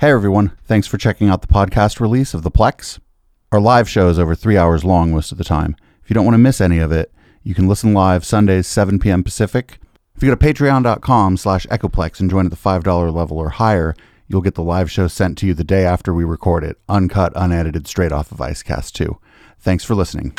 Hey 0.00 0.12
everyone, 0.12 0.52
thanks 0.64 0.86
for 0.86 0.96
checking 0.96 1.28
out 1.28 1.42
the 1.42 1.46
podcast 1.46 2.00
release 2.00 2.32
of 2.32 2.42
The 2.42 2.50
Plex. 2.50 3.00
Our 3.52 3.60
live 3.60 3.86
show 3.86 4.08
is 4.08 4.18
over 4.18 4.34
three 4.34 4.56
hours 4.56 4.82
long 4.82 5.12
most 5.12 5.30
of 5.30 5.36
the 5.36 5.44
time. 5.44 5.76
If 6.02 6.08
you 6.08 6.14
don't 6.14 6.24
want 6.24 6.32
to 6.36 6.38
miss 6.38 6.58
any 6.58 6.78
of 6.78 6.90
it, 6.90 7.12
you 7.42 7.54
can 7.54 7.68
listen 7.68 7.92
live 7.92 8.24
Sundays, 8.24 8.66
7 8.66 8.98
p.m. 8.98 9.22
Pacific. 9.22 9.78
If 10.16 10.22
you 10.22 10.30
go 10.30 10.34
to 10.34 10.54
patreon.com 10.54 11.36
slash 11.36 11.66
echoplex 11.66 12.18
and 12.18 12.30
join 12.30 12.46
at 12.46 12.50
the 12.50 12.56
$5 12.56 13.14
level 13.14 13.36
or 13.36 13.50
higher, 13.50 13.94
you'll 14.26 14.40
get 14.40 14.54
the 14.54 14.62
live 14.62 14.90
show 14.90 15.06
sent 15.06 15.36
to 15.36 15.46
you 15.46 15.52
the 15.52 15.64
day 15.64 15.84
after 15.84 16.14
we 16.14 16.24
record 16.24 16.64
it, 16.64 16.78
uncut, 16.88 17.34
unedited, 17.36 17.86
straight 17.86 18.10
off 18.10 18.32
of 18.32 18.38
Icecast 18.38 18.92
2. 18.92 19.18
Thanks 19.58 19.84
for 19.84 19.94
listening. 19.94 20.34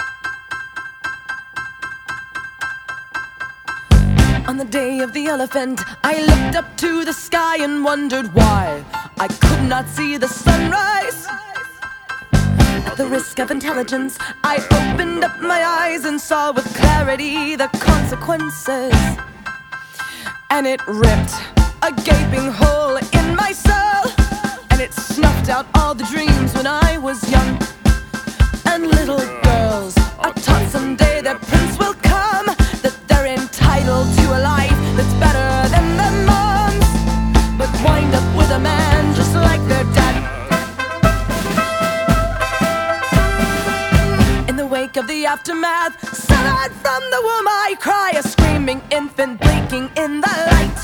On 4.52 4.58
the 4.58 4.66
day 4.66 5.00
of 5.00 5.14
the 5.14 5.28
elephant, 5.28 5.80
I 6.04 6.26
looked 6.26 6.58
up 6.58 6.76
to 6.80 7.06
the 7.06 7.14
sky 7.14 7.64
and 7.64 7.86
wondered 7.86 8.34
why 8.34 8.84
I 9.18 9.30
could 9.30 9.64
not 9.70 9.88
see 9.88 10.18
the 10.18 10.28
sunrise. 10.28 11.26
At 12.86 12.98
the 12.98 13.08
risk 13.08 13.40
of 13.40 13.50
intelligence, 13.50 14.18
I 14.44 14.58
opened 14.80 15.24
up 15.24 15.40
my 15.40 15.64
eyes 15.64 16.04
and 16.04 16.20
saw 16.20 16.52
with 16.52 16.66
clarity 16.76 17.56
the 17.56 17.70
consequences. 17.80 18.94
And 20.50 20.68
it 20.68 20.86
ripped 20.86 21.34
a 21.82 21.94
gaping 22.04 22.52
hole 22.52 22.98
in 22.98 23.36
my 23.38 23.54
soul, 23.54 24.12
and 24.70 24.82
it 24.82 24.94
snuffed 24.94 25.48
out 25.48 25.66
all 25.76 25.96
the 25.96 26.04
dreams 26.04 26.54
when 26.54 26.68
I 26.68 26.98
was 26.98 27.18
young. 27.32 27.58
And 28.66 28.88
little 28.88 29.26
girls 29.44 29.98
are 30.20 30.34
taught 30.34 30.68
someday 30.70 31.22
their 31.22 31.40
aftermath, 45.32 45.96
severed 46.14 46.74
from 46.84 47.02
the 47.10 47.22
womb, 47.24 47.48
I 47.48 47.78
cry 47.80 48.12
a 48.18 48.22
screaming 48.22 48.82
infant 48.92 49.40
breaking 49.40 49.90
in 49.96 50.20
the 50.20 50.34
light. 50.52 50.80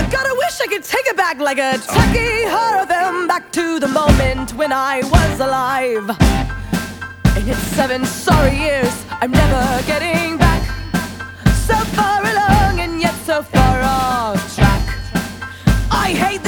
I 0.00 0.08
gotta 0.10 0.34
wish 0.34 0.60
I 0.60 0.66
could 0.66 0.82
take 0.82 1.06
it 1.06 1.16
back 1.16 1.38
like 1.38 1.58
a 1.58 1.78
tacky 1.78 2.32
horror 2.54 2.84
film 2.84 3.28
back 3.28 3.52
to 3.52 3.78
the 3.78 3.86
moment 3.86 4.54
when 4.54 4.72
I 4.72 5.02
was 5.04 5.38
alive. 5.38 6.06
And 7.36 7.48
it's 7.48 7.66
seven 7.78 8.04
sorry 8.04 8.56
years 8.56 8.94
I'm 9.20 9.30
never 9.30 9.62
getting 9.86 10.36
back. 10.36 10.62
So 11.68 11.76
far 11.94 12.22
along 12.22 12.80
and 12.80 13.00
yet 13.00 13.14
so 13.24 13.40
far 13.40 13.82
off 13.84 14.56
track. 14.56 14.84
I 15.92 16.08
hate 16.12 16.47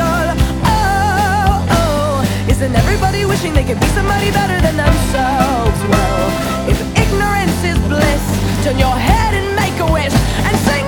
Oh, 0.00 1.66
oh, 1.70 2.48
isn't 2.48 2.74
everybody 2.74 3.24
wishing 3.24 3.52
they 3.54 3.64
could 3.64 3.80
be 3.80 3.86
somebody 3.88 4.30
better 4.30 4.60
than 4.60 4.76
themselves? 4.76 5.78
Well, 5.88 6.68
if 6.68 6.78
ignorance 6.96 7.62
is 7.64 7.78
bliss, 7.88 8.24
turn 8.64 8.78
your 8.78 8.96
head 8.96 9.34
and 9.34 9.56
make 9.56 9.78
a 9.80 9.92
wish 9.92 10.14
and 10.46 10.56
sing 10.68 10.85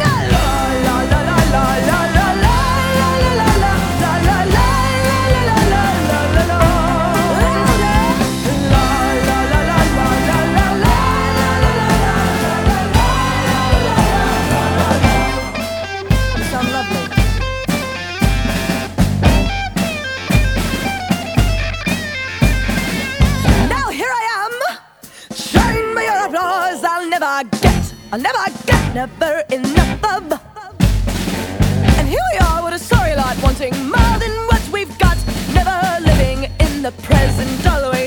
I'll 28.10 28.18
never 28.18 28.38
get, 28.64 28.94
never 28.94 29.44
enough 29.52 30.04
of. 30.16 30.40
And 31.98 32.08
here 32.08 32.24
we 32.32 32.38
are 32.38 32.64
with 32.64 32.72
a 32.72 32.78
sorry 32.78 33.14
lot, 33.14 33.36
wanting 33.42 33.74
more 33.84 34.18
than 34.18 34.32
what 34.46 34.66
we've 34.72 34.98
got. 34.98 35.18
Never 35.52 35.78
living 36.02 36.50
in 36.58 36.82
the 36.82 36.92
present, 37.02 37.66
always 37.66 37.97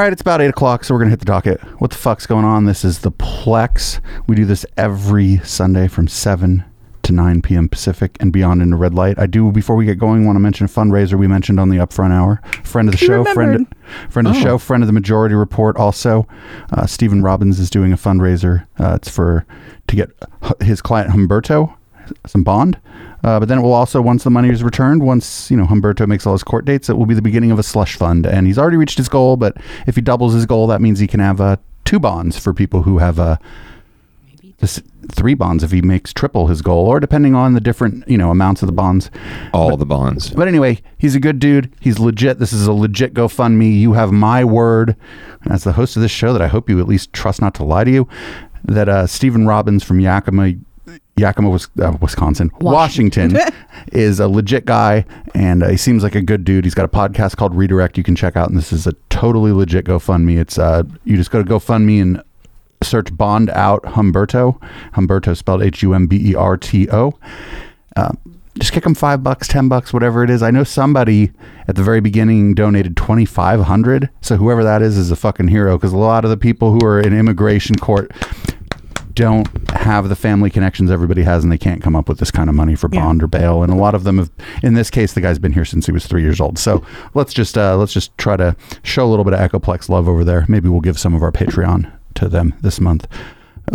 All 0.00 0.04
right, 0.06 0.14
it's 0.14 0.22
about 0.22 0.40
8 0.40 0.46
o'clock, 0.46 0.82
so 0.82 0.94
we're 0.94 1.04
to 1.04 1.10
hit 1.10 1.18
the 1.18 1.26
docket. 1.26 1.60
What 1.78 1.90
the 1.90 1.96
fuck's 1.98 2.24
going 2.24 2.46
on? 2.46 2.64
This 2.64 2.86
is 2.86 3.00
the 3.00 3.12
Plex. 3.12 4.00
We 4.26 4.34
do 4.34 4.46
this 4.46 4.64
every 4.78 5.36
Sunday 5.44 5.88
from 5.88 6.08
7 6.08 6.64
to 7.02 7.12
9 7.12 7.42
p.m. 7.42 7.68
Pacific 7.68 8.16
and 8.18 8.32
beyond 8.32 8.62
into 8.62 8.76
red 8.76 8.94
light. 8.94 9.18
I 9.18 9.26
do, 9.26 9.52
before 9.52 9.76
we 9.76 9.84
get 9.84 9.98
going, 9.98 10.24
want 10.24 10.36
to 10.36 10.40
mention 10.40 10.64
a 10.64 10.70
fundraiser 10.70 11.18
we 11.18 11.26
mentioned 11.26 11.60
on 11.60 11.68
the 11.68 11.76
upfront 11.76 12.12
hour. 12.12 12.40
Friend 12.64 12.88
of 12.88 12.92
the 12.92 12.98
He 12.98 13.04
show, 13.04 13.24
friend, 13.24 13.36
remembered. 13.50 13.76
friend 14.08 14.26
of 14.26 14.32
the 14.32 14.40
Oh. 14.40 14.42
show, 14.42 14.56
friend 14.56 14.82
of 14.82 14.86
the 14.86 14.94
Majority 14.94 15.34
Report 15.34 15.76
also. 15.76 16.26
Uh, 16.72 16.86
Stephen 16.86 17.20
Robbins 17.20 17.60
is 17.60 17.68
doing 17.68 17.92
a 17.92 17.98
fundraiser. 17.98 18.64
Uh, 18.78 18.94
it's 18.94 19.10
for, 19.10 19.44
to 19.88 19.96
get 19.96 20.08
his 20.62 20.80
client 20.80 21.10
Humberto, 21.10 21.74
some 22.26 22.42
bond. 22.42 22.78
Uh, 23.22 23.38
but 23.38 23.48
then 23.48 23.58
it 23.58 23.62
will 23.62 23.72
also, 23.72 24.00
once 24.00 24.24
the 24.24 24.30
money 24.30 24.48
is 24.48 24.62
returned, 24.62 25.02
once 25.02 25.50
you 25.50 25.56
know 25.56 25.66
Humberto 25.66 26.06
makes 26.06 26.26
all 26.26 26.32
his 26.32 26.42
court 26.42 26.64
dates, 26.64 26.88
it 26.88 26.96
will 26.96 27.06
be 27.06 27.14
the 27.14 27.22
beginning 27.22 27.50
of 27.50 27.58
a 27.58 27.62
slush 27.62 27.96
fund. 27.96 28.26
And 28.26 28.46
he's 28.46 28.58
already 28.58 28.76
reached 28.76 28.98
his 28.98 29.08
goal. 29.08 29.36
But 29.36 29.56
if 29.86 29.94
he 29.94 30.00
doubles 30.00 30.34
his 30.34 30.46
goal, 30.46 30.66
that 30.68 30.80
means 30.80 30.98
he 30.98 31.06
can 31.06 31.20
have 31.20 31.40
uh, 31.40 31.56
two 31.84 31.98
bonds 31.98 32.38
for 32.38 32.54
people 32.54 32.82
who 32.82 32.98
have 32.98 33.18
uh, 33.18 33.36
this, 34.58 34.82
three 35.10 35.34
bonds 35.34 35.64
if 35.64 35.70
he 35.70 35.82
makes 35.82 36.12
triple 36.12 36.46
his 36.46 36.62
goal, 36.62 36.86
or 36.86 37.00
depending 37.00 37.34
on 37.34 37.54
the 37.54 37.60
different 37.60 38.06
you 38.08 38.16
know 38.16 38.30
amounts 38.30 38.62
of 38.62 38.66
the 38.66 38.72
bonds. 38.72 39.10
All 39.52 39.76
the 39.76 39.86
bonds. 39.86 40.30
But 40.30 40.48
anyway, 40.48 40.80
he's 40.98 41.14
a 41.14 41.20
good 41.20 41.38
dude. 41.38 41.72
He's 41.80 41.98
legit. 41.98 42.38
This 42.38 42.52
is 42.52 42.66
a 42.66 42.72
legit 42.72 43.14
GoFundMe. 43.14 43.78
You 43.78 43.94
have 43.94 44.12
my 44.12 44.44
word 44.44 44.96
as 45.48 45.64
the 45.64 45.72
host 45.72 45.96
of 45.96 46.02
this 46.02 46.10
show 46.10 46.32
that 46.32 46.42
I 46.42 46.48
hope 46.48 46.68
you 46.68 46.80
at 46.80 46.88
least 46.88 47.12
trust 47.12 47.40
not 47.40 47.54
to 47.54 47.64
lie 47.64 47.84
to 47.84 47.90
you. 47.90 48.08
That 48.62 48.88
uh, 48.88 49.06
Stephen 49.06 49.46
Robbins 49.46 49.82
from 49.82 50.00
Yakima, 50.00 50.52
Yakima, 51.20 51.58
uh, 51.80 51.96
Wisconsin, 52.00 52.50
Washington, 52.60 53.38
is 53.92 54.20
a 54.20 54.28
legit 54.28 54.64
guy, 54.64 55.04
and 55.34 55.62
uh, 55.62 55.68
he 55.68 55.76
seems 55.76 56.02
like 56.02 56.14
a 56.14 56.22
good 56.22 56.44
dude. 56.44 56.64
He's 56.64 56.74
got 56.74 56.84
a 56.84 56.88
podcast 56.88 57.36
called 57.36 57.54
Redirect 57.54 57.96
you 57.96 58.02
can 58.02 58.16
check 58.16 58.36
out, 58.36 58.48
and 58.48 58.58
this 58.58 58.72
is 58.72 58.86
a 58.86 58.92
totally 59.10 59.52
legit 59.52 59.84
GoFundMe. 59.84 60.38
It's 60.38 60.58
uh, 60.58 60.82
you 61.04 61.16
just 61.16 61.30
go 61.30 61.42
to 61.42 61.48
GoFundMe 61.48 62.00
and 62.02 62.22
search 62.82 63.14
Bond 63.16 63.50
Out 63.50 63.82
Humberto. 63.82 64.58
Humberto 64.94 65.36
spelled 65.36 65.62
H 65.62 65.82
U 65.82 65.94
M 65.94 66.06
B 66.06 66.30
E 66.30 66.34
R 66.34 66.56
T 66.56 66.88
O. 66.90 67.12
Uh, 67.96 68.12
just 68.58 68.72
kick 68.72 68.84
him 68.84 68.94
five 68.94 69.22
bucks, 69.22 69.46
ten 69.46 69.68
bucks, 69.68 69.92
whatever 69.92 70.24
it 70.24 70.30
is. 70.30 70.42
I 70.42 70.50
know 70.50 70.64
somebody 70.64 71.30
at 71.68 71.76
the 71.76 71.82
very 71.82 72.00
beginning 72.00 72.54
donated 72.54 72.96
twenty 72.96 73.24
five 73.24 73.60
hundred. 73.60 74.10
So 74.20 74.36
whoever 74.36 74.64
that 74.64 74.82
is 74.82 74.96
is 74.96 75.10
a 75.10 75.16
fucking 75.16 75.48
hero 75.48 75.76
because 75.76 75.92
a 75.92 75.98
lot 75.98 76.24
of 76.24 76.30
the 76.30 76.36
people 76.36 76.72
who 76.72 76.84
are 76.84 77.00
in 77.00 77.16
immigration 77.16 77.76
court 77.76 78.10
don't 79.20 79.46
have 79.70 80.08
the 80.08 80.16
family 80.16 80.48
connections 80.48 80.90
everybody 80.90 81.22
has 81.22 81.42
and 81.44 81.52
they 81.52 81.58
can't 81.58 81.82
come 81.82 81.94
up 81.94 82.08
with 82.08 82.18
this 82.18 82.30
kind 82.30 82.48
of 82.48 82.54
money 82.54 82.74
for 82.74 82.88
bond 82.88 83.22
or 83.22 83.26
bail 83.26 83.62
and 83.62 83.70
a 83.70 83.76
lot 83.76 83.94
of 83.94 84.02
them 84.04 84.16
have 84.16 84.30
in 84.62 84.72
this 84.72 84.88
case 84.88 85.12
the 85.12 85.20
guy's 85.20 85.38
been 85.38 85.52
here 85.52 85.64
since 85.64 85.84
he 85.84 85.92
was 85.92 86.06
three 86.06 86.22
years 86.22 86.40
old 86.40 86.58
so 86.58 86.82
let's 87.12 87.34
just 87.34 87.58
uh, 87.58 87.76
let's 87.76 87.92
just 87.92 88.16
try 88.16 88.34
to 88.34 88.56
show 88.82 89.04
a 89.04 89.10
little 89.10 89.24
bit 89.24 89.34
of 89.34 89.40
echoplex 89.40 89.90
love 89.90 90.08
over 90.08 90.24
there 90.24 90.46
maybe 90.48 90.70
we'll 90.70 90.80
give 90.80 90.98
some 90.98 91.14
of 91.14 91.22
our 91.22 91.30
patreon 91.30 91.92
to 92.14 92.30
them 92.30 92.54
this 92.62 92.80
month 92.80 93.06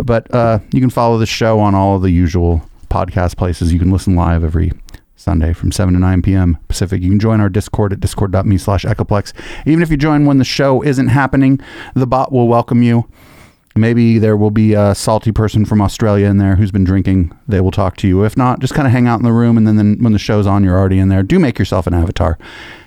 but 0.04 0.32
uh, 0.34 0.58
you 0.72 0.80
can 0.80 0.90
follow 0.90 1.16
the 1.16 1.26
show 1.26 1.60
on 1.60 1.76
all 1.76 1.94
of 1.94 2.02
the 2.02 2.10
usual 2.10 2.68
podcast 2.90 3.36
places 3.36 3.72
you 3.72 3.78
can 3.78 3.92
listen 3.92 4.16
live 4.16 4.42
every 4.42 4.72
Sunday 5.14 5.52
from 5.52 5.72
7 5.72 5.94
to 5.94 5.98
9 5.98 6.22
p.m. 6.22 6.58
Pacific. 6.68 7.02
You 7.02 7.08
can 7.08 7.18
join 7.18 7.40
our 7.40 7.48
Discord 7.48 7.92
at 7.92 8.00
discord.me 8.00 8.58
slash 8.58 8.84
echoplex. 8.84 9.32
Even 9.64 9.82
if 9.82 9.90
you 9.90 9.96
join 9.96 10.26
when 10.26 10.36
the 10.36 10.44
show 10.44 10.82
isn't 10.82 11.08
happening, 11.08 11.58
the 11.94 12.06
bot 12.06 12.30
will 12.30 12.46
welcome 12.46 12.82
you. 12.82 13.08
Maybe 13.76 14.18
there 14.18 14.36
will 14.36 14.50
be 14.50 14.74
a 14.74 14.94
salty 14.94 15.32
person 15.32 15.64
from 15.64 15.82
Australia 15.82 16.26
in 16.26 16.38
there 16.38 16.56
who's 16.56 16.70
been 16.70 16.84
drinking. 16.84 17.36
They 17.46 17.60
will 17.60 17.70
talk 17.70 17.96
to 17.98 18.08
you. 18.08 18.24
If 18.24 18.36
not, 18.36 18.60
just 18.60 18.74
kind 18.74 18.86
of 18.86 18.92
hang 18.92 19.06
out 19.06 19.18
in 19.18 19.24
the 19.24 19.32
room, 19.32 19.56
and 19.56 19.66
then, 19.66 19.76
then 19.76 19.98
when 20.00 20.12
the 20.12 20.18
show's 20.18 20.46
on, 20.46 20.64
you're 20.64 20.78
already 20.78 20.98
in 20.98 21.08
there. 21.08 21.22
Do 21.22 21.38
make 21.38 21.58
yourself 21.58 21.86
an 21.86 21.94
avatar. 21.94 22.38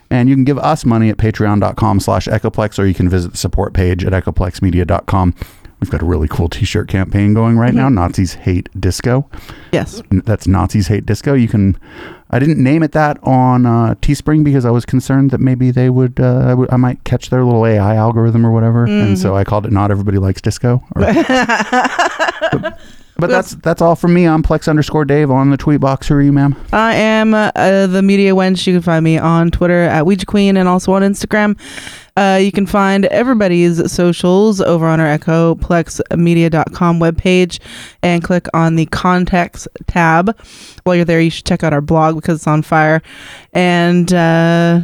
And 0.10 0.28
you 0.28 0.36
can 0.36 0.44
give 0.44 0.58
us 0.58 0.86
money 0.86 1.10
at 1.10 1.18
patreon.com 1.18 2.00
slash 2.00 2.28
echoplex, 2.28 2.80
or 2.80 2.86
you 2.86 2.96
can 2.96 3.08
visit 3.08 3.32
the 3.32 3.38
support 3.38 3.74
page 3.74 4.04
at 4.04 4.12
echoplexmedia.com. 4.14 5.36
We've 5.80 5.90
got 5.90 6.02
a 6.02 6.06
really 6.06 6.28
cool 6.28 6.50
t-shirt 6.50 6.90
campaign 6.90 7.34
going 7.34 7.58
right 7.58 7.70
mm-hmm. 7.70 7.78
now. 7.78 7.90
Nazis 7.90 8.34
hate 8.34 8.70
disco. 8.80 9.30
Yes. 9.72 10.02
That's 10.12 10.48
Nazis 10.48 10.88
hate 10.88 11.06
disco. 11.06 11.34
You 11.34 11.48
can. 11.48 11.80
I 12.32 12.38
didn't 12.38 12.62
name 12.64 12.84
it 12.84 12.92
that 12.92 13.18
on 13.24 13.66
uh, 13.66 13.96
Teespring 14.02 14.44
because 14.44 14.64
I 14.64 14.70
was 14.70 14.86
concerned 14.86 15.32
that 15.32 15.40
maybe 15.40 15.72
they 15.72 15.90
would. 15.90 16.20
Uh, 16.20 16.46
I, 16.50 16.54
would 16.54 16.72
I 16.72 16.78
might 16.78 17.04
catch 17.04 17.30
their 17.32 17.44
little 17.44 17.66
AI 17.66 17.96
algorithm 17.96 18.46
or 18.46 18.52
whatever, 18.52 18.86
and 18.86 19.18
so 19.18 19.36
I 19.36 19.44
called 19.44 19.66
it 19.66 19.72
"Not 19.72 19.90
Everybody 19.90 20.20
Likes 20.20 20.42
Disco." 20.42 20.84
Or- 20.96 21.02
but, 21.02 22.80
but 23.18 23.30
that's 23.30 23.56
that's 23.56 23.82
all 23.82 23.96
from 23.96 24.14
me. 24.14 24.26
I'm 24.28 24.44
Plex 24.44 24.68
underscore 24.68 25.06
Dave 25.06 25.32
on 25.32 25.50
the 25.50 25.58
tweet 25.58 25.82
box. 25.82 26.08
Who 26.08 26.16
are 26.16 26.22
you, 26.22 26.32
ma'am? 26.32 26.56
I 26.72 26.94
am 26.94 27.34
uh, 27.34 27.52
the 27.88 28.02
media 28.04 28.34
wench. 28.34 28.66
You 28.68 28.74
can 28.76 28.82
find 28.84 29.04
me 29.04 29.18
on 29.18 29.50
Twitter 29.52 29.82
at 29.82 30.06
Ouija 30.06 30.26
Queen 30.26 30.56
and 30.56 30.70
also 30.70 30.94
on 30.94 31.02
Instagram. 31.02 31.58
Uh, 32.20 32.36
you 32.36 32.52
can 32.52 32.66
find 32.66 33.06
everybody's 33.06 33.90
socials 33.90 34.60
over 34.60 34.86
on 34.86 35.00
our 35.00 35.18
echoplexmedia.com 35.18 37.00
webpage 37.00 37.60
and 38.04 38.22
click 38.22 38.46
on 38.54 38.76
the 38.76 38.88
contacts 38.88 39.70
tab. 39.88 40.38
While 40.84 40.98
you're 40.98 41.06
there, 41.06 41.22
you 41.22 41.30
should 41.30 41.46
check 41.46 41.64
out 41.64 41.72
our 41.72 41.80
blog 41.80 42.16
because 42.16 42.40
it's 42.40 42.48
on 42.48 42.62
fire. 42.62 43.02
And 43.54 44.12
uh, 44.12 44.82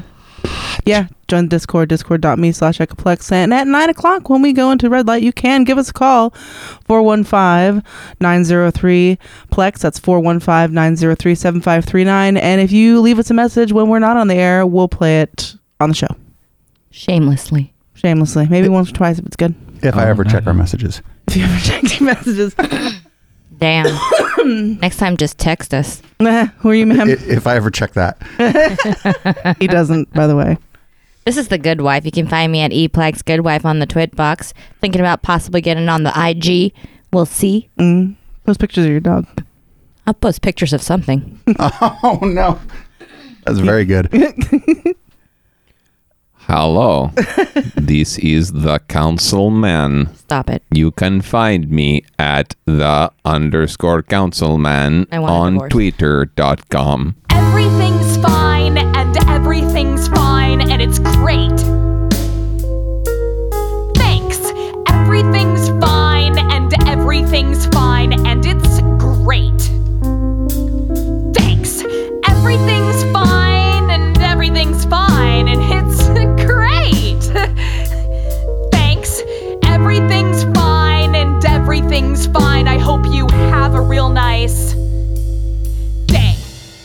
yeah, 0.85 1.07
join 1.27 1.49
Discord, 1.49 1.89
discord.me 1.89 2.53
slash 2.53 2.77
echoplex. 2.77 3.29
And 3.33 3.53
at 3.53 3.67
9 3.67 3.89
o'clock 3.89 4.29
when 4.29 4.41
we 4.41 4.53
go 4.53 4.71
into 4.71 4.89
red 4.89 5.05
light, 5.05 5.21
you 5.21 5.33
can 5.33 5.65
give 5.65 5.77
us 5.77 5.89
a 5.89 5.93
call, 5.93 6.31
415-903-PLEX. 6.87 9.81
That's 9.81 9.99
415-903-7539. 9.99 12.41
And 12.41 12.61
if 12.61 12.71
you 12.71 13.01
leave 13.01 13.19
us 13.19 13.29
a 13.29 13.33
message 13.33 13.73
when 13.73 13.89
we're 13.89 13.99
not 13.99 14.15
on 14.15 14.29
the 14.29 14.35
air, 14.35 14.65
we'll 14.65 14.87
play 14.87 15.19
it 15.19 15.55
on 15.81 15.89
the 15.89 15.95
show. 15.95 16.15
Shamelessly. 16.95 17.73
Shamelessly. 17.95 18.47
Maybe 18.47 18.69
once 18.69 18.89
or 18.89 18.93
twice 18.93 19.19
if 19.19 19.25
it's 19.25 19.35
good. 19.35 19.53
If 19.83 19.95
I 19.97 20.07
ever 20.07 20.23
check 20.23 20.47
our 20.47 20.53
messages. 20.53 21.01
If 21.27 21.35
you 21.35 21.43
ever 21.43 21.59
check 21.63 21.99
your 21.99 22.05
messages. 22.07 22.55
Damn. 23.57 23.85
Next 24.79 24.95
time, 24.95 25.17
just 25.17 25.37
text 25.37 25.73
us. 25.73 26.01
Who 26.19 26.69
are 26.69 26.73
you, 26.73 26.83
I- 26.83 26.85
ma'am? 26.85 27.09
If 27.09 27.47
I 27.47 27.57
ever 27.57 27.69
check 27.69 27.91
that. 27.95 28.17
he 29.59 29.67
doesn't, 29.67 30.13
by 30.13 30.25
the 30.25 30.37
way. 30.37 30.57
This 31.25 31.35
is 31.35 31.49
the 31.49 31.57
Good 31.57 31.81
Wife. 31.81 32.05
You 32.05 32.11
can 32.11 32.29
find 32.29 32.49
me 32.49 32.61
at 32.61 32.71
eplex 32.71 33.25
Good 33.25 33.41
Wife 33.41 33.65
on 33.65 33.79
the 33.79 33.85
Twit 33.85 34.15
box. 34.15 34.53
Thinking 34.79 35.01
about 35.01 35.21
possibly 35.21 35.59
getting 35.59 35.89
on 35.89 36.03
the 36.03 36.13
IG. 36.15 36.71
We'll 37.11 37.25
see. 37.25 37.69
Mm. 37.77 38.15
Those 38.45 38.57
pictures 38.57 38.85
of 38.85 38.91
your 38.91 39.01
dog. 39.01 39.27
I'll 40.07 40.13
post 40.13 40.41
pictures 40.41 40.71
of 40.71 40.81
something. 40.81 41.41
Oh 41.59 42.19
no, 42.21 42.57
that's 43.43 43.59
very 43.59 43.83
good. 43.83 44.09
Hello. 46.47 47.09
this 47.75 48.19
is 48.19 48.51
the 48.51 48.77
councilman. 48.87 50.15
Stop 50.15 50.51
it. 50.51 50.61
You 50.69 50.91
can 50.91 51.21
find 51.21 51.71
me 51.71 52.03
at 52.19 52.55
the 52.65 53.11
underscore 53.25 54.03
councilman 54.03 55.07
I 55.11 55.17
want 55.17 55.57
a 55.57 55.61
on 55.63 55.69
twitter.com. 55.69 57.15
Everything's 57.31 58.17
fine 58.17 58.77
and 58.77 59.17
everything's 59.27 60.07
fine 60.07 60.61
and 60.61 60.83
it's 60.83 60.99
great. 60.99 61.57
Thanks. 63.97 64.37
Everything's 64.87 65.69
fine 65.83 66.37
and 66.37 66.87
everything's 66.87 67.65
fine 67.67 68.13
and 68.13 68.45
it's 68.45 68.81
great. 69.01 69.61
Thanks. 71.33 71.81
Everything's 72.29 73.03
fine 73.11 73.44
everything's 81.65 82.27
fine. 82.27 82.67
I 82.67 82.77
hope 82.77 83.07
you 83.07 83.27
have 83.27 83.73
a 83.73 83.81
real 83.81 84.07
nice 84.07 84.73
day. 86.05 86.35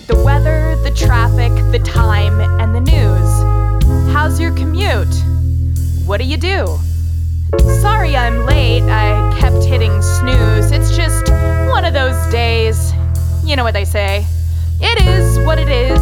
The 0.06 0.22
weather, 0.24 0.74
the 0.82 0.90
traffic, 0.90 1.52
the 1.70 1.80
time, 1.80 2.40
and 2.40 2.74
the 2.74 2.80
news. 2.80 4.10
How's 4.10 4.40
your 4.40 4.52
commute? 4.52 5.14
What 6.06 6.16
do 6.16 6.24
you 6.24 6.38
do? 6.38 6.78
Sorry 7.82 8.16
I'm 8.16 8.46
late. 8.46 8.82
I 8.84 9.38
kept 9.38 9.62
hitting 9.64 10.00
snooze. 10.00 10.70
It's 10.70 10.96
just 10.96 11.28
one 11.68 11.84
of 11.84 11.92
those 11.92 12.16
days. 12.32 12.94
You 13.44 13.56
know 13.56 13.64
what 13.64 13.74
they 13.74 13.84
say. 13.84 14.24
It 14.80 15.06
is 15.06 15.38
what 15.44 15.58
it 15.58 15.68
is. 15.68 16.00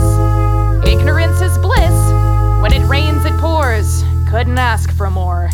Ignorance 0.86 1.40
is 1.40 1.58
bliss. 1.58 2.12
When 2.62 2.72
it 2.72 2.86
rains, 2.86 3.24
it 3.24 3.36
pours. 3.40 4.04
Couldn't 4.30 4.58
ask 4.58 4.96
for 4.96 5.10
more. 5.10 5.50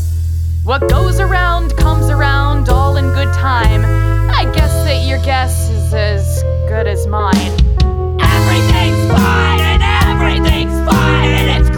What 0.65 0.89
goes 0.89 1.21
around 1.21 1.77
comes 1.77 2.09
around, 2.09 2.71
all 2.71 2.97
in 2.97 3.13
good 3.13 3.35
time. 3.35 3.85
I 4.31 4.51
guess 4.55 4.73
that 4.87 5.07
your 5.07 5.19
guess 5.19 5.69
is 5.69 5.93
as 5.93 6.43
good 6.67 6.87
as 6.87 7.07
mine. 7.07 7.37
Everything's 8.19 9.13
fine 9.13 9.61
and 9.61 9.83
everything's 10.09 10.73
fine 10.89 11.29
and 11.29 11.67
it's 11.67 11.74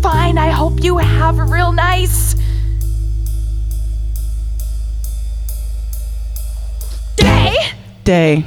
fine. 0.00 0.38
I 0.38 0.50
hope 0.50 0.82
you 0.82 0.98
have 0.98 1.38
a 1.38 1.44
real 1.44 1.72
nice 1.72 2.34
day. 7.16 7.56
Day. 8.04 8.44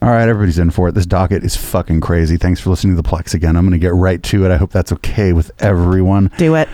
All 0.00 0.10
right, 0.10 0.28
everybody's 0.28 0.58
in 0.58 0.70
for 0.70 0.88
it. 0.88 0.92
This 0.92 1.06
docket 1.06 1.44
is 1.44 1.56
fucking 1.56 2.00
crazy. 2.00 2.36
Thanks 2.36 2.60
for 2.60 2.70
listening 2.70 2.96
to 2.96 3.02
the 3.02 3.08
Plex 3.08 3.32
again. 3.32 3.56
I'm 3.56 3.64
going 3.64 3.72
to 3.72 3.78
get 3.78 3.94
right 3.94 4.22
to 4.24 4.44
it. 4.44 4.50
I 4.50 4.56
hope 4.56 4.70
that's 4.70 4.92
okay 4.92 5.32
with 5.32 5.50
everyone. 5.60 6.30
Do 6.36 6.54
it. 6.56 6.68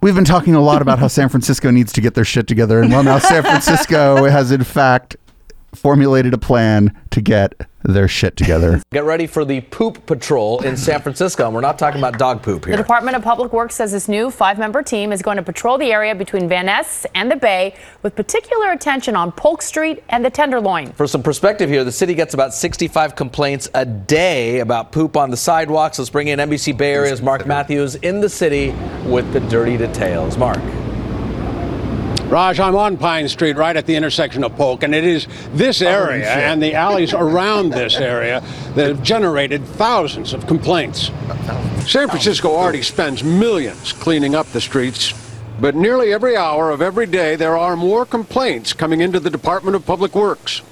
We've 0.00 0.14
been 0.14 0.24
talking 0.24 0.54
a 0.54 0.60
lot 0.60 0.82
about 0.82 0.98
how 0.98 1.08
San 1.08 1.28
Francisco 1.28 1.70
needs 1.70 1.92
to 1.92 2.00
get 2.00 2.14
their 2.14 2.24
shit 2.24 2.48
together, 2.48 2.80
and 2.80 2.90
well, 2.90 3.04
now 3.04 3.18
San 3.18 3.42
Francisco 3.42 4.24
has 4.24 4.50
in 4.50 4.64
fact 4.64 5.16
formulated 5.74 6.34
a 6.34 6.38
plan 6.38 6.96
to 7.10 7.20
get 7.20 7.54
their 7.84 8.08
shit 8.08 8.36
together. 8.36 8.80
Get 8.92 9.04
ready 9.04 9.26
for 9.26 9.44
the 9.44 9.60
poop 9.60 10.06
patrol 10.06 10.62
in 10.62 10.76
San 10.76 11.00
Francisco. 11.00 11.46
And 11.46 11.54
we're 11.54 11.62
not 11.62 11.78
talking 11.78 11.98
about 11.98 12.18
dog 12.18 12.42
poop 12.42 12.64
here. 12.64 12.76
The. 12.76 12.82
Department 12.82 13.16
of 13.16 13.22
Public 13.22 13.52
Works 13.52 13.74
says 13.74 13.92
this 13.92 14.08
new 14.08 14.30
five 14.30 14.58
member 14.58 14.82
team 14.82 15.12
is 15.12 15.22
going 15.22 15.36
to 15.36 15.42
patrol 15.42 15.78
the 15.78 15.92
area 15.92 16.14
between 16.14 16.48
Van 16.48 16.66
Ness 16.66 17.06
and 17.14 17.30
the 17.30 17.36
Bay 17.36 17.74
with 18.02 18.14
particular 18.14 18.70
attention 18.70 19.16
on 19.16 19.32
Polk 19.32 19.62
Street 19.62 20.04
and 20.10 20.24
the 20.24 20.30
Tenderloin. 20.30 20.92
For 20.92 21.06
some 21.06 21.22
perspective 21.22 21.68
here, 21.68 21.84
the 21.84 21.92
city 21.92 22.14
gets 22.14 22.34
about 22.34 22.54
65 22.54 23.16
complaints 23.16 23.68
a 23.74 23.84
day 23.84 24.60
about 24.60 24.92
poop 24.92 25.16
on 25.16 25.30
the 25.30 25.36
sidewalks. 25.36 25.98
Let's 25.98 26.10
bring 26.10 26.28
in 26.28 26.38
NBC 26.38 26.76
Bay 26.76 26.92
Area's 26.92 27.22
Mark 27.22 27.46
Matthews 27.46 27.96
in 27.96 28.20
the 28.20 28.28
city 28.28 28.70
with 29.04 29.32
the 29.32 29.40
dirty 29.40 29.76
details. 29.76 30.36
Mark. 30.36 30.60
Raj, 32.32 32.58
I'm 32.60 32.76
on 32.76 32.96
Pine 32.96 33.28
Street, 33.28 33.58
right 33.58 33.76
at 33.76 33.84
the 33.84 33.94
intersection 33.94 34.42
of 34.42 34.56
Polk, 34.56 34.84
and 34.84 34.94
it 34.94 35.04
is 35.04 35.26
this 35.52 35.82
oh, 35.82 35.86
area 35.86 36.30
and 36.30 36.62
the 36.62 36.72
alleys 36.72 37.12
around 37.12 37.72
this 37.72 37.96
area 37.96 38.42
that 38.74 38.88
have 38.88 39.02
generated 39.02 39.62
thousands 39.62 40.32
of 40.32 40.46
complaints. 40.46 41.10
San 41.86 42.08
Francisco 42.08 42.48
already 42.48 42.80
spends 42.80 43.22
millions 43.22 43.92
cleaning 43.92 44.34
up 44.34 44.46
the 44.46 44.62
streets, 44.62 45.12
but 45.60 45.74
nearly 45.74 46.10
every 46.14 46.34
hour 46.34 46.70
of 46.70 46.80
every 46.80 47.04
day 47.04 47.36
there 47.36 47.54
are 47.54 47.76
more 47.76 48.06
complaints 48.06 48.72
coming 48.72 49.02
into 49.02 49.20
the 49.20 49.28
Department 49.28 49.76
of 49.76 49.84
Public 49.84 50.14
Works. 50.14 50.62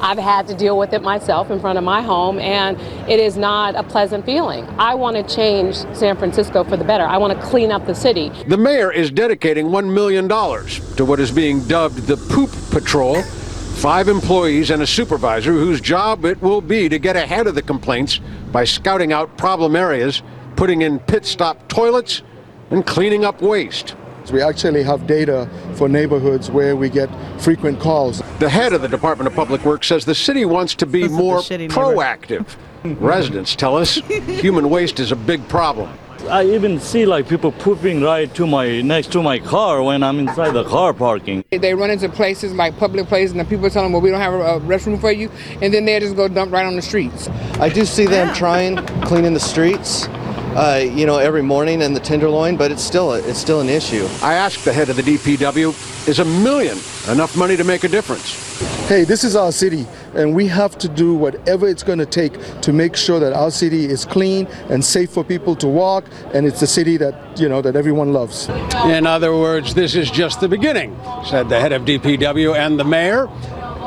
I've 0.00 0.18
had 0.18 0.48
to 0.48 0.54
deal 0.54 0.78
with 0.78 0.92
it 0.94 1.02
myself 1.02 1.50
in 1.50 1.60
front 1.60 1.76
of 1.76 1.84
my 1.84 2.00
home, 2.00 2.38
and 2.38 2.80
it 3.08 3.20
is 3.20 3.36
not 3.36 3.74
a 3.74 3.82
pleasant 3.82 4.24
feeling. 4.24 4.66
I 4.78 4.94
want 4.94 5.16
to 5.16 5.34
change 5.34 5.76
San 5.94 6.16
Francisco 6.16 6.64
for 6.64 6.76
the 6.76 6.84
better. 6.84 7.04
I 7.04 7.18
want 7.18 7.38
to 7.38 7.46
clean 7.46 7.70
up 7.70 7.86
the 7.86 7.94
city. 7.94 8.30
The 8.48 8.56
mayor 8.56 8.90
is 8.90 9.10
dedicating 9.10 9.66
$1 9.66 9.92
million 9.92 10.26
to 10.28 11.04
what 11.04 11.20
is 11.20 11.30
being 11.30 11.60
dubbed 11.68 12.06
the 12.06 12.16
Poop 12.16 12.50
Patrol. 12.70 13.22
Five 13.22 14.08
employees 14.08 14.70
and 14.70 14.82
a 14.82 14.86
supervisor 14.86 15.52
whose 15.52 15.80
job 15.80 16.24
it 16.24 16.40
will 16.42 16.60
be 16.60 16.88
to 16.88 16.98
get 16.98 17.16
ahead 17.16 17.46
of 17.46 17.54
the 17.54 17.62
complaints 17.62 18.20
by 18.52 18.64
scouting 18.64 19.12
out 19.12 19.38
problem 19.38 19.74
areas, 19.74 20.22
putting 20.56 20.82
in 20.82 20.98
pit 20.98 21.24
stop 21.24 21.68
toilets, 21.68 22.22
and 22.70 22.86
cleaning 22.86 23.24
up 23.24 23.40
waste. 23.40 23.96
We 24.32 24.42
actually 24.42 24.82
have 24.84 25.06
data 25.06 25.48
for 25.74 25.88
neighborhoods 25.88 26.50
where 26.50 26.76
we 26.76 26.88
get 26.88 27.08
frequent 27.40 27.80
calls. 27.80 28.22
The 28.38 28.48
head 28.48 28.72
of 28.72 28.82
the 28.82 28.88
Department 28.88 29.26
of 29.26 29.34
Public 29.34 29.64
Works 29.64 29.88
says 29.88 30.04
the 30.04 30.14
city 30.14 30.44
wants 30.44 30.74
to 30.76 30.86
be 30.86 31.02
This 31.02 31.10
is 31.10 31.16
the 31.16 31.22
more 31.22 31.40
proactive. 31.40 32.46
Residents 32.84 33.56
tell 33.56 33.76
us 33.76 33.96
human 33.96 34.70
waste 34.70 35.00
is 35.00 35.10
a 35.10 35.16
big 35.16 35.46
problem. 35.48 35.90
I 36.28 36.44
even 36.44 36.78
see 36.78 37.06
like 37.06 37.28
people 37.28 37.50
pooping 37.50 38.02
right 38.02 38.32
to 38.34 38.46
my 38.46 38.82
next 38.82 39.10
to 39.12 39.22
my 39.22 39.38
car 39.38 39.82
when 39.82 40.02
I'm 40.02 40.18
inside 40.18 40.50
the 40.50 40.64
car 40.64 40.92
parking. 40.92 41.44
They 41.50 41.74
run 41.74 41.90
into 41.90 42.08
places 42.08 42.52
like 42.52 42.76
public 42.76 43.06
places, 43.06 43.32
and 43.32 43.40
the 43.40 43.44
people 43.44 43.70
tell 43.70 43.82
them, 43.82 43.92
"Well, 43.92 44.02
we 44.02 44.10
don't 44.10 44.20
have 44.20 44.34
a, 44.34 44.56
a 44.56 44.60
restroom 44.60 45.00
for 45.00 45.10
you," 45.10 45.30
and 45.62 45.72
then 45.72 45.86
they 45.86 45.98
just 45.98 46.16
go 46.16 46.28
dump 46.28 46.52
right 46.52 46.66
on 46.66 46.76
the 46.76 46.82
streets. 46.82 47.28
I 47.58 47.70
do 47.70 47.84
see 47.84 48.06
them 48.06 48.34
trying 48.34 48.76
cleaning 49.02 49.32
the 49.32 49.40
streets, 49.40 50.08
uh, 50.56 50.80
you 50.82 51.06
know, 51.06 51.18
every 51.18 51.42
morning 51.42 51.80
in 51.80 51.94
the 51.94 52.00
Tenderloin, 52.00 52.56
but 52.56 52.72
it's 52.72 52.82
still 52.82 53.12
a, 53.12 53.18
it's 53.20 53.38
still 53.38 53.60
an 53.60 53.68
issue. 53.68 54.06
I 54.22 54.34
asked 54.34 54.64
the 54.64 54.72
head 54.72 54.88
of 54.88 54.96
the 54.96 55.02
DPW, 55.02 56.08
is 56.08 56.18
a 56.18 56.24
million 56.24 56.76
enough 57.08 57.36
money 57.36 57.56
to 57.56 57.64
make 57.64 57.84
a 57.84 57.88
difference? 57.88 58.58
Hey, 58.88 59.04
this 59.04 59.22
is 59.22 59.36
our 59.36 59.52
city, 59.52 59.86
and 60.14 60.34
we 60.34 60.48
have 60.48 60.76
to 60.78 60.88
do 60.88 61.14
whatever 61.14 61.68
it's 61.68 61.84
going 61.84 62.00
to 62.00 62.06
take 62.06 62.32
to 62.62 62.72
make 62.72 62.96
sure 62.96 63.20
that 63.20 63.32
our 63.32 63.50
city 63.50 63.84
is 63.84 64.04
clean 64.04 64.46
and 64.68 64.84
safe 64.84 65.10
for 65.10 65.22
people 65.22 65.54
to 65.56 65.68
walk, 65.68 66.04
and 66.34 66.46
it's 66.46 66.60
a 66.62 66.66
city 66.66 66.96
that 66.96 67.38
you 67.38 67.48
know 67.48 67.62
that 67.62 67.76
everyone 67.76 68.12
loves. 68.12 68.48
In 68.86 69.06
other 69.06 69.32
words, 69.36 69.74
this 69.74 69.94
is 69.94 70.10
just 70.10 70.40
the 70.40 70.48
beginning, 70.48 70.98
said 71.24 71.48
the 71.48 71.60
head 71.60 71.72
of 71.72 71.82
DPW 71.82 72.56
and 72.56 72.78
the 72.78 72.84
mayor. 72.84 73.28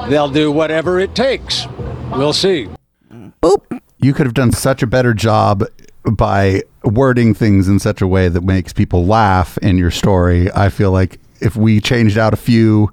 They'll 0.08 0.29
do 0.29 0.51
whatever 0.51 1.00
it 1.00 1.13
takes. 1.13 1.67
We'll 2.12 2.34
see. 2.34 2.70
Boop. 3.41 3.82
You 4.00 4.13
could 4.13 4.25
have 4.25 4.34
done 4.34 4.51
such 4.51 4.82
a 4.82 4.88
better 4.88 5.13
job 5.13 5.63
by 6.12 6.63
wording 6.83 7.33
things 7.33 7.67
in 7.67 7.79
such 7.79 8.01
a 8.01 8.07
way 8.07 8.27
that 8.27 8.43
makes 8.43 8.74
people 8.74 9.05
laugh 9.05 9.57
in 9.60 9.77
your 9.77 9.91
story. 9.91 10.51
I 10.53 10.69
feel 10.69 10.91
like 10.91 11.19
if 11.39 11.55
we 11.55 11.79
changed 11.79 12.17
out 12.17 12.33
a 12.33 12.38
few. 12.38 12.91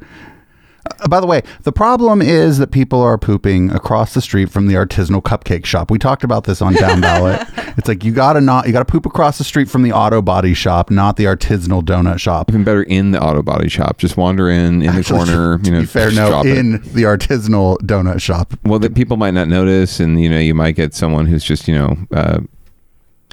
Uh, 1.01 1.09
by 1.09 1.21
the 1.21 1.27
way, 1.27 1.43
the 1.63 1.73
problem 1.73 2.23
is 2.23 2.59
that 2.59 2.71
people 2.71 3.01
are 3.03 3.19
pooping 3.19 3.71
across 3.71 4.15
the 4.15 4.21
street 4.21 4.51
from 4.51 4.67
the 4.67 4.75
artisanal 4.75 5.23
cupcake 5.23 5.67
shop. 5.67 5.91
We 5.91 5.99
talked 5.99 6.25
about 6.25 6.45
this 6.45 6.63
on 6.63 6.73
Down 6.73 7.01
Ballot. 7.03 7.47
it's 7.77 7.87
like 7.87 8.03
you 8.03 8.13
gotta 8.13 8.41
not 8.41 8.67
you 8.67 8.73
gotta 8.73 8.87
poop 8.87 9.05
across 9.05 9.37
the 9.39 9.45
street 9.45 9.69
from 9.69 9.83
the 9.83 9.93
auto 9.93 10.23
body 10.23 10.55
shop, 10.55 10.91
not 10.91 11.17
the 11.17 11.25
artisanal 11.25 11.83
donut 11.83 12.19
shop. 12.19 12.49
Even 12.51 12.65
better 12.65 12.83
in 12.83 13.11
the 13.11 13.23
auto 13.23 13.43
body 13.43 13.69
shop. 13.69 13.99
Just 13.99 14.17
wander 14.17 14.49
in 14.49 14.81
in 14.83 14.89
Actually, 14.89 15.03
the 15.03 15.33
corner. 15.33 15.61
You 15.63 15.71
know, 15.73 15.85
fair, 15.87 16.11
no, 16.13 16.29
drop 16.29 16.47
it. 16.47 16.57
in 16.57 16.73
the 16.73 17.03
artisanal 17.03 17.77
donut 17.79 18.23
shop. 18.23 18.55
Well, 18.65 18.79
that 18.79 18.95
people 18.95 19.17
might 19.19 19.35
not 19.35 19.49
notice, 19.49 20.01
and 20.01 20.21
you 20.21 20.31
know, 20.31 20.39
you 20.39 20.55
might 20.55 20.77
get 20.77 20.95
someone 20.95 21.27
who's 21.27 21.45
just 21.45 21.69
you 21.69 21.75
know, 21.75 21.97
uh, 22.13 22.41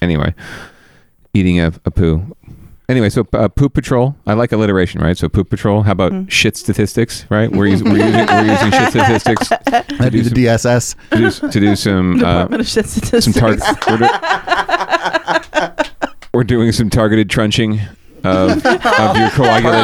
anyway, 0.01 0.33
eating 1.33 1.59
a, 1.59 1.71
a 1.85 1.91
poo. 1.91 2.35
Anyway, 2.89 3.09
so 3.09 3.27
uh, 3.33 3.49
poop 3.49 3.73
patrol. 3.73 4.15
I 4.25 4.33
like 4.33 4.53
alliteration, 4.53 5.01
right? 5.01 5.17
So 5.17 5.27
poop 5.27 5.49
patrol. 5.49 5.83
How 5.83 5.91
about 5.91 6.13
Mm-hmm. 6.13 6.29
shit 6.29 6.55
statistics? 6.55 7.25
Right? 7.29 7.51
We're, 7.51 7.65
using 7.67 7.91
we're, 7.91 7.97
using, 8.05 8.25
we're 8.27 8.45
using 8.45 8.71
shit 8.71 8.89
statistics 8.91 9.49
to 9.67 10.09
do, 10.09 10.23
the 10.23 10.29
some, 10.29 10.71
DSS. 10.71 10.95
to 11.09 11.17
do, 11.17 11.51
to 11.51 11.59
do 11.59 11.75
some 11.75 12.13
uh, 12.13 12.17
Department 12.45 12.61
of 12.61 12.67
Shit 12.67 12.85
some 12.85 13.01
Statistics. 13.33 13.87
We're, 13.87 13.97
do- 13.97 15.83
we're 16.33 16.43
doing 16.45 16.71
some 16.71 16.89
targeted 16.89 17.29
trunching 17.29 17.79
of, 18.23 18.65
of 18.65 19.17
your 19.17 19.29
coagulated 19.31 19.81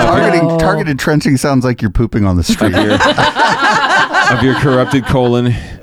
Targeting 0.00 0.58
targeted 0.58 0.98
trenching 0.98 1.36
sounds 1.36 1.64
like 1.64 1.82
you're 1.82 1.90
pooping 1.90 2.24
on 2.24 2.36
the 2.36 2.42
street. 2.42 2.74
of 2.74 2.84
your, 2.84 2.94
of 4.38 4.42
your 4.42 4.54
corrupted 4.60 5.04
colon. 5.06 5.52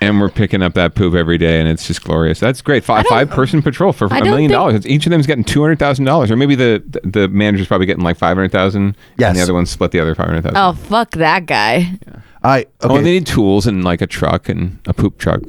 and 0.00 0.20
we're 0.20 0.28
picking 0.30 0.62
up 0.62 0.74
that 0.74 0.94
poop 0.94 1.14
every 1.14 1.38
day, 1.38 1.58
and 1.60 1.68
it's 1.68 1.86
just 1.86 2.02
glorious. 2.04 2.38
That's 2.40 2.62
great. 2.62 2.84
Five 2.84 3.06
five 3.06 3.30
person 3.30 3.62
patrol 3.62 3.92
for 3.92 4.06
a 4.06 4.10
million 4.10 4.36
think- 4.36 4.52
dollars. 4.52 4.86
Each 4.86 5.06
of 5.06 5.10
them's 5.10 5.26
getting 5.26 5.44
two 5.44 5.60
hundred 5.60 5.78
thousand 5.78 6.04
dollars, 6.04 6.30
or 6.30 6.36
maybe 6.36 6.54
the 6.54 6.82
the 6.86 7.10
the 7.10 7.28
manager's 7.28 7.66
probably 7.68 7.86
getting 7.86 8.04
like 8.04 8.16
five 8.16 8.36
hundred 8.36 8.52
thousand. 8.52 8.96
Yes. 9.18 9.30
and 9.30 9.38
the 9.38 9.42
other 9.42 9.54
one 9.54 9.66
split 9.66 9.90
the 9.90 10.00
other 10.00 10.14
five 10.14 10.26
hundred 10.26 10.42
thousand. 10.42 10.56
Oh, 10.58 10.72
fuck 10.88 11.10
that 11.12 11.46
guy. 11.46 11.98
I 12.42 12.66
Oh, 12.80 12.86
okay. 12.90 12.96
and 12.98 13.06
they 13.06 13.10
need 13.12 13.26
tools 13.26 13.66
and 13.66 13.82
like 13.84 14.00
a 14.00 14.06
truck 14.06 14.48
and 14.48 14.78
a 14.86 14.94
poop 14.94 15.18
truck. 15.18 15.40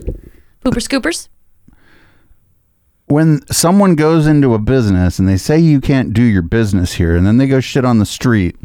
Pooper 0.63 0.81
scoopers? 0.81 1.29
when 3.07 3.43
someone 3.51 3.95
goes 3.95 4.27
into 4.27 4.53
a 4.53 4.59
business 4.59 5.17
and 5.17 5.27
they 5.27 5.35
say 5.37 5.57
you 5.57 5.81
can't 5.81 6.13
do 6.13 6.21
your 6.21 6.43
business 6.43 6.93
here 6.93 7.15
and 7.15 7.25
then 7.25 7.37
they 7.37 7.47
go 7.47 7.59
shit 7.59 7.83
on 7.83 7.97
the 7.97 8.05
street 8.05 8.55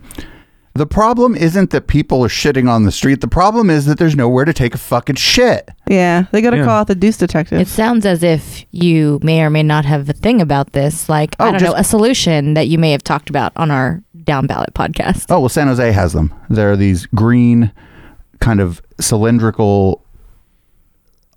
the 0.74 0.86
problem 0.86 1.36
isn't 1.36 1.70
that 1.70 1.86
people 1.86 2.24
are 2.24 2.28
shitting 2.28 2.68
on 2.68 2.82
the 2.82 2.90
street 2.92 3.20
the 3.20 3.28
problem 3.28 3.70
is 3.70 3.86
that 3.86 3.96
there's 3.98 4.16
nowhere 4.16 4.44
to 4.44 4.52
take 4.52 4.74
a 4.74 4.78
fucking 4.78 5.16
shit 5.16 5.68
Yeah, 5.88 6.24
they 6.32 6.40
got 6.42 6.50
to 6.50 6.56
Yeah. 6.58 6.64
call 6.64 6.80
out 6.80 6.86
the 6.88 6.94
deuce 6.94 7.16
detective. 7.18 7.60
It 7.60 7.68
sounds 7.68 8.04
as 8.06 8.22
if 8.22 8.64
you 8.72 9.18
may 9.22 9.42
or 9.42 9.50
may 9.50 9.62
not 9.62 9.84
have 9.84 10.08
a 10.08 10.12
thing 10.14 10.40
about 10.40 10.72
this, 10.72 11.08
like, 11.08 11.36
Oh, 11.38 11.44
I 11.46 11.50
don't 11.52 11.60
just- 11.60 11.72
know, 11.72 11.78
a 11.78 11.84
solution 11.84 12.54
that 12.54 12.68
you 12.68 12.78
may 12.78 12.90
have 12.92 13.04
talked 13.04 13.28
about 13.30 13.52
on 13.56 13.70
our 13.70 14.02
down 14.24 14.46
ballot 14.46 14.72
podcast. 14.74 15.26
oh 15.28 15.40
well 15.40 15.48
san 15.50 15.66
jose 15.66 15.92
has 15.92 16.14
them 16.14 16.32
they're 16.48 16.76
these 16.76 17.04
green 17.06 17.70
kind 18.40 18.58
of 18.60 18.80
cylindrical 18.98 20.02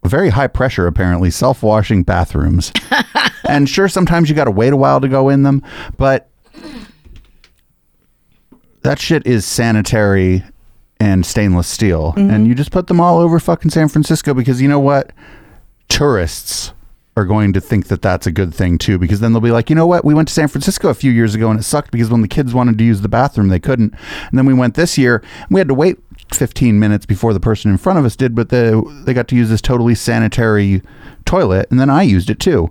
very 0.05 0.29
high 0.29 0.47
pressure 0.47 0.87
apparently 0.87 1.29
self-washing 1.29 2.03
bathrooms 2.03 2.71
and 3.49 3.67
sure 3.67 3.89
sometimes 3.89 4.29
you 4.29 4.35
got 4.35 4.45
to 4.45 4.51
wait 4.51 4.71
a 4.71 4.77
while 4.77 5.01
to 5.01 5.09
go 5.09 5.27
in 5.27 5.43
them 5.43 5.61
but 5.97 6.29
that 8.87 8.99
shit 8.99 9.27
is 9.27 9.45
sanitary 9.45 10.43
and 10.99 11.25
stainless 11.25 11.67
steel. 11.67 12.13
And 12.15 12.31
mm-hmm. 12.31 12.45
you 12.45 12.55
just 12.55 12.71
put 12.71 12.87
them 12.87 13.01
all 13.01 13.19
over 13.19 13.39
fucking 13.39 13.71
san 13.71 13.89
francisco 13.89 14.33
because 14.33 14.61
you 14.61 14.67
know 14.67 14.79
what? 14.79 15.11
Tourists 15.89 16.73
are 17.17 17.25
going 17.25 17.51
to 17.51 17.59
think 17.59 17.87
that 17.87 18.01
that's 18.01 18.27
a 18.27 18.31
good 18.31 18.53
thing 18.53 18.77
too 18.77 18.97
because 18.97 19.19
then 19.19 19.33
they'll 19.33 19.41
be 19.41 19.51
like 19.51 19.69
you 19.69 19.75
know 19.75 19.87
what? 19.87 20.05
We 20.05 20.13
went 20.13 20.29
to 20.29 20.33
san 20.33 20.47
francisco 20.47 20.87
a 20.87 20.93
few 20.93 21.11
years 21.11 21.35
ago 21.35 21.51
and 21.51 21.59
it 21.59 21.63
sucked 21.63 21.91
because 21.91 22.09
when 22.09 22.21
the 22.21 22.27
kids 22.27 22.53
wanted 22.53 22.77
to 22.77 22.83
use 22.83 23.01
the 23.01 23.09
bathroom 23.09 23.49
they 23.49 23.59
couldn't. 23.59 23.93
And 24.29 24.37
then 24.37 24.45
we 24.45 24.53
went 24.53 24.75
this 24.75 24.97
year 24.97 25.17
and 25.17 25.49
we 25.49 25.59
had 25.59 25.67
to 25.67 25.73
wait 25.73 25.97
15 26.31 26.79
minutes 26.79 27.05
before 27.05 27.33
the 27.33 27.39
person 27.39 27.71
in 27.71 27.77
front 27.77 27.99
of 27.99 28.05
us 28.05 28.15
did 28.15 28.35
but 28.35 28.49
the, 28.49 28.83
they 29.05 29.13
got 29.13 29.27
to 29.29 29.35
use 29.35 29.49
this 29.49 29.61
totally 29.61 29.95
sanitary 29.95 30.81
toilet 31.23 31.67
and 31.71 31.79
then 31.79 31.89
i 31.89 32.01
used 32.01 32.29
it 32.29 32.37
too 32.37 32.69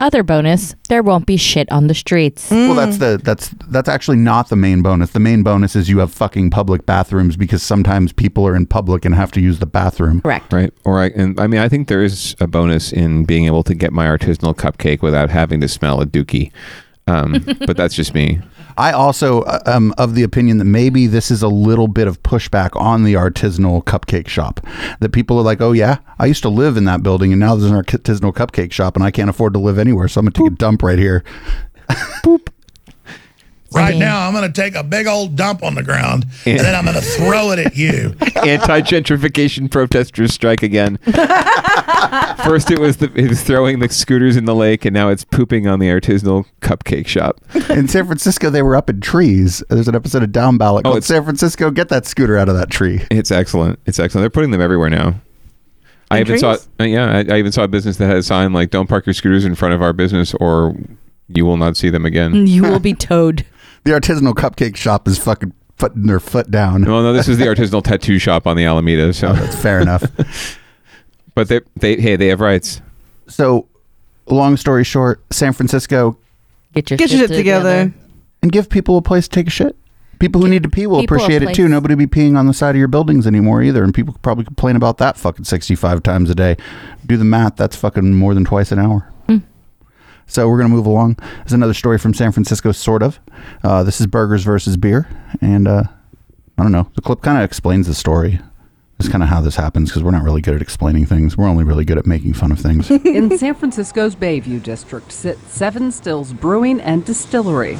Other 0.00 0.22
bonus, 0.22 0.76
there 0.88 1.02
won't 1.02 1.26
be 1.26 1.36
shit 1.36 1.70
on 1.72 1.88
the 1.88 1.94
streets. 1.94 2.52
Well, 2.52 2.76
that's 2.76 2.98
the 2.98 3.20
that's 3.22 3.48
that's 3.68 3.88
actually 3.88 4.18
not 4.18 4.48
the 4.48 4.54
main 4.54 4.80
bonus. 4.80 5.10
The 5.10 5.18
main 5.18 5.42
bonus 5.42 5.74
is 5.74 5.88
you 5.88 5.98
have 5.98 6.12
fucking 6.12 6.50
public 6.50 6.86
bathrooms 6.86 7.36
because 7.36 7.64
sometimes 7.64 8.12
people 8.12 8.46
are 8.46 8.54
in 8.54 8.66
public 8.66 9.04
and 9.04 9.12
have 9.16 9.32
to 9.32 9.40
use 9.40 9.58
the 9.58 9.66
bathroom. 9.66 10.20
Correct. 10.20 10.52
Right. 10.52 10.72
Or 10.84 11.00
I 11.00 11.06
and 11.08 11.38
I 11.40 11.48
mean 11.48 11.60
I 11.60 11.68
think 11.68 11.88
there 11.88 12.04
is 12.04 12.36
a 12.38 12.46
bonus 12.46 12.92
in 12.92 13.24
being 13.24 13.46
able 13.46 13.64
to 13.64 13.74
get 13.74 13.92
my 13.92 14.06
artisanal 14.06 14.54
cupcake 14.54 15.02
without 15.02 15.30
having 15.30 15.60
to 15.62 15.68
smell 15.68 16.00
a 16.00 16.06
dookie. 16.06 16.52
Um, 17.08 17.44
but 17.66 17.76
that's 17.76 17.94
just 17.94 18.14
me. 18.14 18.40
I 18.78 18.92
also 18.92 19.42
uh, 19.42 19.58
am 19.66 19.92
of 19.98 20.14
the 20.14 20.22
opinion 20.22 20.58
that 20.58 20.64
maybe 20.64 21.08
this 21.08 21.32
is 21.32 21.42
a 21.42 21.48
little 21.48 21.88
bit 21.88 22.06
of 22.06 22.22
pushback 22.22 22.80
on 22.80 23.02
the 23.02 23.14
artisanal 23.14 23.82
cupcake 23.82 24.28
shop. 24.28 24.60
That 25.00 25.12
people 25.12 25.36
are 25.36 25.42
like, 25.42 25.60
oh, 25.60 25.72
yeah, 25.72 25.98
I 26.20 26.26
used 26.26 26.42
to 26.42 26.48
live 26.48 26.76
in 26.76 26.84
that 26.84 27.02
building 27.02 27.32
and 27.32 27.40
now 27.40 27.56
there's 27.56 27.70
an 27.70 27.82
artisanal 27.82 28.32
cupcake 28.32 28.70
shop 28.70 28.94
and 28.94 29.04
I 29.04 29.10
can't 29.10 29.28
afford 29.28 29.52
to 29.54 29.58
live 29.58 29.78
anywhere. 29.78 30.06
So 30.06 30.20
I'm 30.20 30.26
going 30.26 30.32
to 30.32 30.42
take 30.42 30.52
a 30.52 30.56
dump 30.56 30.82
right 30.82 30.98
here. 30.98 31.24
Right 33.72 33.96
now, 33.96 34.26
I'm 34.26 34.32
going 34.32 34.50
to 34.50 34.60
take 34.60 34.74
a 34.74 34.82
big 34.82 35.06
old 35.06 35.36
dump 35.36 35.62
on 35.62 35.74
the 35.74 35.82
ground 35.82 36.26
and 36.46 36.58
then 36.60 36.74
I'm 36.74 36.84
going 36.84 36.96
to 36.96 37.02
throw 37.02 37.50
it 37.52 37.58
at 37.58 37.76
you. 37.76 38.14
Anti 38.36 38.80
gentrification 38.80 39.70
protesters 39.70 40.32
strike 40.32 40.62
again. 40.62 40.98
First, 42.44 42.70
it 42.70 42.78
was 42.78 42.96
the 42.98 43.10
it 43.14 43.28
was 43.28 43.42
throwing 43.42 43.80
the 43.80 43.88
scooters 43.88 44.36
in 44.36 44.44
the 44.46 44.54
lake, 44.54 44.84
and 44.84 44.94
now 44.94 45.08
it's 45.10 45.24
pooping 45.24 45.66
on 45.66 45.78
the 45.80 45.88
artisanal 45.88 46.46
cupcake 46.60 47.06
shop. 47.06 47.40
In 47.70 47.88
San 47.88 48.06
Francisco, 48.06 48.48
they 48.50 48.62
were 48.62 48.76
up 48.76 48.88
in 48.88 49.00
trees. 49.00 49.62
There's 49.68 49.88
an 49.88 49.94
episode 49.94 50.22
of 50.22 50.32
Down 50.32 50.56
Ballot 50.56 50.84
called 50.84 51.04
San 51.04 51.24
Francisco, 51.24 51.70
get 51.70 51.88
that 51.88 52.06
scooter 52.06 52.38
out 52.38 52.48
of 52.48 52.54
that 52.56 52.70
tree. 52.70 53.04
It's 53.10 53.30
excellent. 53.30 53.78
It's 53.86 53.98
excellent. 53.98 54.22
They're 54.22 54.30
putting 54.30 54.50
them 54.52 54.60
everywhere 54.60 54.88
now. 54.88 55.14
I 56.10 56.18
In 56.18 56.26
even 56.26 56.38
saw, 56.38 56.54
trees? 56.54 56.68
uh, 56.80 56.84
yeah, 56.84 57.06
I, 57.28 57.34
I 57.34 57.38
even 57.38 57.52
saw 57.52 57.64
a 57.64 57.68
business 57.68 57.98
that 57.98 58.06
had 58.06 58.16
a 58.16 58.22
sign 58.22 58.52
like 58.52 58.70
"Don't 58.70 58.88
park 58.88 59.04
your 59.04 59.14
scooters 59.14 59.44
in 59.44 59.54
front 59.54 59.74
of 59.74 59.82
our 59.82 59.92
business, 59.92 60.32
or 60.34 60.74
you 61.28 61.44
will 61.44 61.58
not 61.58 61.76
see 61.76 61.90
them 61.90 62.06
again." 62.06 62.46
You 62.46 62.62
will 62.62 62.80
be 62.80 62.94
towed. 62.94 63.44
The 63.88 63.94
artisanal 63.94 64.34
cupcake 64.34 64.76
shop 64.76 65.08
is 65.08 65.18
fucking 65.18 65.54
putting 65.78 66.02
their 66.02 66.20
foot 66.20 66.50
down. 66.50 66.84
Well, 66.84 67.02
no, 67.02 67.14
this 67.14 67.26
is 67.26 67.38
the 67.38 67.46
artisanal 67.46 67.82
tattoo 67.82 68.18
shop 68.18 68.46
on 68.46 68.54
the 68.54 68.66
Alameda. 68.66 69.14
So 69.14 69.28
oh, 69.28 69.32
that's 69.32 69.56
fair 69.56 69.80
enough. 69.80 70.04
but 71.34 71.48
they, 71.48 71.62
they, 71.74 71.96
hey, 71.96 72.14
they 72.16 72.26
have 72.26 72.42
rights. 72.42 72.82
So, 73.28 73.66
long 74.26 74.58
story 74.58 74.84
short, 74.84 75.24
San 75.32 75.54
Francisco, 75.54 76.18
Get 76.74 76.90
your, 76.90 76.98
Get 76.98 77.10
your 77.10 77.20
shit 77.20 77.30
together. 77.30 77.90
and 78.42 78.52
give 78.52 78.68
people 78.68 78.98
a 78.98 79.00
place 79.00 79.26
to 79.26 79.34
take 79.34 79.46
a 79.46 79.50
shit. 79.50 79.74
People 80.20 80.42
who 80.42 80.48
need 80.48 80.64
to 80.64 80.68
pee 80.68 80.86
will 80.86 81.00
appreciate 81.00 81.42
it 81.42 81.54
too. 81.54 81.62
place. 81.62 81.70
Nobody 81.70 81.94
be 81.94 82.06
peeing 82.06 82.36
on 82.36 82.46
the 82.46 82.52
side 82.52 82.74
of 82.74 82.76
your 82.76 82.88
buildings 82.88 83.26
anymore 83.26 83.62
either, 83.62 83.82
and 83.82 83.94
people 83.94 84.14
probably 84.20 84.44
complain 84.44 84.76
about 84.76 84.98
that 84.98 85.16
fucking 85.16 85.46
sixty-five 85.46 86.02
times 86.02 86.28
a 86.28 86.34
day. 86.34 86.58
Do 87.06 87.16
the 87.16 87.24
math. 87.24 87.56
That's 87.56 87.74
fucking 87.74 88.16
more 88.16 88.34
than 88.34 88.44
twice 88.44 88.70
an 88.70 88.80
hour. 88.80 89.10
So 90.28 90.48
we're 90.48 90.58
gonna 90.58 90.68
move 90.68 90.86
along. 90.86 91.16
There's 91.38 91.54
another 91.54 91.74
story 91.74 91.98
from 91.98 92.14
San 92.14 92.32
Francisco, 92.32 92.70
sort 92.72 93.02
of. 93.02 93.18
Uh, 93.64 93.82
this 93.82 94.00
is 94.00 94.06
burgers 94.06 94.44
versus 94.44 94.76
beer, 94.76 95.08
and 95.40 95.66
uh, 95.66 95.84
I 96.58 96.62
don't 96.62 96.70
know. 96.72 96.90
The 96.94 97.00
clip 97.00 97.22
kind 97.22 97.38
of 97.38 97.44
explains 97.44 97.86
the 97.86 97.94
story. 97.94 98.38
It's 98.98 99.08
kind 99.08 99.22
of 99.22 99.28
how 99.28 99.40
this 99.40 99.54
happens 99.54 99.90
because 99.90 100.02
we're 100.02 100.10
not 100.10 100.24
really 100.24 100.40
good 100.40 100.56
at 100.56 100.60
explaining 100.60 101.06
things. 101.06 101.36
We're 101.36 101.46
only 101.46 101.62
really 101.62 101.84
good 101.84 101.98
at 101.98 102.06
making 102.06 102.34
fun 102.34 102.50
of 102.50 102.58
things. 102.58 102.90
In 103.06 103.38
San 103.38 103.54
Francisco's 103.54 104.16
Bayview 104.16 104.60
district 104.60 105.12
sits 105.12 105.40
Seven 105.52 105.92
Stills 105.92 106.32
Brewing 106.32 106.80
and 106.80 107.04
Distillery. 107.04 107.76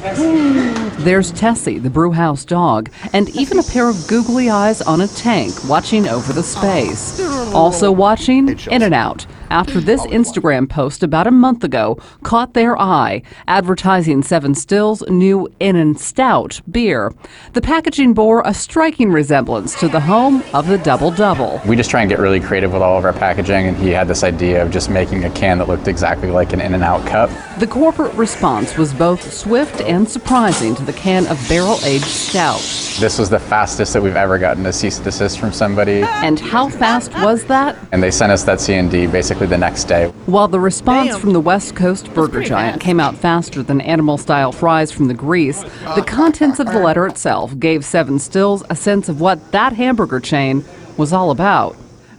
There's 1.03 1.33
Tessie, 1.33 1.77
the 1.77 1.89
brewhouse 1.89 2.45
dog, 2.45 2.89
and 3.11 3.29
even 3.31 3.59
a 3.59 3.63
pair 3.63 3.89
of 3.89 4.07
googly 4.07 4.49
eyes 4.49 4.81
on 4.81 5.01
a 5.01 5.07
tank 5.07 5.53
watching 5.67 6.07
over 6.07 6.31
the 6.31 6.41
space. 6.43 7.19
Also 7.53 7.91
watching 7.91 8.57
In 8.71 8.81
and 8.81 8.93
Out. 8.93 9.25
After 9.49 9.79
this 9.79 10.05
Instagram 10.07 10.69
post 10.69 11.01
about 11.01 11.25
a 11.25 11.31
month 11.31 11.63
ago 11.63 11.97
caught 12.23 12.53
their 12.53 12.79
eye, 12.79 13.23
advertising 13.47 14.21
Seven 14.21 14.53
Stills' 14.53 15.01
new 15.09 15.47
In 15.59 15.75
and 15.75 15.99
Stout 15.99 16.61
beer. 16.69 17.11
The 17.53 17.61
packaging 17.61 18.13
bore 18.13 18.43
a 18.45 18.53
striking 18.53 19.11
resemblance 19.11 19.73
to 19.79 19.87
the 19.87 20.01
home 20.01 20.43
of 20.53 20.67
the 20.67 20.77
Double 20.77 21.09
Double. 21.09 21.59
We 21.65 21.75
just 21.75 21.89
try 21.89 22.01
and 22.01 22.09
get 22.09 22.19
really 22.19 22.39
creative 22.39 22.73
with 22.73 22.83
all 22.83 22.97
of 22.99 23.05
our 23.05 23.13
packaging, 23.13 23.67
and 23.67 23.77
he 23.77 23.89
had 23.89 24.07
this 24.07 24.23
idea 24.23 24.61
of 24.61 24.69
just 24.69 24.89
making 24.89 25.23
a 25.25 25.31
can 25.31 25.57
that 25.57 25.67
looked 25.67 25.87
exactly 25.87 26.29
like 26.29 26.53
an 26.53 26.61
In 26.61 26.75
and 26.75 26.83
Out 26.83 27.05
cup. 27.07 27.31
The 27.59 27.67
corporate 27.67 28.13
response 28.13 28.77
was 28.77 28.93
both 28.93 29.33
swift 29.33 29.81
and 29.81 30.07
surprising 30.07 30.75
to 30.75 30.83
the 30.83 30.93
can 30.93 31.25
of 31.27 31.43
barrel 31.49 31.79
aged 31.85 32.05
stout. 32.05 32.59
This 32.99 33.17
was 33.17 33.29
the 33.29 33.39
fastest 33.39 33.93
that 33.93 34.01
we've 34.03 34.15
ever 34.15 34.37
gotten 34.37 34.65
a 34.67 34.73
cease 34.73 34.97
and 34.97 35.05
desist 35.05 35.39
from 35.39 35.51
somebody, 35.53 36.03
And 36.03 36.39
how 36.39 36.69
fast 36.69 37.13
was 37.23 37.45
that? 37.45 37.75
and 37.91 38.03
they 38.03 38.11
sent 38.11 38.31
us 38.31 38.43
that 38.43 38.61
C&D 38.61 39.07
basically 39.07 39.38
the 39.45 39.57
next 39.57 39.85
day. 39.85 40.07
While 40.25 40.47
the 40.47 40.59
response 40.59 41.17
from 41.17 41.33
the 41.33 41.39
West 41.39 41.75
Coast 41.75 42.13
burger 42.13 42.43
giant 42.43 42.81
came 42.81 42.99
out 42.99 43.15
faster 43.15 43.63
than 43.63 43.81
animal 43.81 44.17
style 44.17 44.51
fries 44.51 44.91
from 44.91 45.07
the 45.07 45.13
grease, 45.13 45.63
the 45.95 46.03
contents 46.05 46.59
of 46.59 46.67
the 46.67 46.79
letter 46.79 47.05
itself 47.07 47.57
gave 47.59 47.83
Seven 47.85 48.19
Stills 48.19 48.63
a 48.69 48.75
sense 48.75 49.09
of 49.09 49.21
what 49.21 49.51
that 49.51 49.73
hamburger 49.73 50.19
chain 50.19 50.63
was 50.97 51.13
all 51.13 51.31
about. 51.31 51.75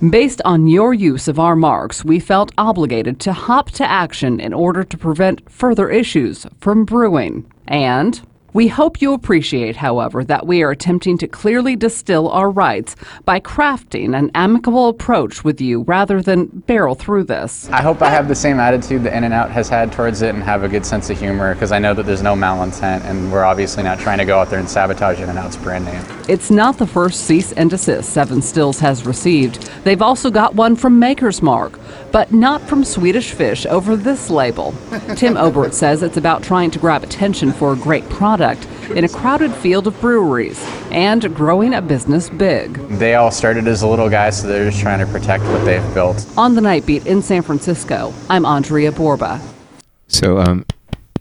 Based 0.09 0.40
on 0.46 0.66
your 0.66 0.94
use 0.94 1.28
of 1.28 1.38
our 1.38 1.54
marks, 1.54 2.02
we 2.04 2.18
felt 2.20 2.52
obligated 2.56 3.20
to 3.20 3.35
hop 3.35 3.70
to 3.72 3.85
action 3.88 4.40
in 4.40 4.54
order 4.54 4.83
to 4.83 4.96
prevent 4.96 5.50
further 5.50 5.90
issues 5.90 6.46
from 6.59 6.87
brewing. 6.87 7.44
And 7.68 8.18
we 8.52 8.66
hope 8.66 9.00
you 9.00 9.12
appreciate, 9.12 9.76
however, 9.76 10.24
that 10.24 10.46
we 10.46 10.62
are 10.62 10.72
attempting 10.72 11.16
to 11.18 11.28
clearly 11.28 11.76
distill 11.76 12.28
our 12.30 12.50
rights 12.50 12.96
by 13.24 13.38
crafting 13.38 14.18
an 14.18 14.30
amicable 14.34 14.88
approach 14.88 15.44
with 15.44 15.60
you 15.60 15.82
rather 15.82 16.20
than 16.20 16.46
barrel 16.46 16.96
through 16.96 17.24
this. 17.24 17.68
I 17.70 17.80
hope 17.80 18.02
I 18.02 18.10
have 18.10 18.26
the 18.26 18.34
same 18.34 18.58
attitude 18.58 19.04
that 19.04 19.16
In 19.16 19.22
and 19.22 19.32
Out 19.32 19.52
has 19.52 19.68
had 19.68 19.92
towards 19.92 20.22
it 20.22 20.34
and 20.34 20.42
have 20.42 20.64
a 20.64 20.68
good 20.68 20.84
sense 20.84 21.10
of 21.10 21.18
humor 21.18 21.54
because 21.54 21.70
I 21.70 21.78
know 21.78 21.94
that 21.94 22.06
there's 22.06 22.22
no 22.22 22.34
malintent 22.34 23.04
and 23.04 23.30
we're 23.30 23.44
obviously 23.44 23.84
not 23.84 24.00
trying 24.00 24.18
to 24.18 24.24
go 24.24 24.40
out 24.40 24.50
there 24.50 24.58
and 24.58 24.68
sabotage 24.68 25.20
In 25.20 25.28
and 25.28 25.38
Out's 25.38 25.56
brand 25.56 25.84
name. 25.84 26.04
It's 26.28 26.50
not 26.50 26.78
the 26.78 26.86
first 26.86 27.26
cease 27.26 27.52
and 27.52 27.70
desist 27.70 28.10
Seven 28.10 28.42
Stills 28.42 28.80
has 28.80 29.06
received. 29.06 29.62
They've 29.84 30.02
also 30.02 30.30
got 30.30 30.54
one 30.54 30.74
from 30.74 30.98
Maker's 30.98 31.40
Mark, 31.40 31.78
but 32.10 32.32
not 32.32 32.60
from 32.62 32.84
Swedish 32.84 33.32
Fish 33.32 33.64
over 33.66 33.96
this 33.96 34.28
label. 34.28 34.74
Tim 35.14 35.36
Obert 35.36 35.72
says 35.74 36.02
it's 36.02 36.16
about 36.16 36.42
trying 36.42 36.72
to 36.72 36.78
grab 36.80 37.04
attention 37.04 37.52
for 37.52 37.72
a 37.72 37.76
great 37.76 38.08
product 38.08 38.39
in 38.40 39.05
a 39.05 39.09
crowded 39.09 39.53
field 39.55 39.87
of 39.87 40.00
breweries 40.00 40.61
and 40.90 41.35
growing 41.35 41.74
a 41.74 41.83
business 41.83 42.29
big. 42.31 42.74
They 42.98 43.14
all 43.14 43.31
started 43.31 43.68
as 43.68 43.83
little 43.85 44.09
guys, 44.09 44.40
so 44.40 44.46
they're 44.48 44.68
just 44.70 44.81
trying 44.83 44.98
to 45.05 45.07
protect 45.12 45.44
what 45.44 45.64
they've 45.64 45.94
built. 45.94 46.26
On 46.37 46.55
the 46.55 46.61
Night 46.61 46.87
Beat 46.87 47.07
in 47.07 47.22
San 47.22 47.42
Francisco, 47.42 48.12
I'm 48.29 48.44
Andrea 48.44 48.90
Borba. 48.92 49.40
So, 50.09 50.38
um, 50.38 50.64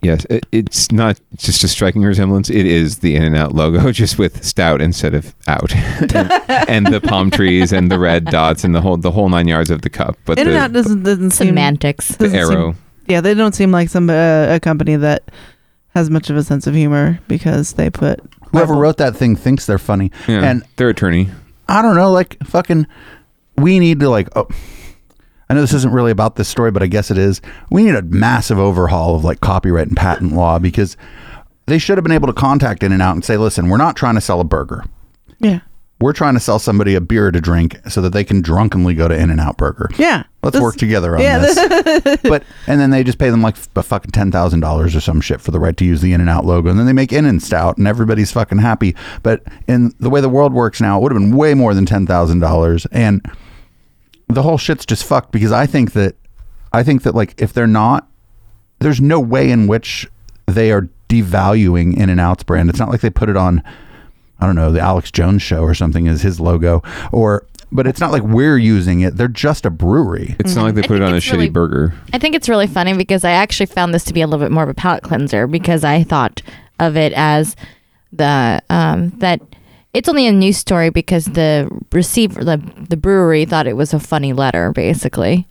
yes, 0.02 0.24
it, 0.30 0.46
it's 0.50 0.90
not 0.90 1.20
just 1.36 1.62
a 1.62 1.68
striking 1.68 2.02
resemblance. 2.02 2.50
It 2.50 2.66
is 2.66 2.98
the 3.00 3.14
In 3.14 3.22
and 3.22 3.36
Out 3.36 3.54
logo, 3.54 3.92
just 3.92 4.18
with 4.18 4.42
stout 4.44 4.80
instead 4.80 5.14
of 5.14 5.34
out, 5.46 5.74
and, 6.14 6.32
and 6.68 6.86
the 6.86 7.00
palm 7.00 7.30
trees 7.30 7.72
and 7.72 7.90
the 7.90 7.98
red 7.98 8.24
dots 8.24 8.64
and 8.64 8.74
the 8.74 8.80
whole 8.80 8.96
the 8.96 9.10
whole 9.12 9.28
nine 9.28 9.46
yards 9.46 9.70
of 9.70 9.82
the 9.82 9.90
cup. 9.90 10.16
But 10.24 10.38
In 10.38 10.48
and 10.48 10.56
Out 10.56 10.72
doesn't 10.72 11.02
doesn't 11.04 11.30
seem 11.30 11.48
Semantics. 11.48 12.08
the 12.16 12.24
doesn't 12.28 12.46
seem- 12.48 12.58
arrow. 12.58 12.74
yeah, 13.06 13.20
they 13.20 13.34
don't 13.34 13.54
seem 13.54 13.70
like 13.70 13.88
some 13.90 14.10
uh, 14.10 14.54
a 14.54 14.58
company 14.60 14.96
that 14.96 15.30
has 16.00 16.10
much 16.10 16.30
of 16.30 16.36
a 16.36 16.42
sense 16.42 16.66
of 16.66 16.74
humor 16.74 17.20
because 17.28 17.74
they 17.74 17.90
put 17.90 18.20
Whoever 18.50 18.74
wrote 18.74 18.96
that 18.96 19.14
thing 19.16 19.36
thinks 19.36 19.66
they're 19.66 19.78
funny, 19.78 20.10
Yeah, 20.26 20.42
and 20.42 20.64
their 20.76 20.88
attorney. 20.88 21.28
I 21.68 21.82
don't 21.82 21.94
know, 21.94 22.10
like 22.10 22.36
fucking. 22.44 22.86
We 23.56 23.78
need 23.78 24.00
to 24.00 24.08
like. 24.10 24.28
Oh, 24.34 24.48
I 25.48 25.54
know 25.54 25.60
this 25.60 25.72
isn't 25.74 25.92
really 25.92 26.10
about 26.10 26.36
this 26.36 26.48
story, 26.48 26.70
but 26.70 26.82
I 26.82 26.86
guess 26.86 27.10
it 27.10 27.18
is. 27.18 27.40
We 27.70 27.84
need 27.84 27.94
a 27.94 28.02
massive 28.02 28.58
overhaul 28.58 29.14
of 29.16 29.24
like 29.24 29.40
copyright 29.40 29.88
and 29.88 29.96
patent 29.96 30.32
law 30.32 30.58
because 30.58 30.96
they 31.66 31.78
should 31.78 31.96
have 31.98 32.02
been 32.04 32.12
able 32.12 32.26
to 32.28 32.32
contact 32.32 32.82
In 32.82 32.90
and 32.92 33.02
Out 33.02 33.14
and 33.14 33.24
say, 33.24 33.36
"Listen, 33.36 33.68
we're 33.68 33.76
not 33.76 33.94
trying 33.96 34.14
to 34.16 34.20
sell 34.20 34.40
a 34.40 34.44
burger. 34.44 34.84
yeah 35.38 35.60
We're 36.00 36.12
trying 36.12 36.34
to 36.34 36.40
sell 36.40 36.58
somebody 36.58 36.94
a 36.96 37.00
beer 37.00 37.30
to 37.30 37.40
drink 37.40 37.76
so 37.88 38.00
that 38.00 38.12
they 38.12 38.24
can 38.24 38.40
drunkenly 38.42 38.94
go 38.94 39.06
to 39.06 39.14
In 39.16 39.30
and 39.30 39.40
Out 39.40 39.56
Burger. 39.58 39.90
yeah. 39.96 40.24
Let's 40.42 40.54
This- 40.54 40.62
work 40.62 40.76
together 40.76 41.16
on 41.16 41.22
yeah, 41.22 41.38
this." 41.38 42.18
but 42.22 42.44
and 42.66 42.80
then 42.80 42.90
they 42.90 43.04
just 43.04 43.18
pay 43.18 43.28
them 43.30 43.42
like 43.42 43.56
a 43.76 43.82
fucking 43.82 44.10
ten 44.10 44.32
thousand 44.32 44.60
dollars 44.60 44.96
or 44.96 45.00
some 45.00 45.20
shit 45.20 45.40
for 45.40 45.50
the 45.50 45.60
right 45.60 45.76
to 45.76 45.84
use 45.84 46.00
the 46.00 46.12
In 46.12 46.20
and 46.20 46.30
Out 46.30 46.44
logo, 46.46 46.70
and 46.70 46.78
then 46.78 46.86
they 46.86 46.92
make 46.94 47.12
In 47.12 47.26
and 47.26 47.42
Stout, 47.42 47.76
and 47.76 47.86
everybody's 47.86 48.32
fucking 48.32 48.58
happy. 48.58 48.94
But 49.22 49.42
in 49.68 49.92
the 50.00 50.08
way 50.10 50.20
the 50.20 50.28
world 50.28 50.52
works 50.54 50.80
now, 50.80 50.98
it 50.98 51.02
would 51.02 51.12
have 51.12 51.20
been 51.20 51.36
way 51.36 51.52
more 51.54 51.74
than 51.74 51.84
ten 51.86 52.06
thousand 52.06 52.38
dollars, 52.40 52.86
and 52.86 53.20
the 54.28 54.42
whole 54.42 54.58
shit's 54.58 54.86
just 54.86 55.04
fucked 55.04 55.32
because 55.32 55.52
I 55.52 55.66
think 55.66 55.92
that 55.92 56.14
I 56.72 56.82
think 56.82 57.02
that 57.02 57.14
like 57.14 57.34
if 57.40 57.52
they're 57.52 57.66
not, 57.66 58.08
there's 58.78 59.00
no 59.00 59.20
way 59.20 59.50
in 59.50 59.66
which 59.66 60.08
they 60.46 60.70
are 60.72 60.88
devaluing 61.08 61.96
In 61.96 62.08
and 62.08 62.20
Out's 62.20 62.44
brand. 62.44 62.70
It's 62.70 62.78
not 62.78 62.88
like 62.88 63.00
they 63.00 63.10
put 63.10 63.28
it 63.28 63.36
on, 63.36 63.62
I 64.38 64.46
don't 64.46 64.54
know, 64.56 64.72
the 64.72 64.80
Alex 64.80 65.10
Jones 65.10 65.42
show 65.42 65.62
or 65.62 65.74
something 65.74 66.08
as 66.08 66.22
his 66.22 66.40
logo, 66.40 66.82
or 67.12 67.44
but 67.72 67.86
it's 67.86 68.00
not 68.00 68.10
like 68.12 68.22
we're 68.22 68.58
using 68.58 69.00
it. 69.00 69.16
They're 69.16 69.28
just 69.28 69.64
a 69.66 69.70
brewery. 69.70 70.36
It's 70.40 70.54
not 70.54 70.64
like 70.64 70.74
they 70.74 70.82
I 70.82 70.86
put 70.86 70.96
it 70.96 70.98
think 70.98 71.08
on 71.08 71.14
a 71.14 71.16
it's 71.16 71.26
shitty 71.26 71.32
really- 71.32 71.48
burger. 71.50 71.94
I 72.12 72.18
think 72.18 72.34
it's 72.34 72.48
really 72.48 72.66
funny 72.66 72.94
because 72.96 73.24
I 73.24 73.30
actually 73.32 73.66
found 73.66 73.94
this 73.94 74.04
to 74.04 74.12
be 74.14 74.20
a 74.20 74.26
little 74.26 74.44
bit 74.44 74.52
more 74.52 74.62
of 74.64 74.68
a 74.68 74.74
palate 74.74 75.02
cleanser 75.02 75.46
because 75.46 75.84
I 75.84 76.02
thought 76.04 76.42
of 76.78 76.96
it 76.96 77.12
as 77.14 77.56
the 78.12 78.60
um, 78.70 79.10
that 79.18 79.40
it's 79.94 80.08
only 80.08 80.26
a 80.26 80.32
news 80.32 80.56
story 80.56 80.90
because 80.90 81.24
the 81.26 81.68
receiver 81.92 82.42
the 82.44 82.56
the 82.88 82.96
brewery 82.96 83.44
thought 83.44 83.66
it 83.66 83.76
was 83.76 83.92
a 83.92 84.00
funny 84.00 84.32
letter 84.32 84.72
basically. 84.72 85.46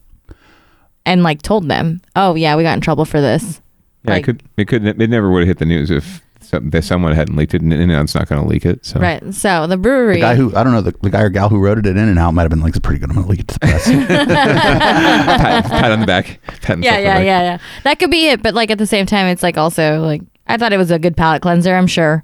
and 1.06 1.24
like 1.24 1.42
told 1.42 1.68
them, 1.70 2.02
"Oh 2.16 2.36
yeah, 2.36 2.56
we 2.56 2.64
got 2.64 2.74
in 2.74 2.82
trouble 2.82 3.06
for 3.06 3.22
this." 3.22 3.62
Yeah, 4.06 4.16
it 4.16 4.24
could. 4.24 4.44
It 4.58 4.66
could. 4.68 4.86
It 4.86 5.10
never 5.10 5.30
would 5.32 5.40
have 5.42 5.48
hit 5.48 5.58
the 5.60 5.66
news 5.66 5.92
if 5.92 6.22
some, 6.42 6.70
if 6.74 6.84
someone 6.86 7.14
hadn't 7.14 7.36
leaked 7.36 7.54
it, 7.54 7.62
and 7.62 7.72
In-N-Out's 7.74 8.16
not 8.16 8.28
going 8.28 8.42
to 8.42 8.48
leak 8.48 8.66
it. 8.66 8.86
So 8.86 9.00
Right. 9.00 9.22
So 9.34 9.68
the 9.68 9.78
brewery. 9.78 10.16
The 10.16 10.22
guy 10.22 10.36
who 10.36 10.56
I 10.56 10.64
don't 10.64 10.74
know 10.74 10.82
the, 10.82 10.94
the 11.02 11.10
guy 11.10 11.22
or 11.22 11.30
gal 11.30 11.50
who 11.50 11.60
wrote 11.60 11.78
it 11.78 11.86
In 11.86 11.98
and 11.98 12.18
Out 12.18 12.34
might 12.34 12.44
have 12.44 12.50
been 12.50 12.62
like, 12.62 12.70
"It's 12.76 12.80
pretty 12.80 13.00
good. 13.00 13.10
I'm 13.10 13.16
gonna 13.16 13.28
leak 13.28 13.42
it 13.42 13.48
to 13.50 13.54
the 13.56 13.60
press." 13.60 13.86
pat, 14.08 15.66
pat 15.66 15.92
on 15.92 16.00
the 16.00 16.06
back. 16.06 16.40
Pat 16.62 16.80
yeah, 16.82 16.98
yeah, 16.98 17.14
back. 17.16 17.26
yeah, 17.26 17.42
yeah. 17.42 17.58
That 17.84 18.00
could 18.00 18.12
be 18.12 18.28
it, 18.30 18.42
but 18.42 18.54
like 18.54 18.72
at 18.72 18.78
the 18.78 18.88
same 18.88 19.06
time, 19.06 19.28
it's 19.28 19.44
like 19.44 19.58
also 19.58 20.00
like 20.02 20.22
I 20.48 20.58
thought 20.58 20.74
it 20.74 20.78
was 20.78 20.92
a 20.92 21.00
good 21.00 21.16
palate 21.18 21.42
cleanser. 21.42 21.76
I'm 21.76 21.88
sure 21.88 22.24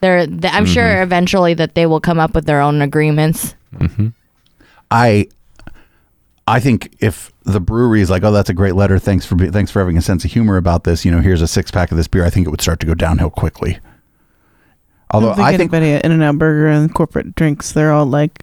they're. 0.00 0.26
th- 0.26 0.44
I'm 0.52 0.66
sure 0.66 0.84
Mhm. 0.84 1.02
eventually 1.02 1.54
that 1.54 1.74
they 1.74 1.86
will 1.86 2.00
come 2.00 2.18
up 2.18 2.34
with 2.34 2.46
their 2.46 2.60
own 2.60 2.80
agreements. 2.82 3.54
I 4.90 5.28
I 6.46 6.60
think 6.60 6.94
if 7.00 7.32
the 7.46 7.60
brewery 7.60 8.00
is 8.02 8.10
like, 8.10 8.24
"Oh, 8.24 8.32
that's 8.32 8.50
a 8.50 8.54
great 8.54 8.74
letter. 8.74 8.98
Thanks 8.98 9.24
for 9.24 9.36
be- 9.36 9.50
thanks 9.50 9.70
for 9.70 9.78
having 9.78 9.96
a 9.96 10.02
sense 10.02 10.24
of 10.24 10.32
humor 10.32 10.56
about 10.56 10.84
this." 10.84 11.04
You 11.04 11.12
know, 11.12 11.20
here's 11.20 11.40
a 11.42 11.46
six 11.48 11.70
pack 11.70 11.90
of 11.90 11.96
this 11.96 12.08
beer. 12.08 12.24
I 12.24 12.30
think 12.30 12.46
it 12.46 12.50
would 12.50 12.60
start 12.60 12.80
to 12.80 12.86
go 12.86 12.94
downhill 12.94 13.30
quickly. 13.30 13.78
Although 15.12 15.28
I 15.28 15.30
don't 15.30 15.36
think 15.36 15.46
I 15.46 15.50
think 15.52 15.60
anybody 15.72 15.92
at 15.92 16.04
In-N-Out 16.04 16.38
Burger 16.38 16.66
and 16.66 16.92
corporate 16.92 17.36
drinks, 17.36 17.70
they're 17.70 17.92
all 17.92 18.06
like, 18.06 18.42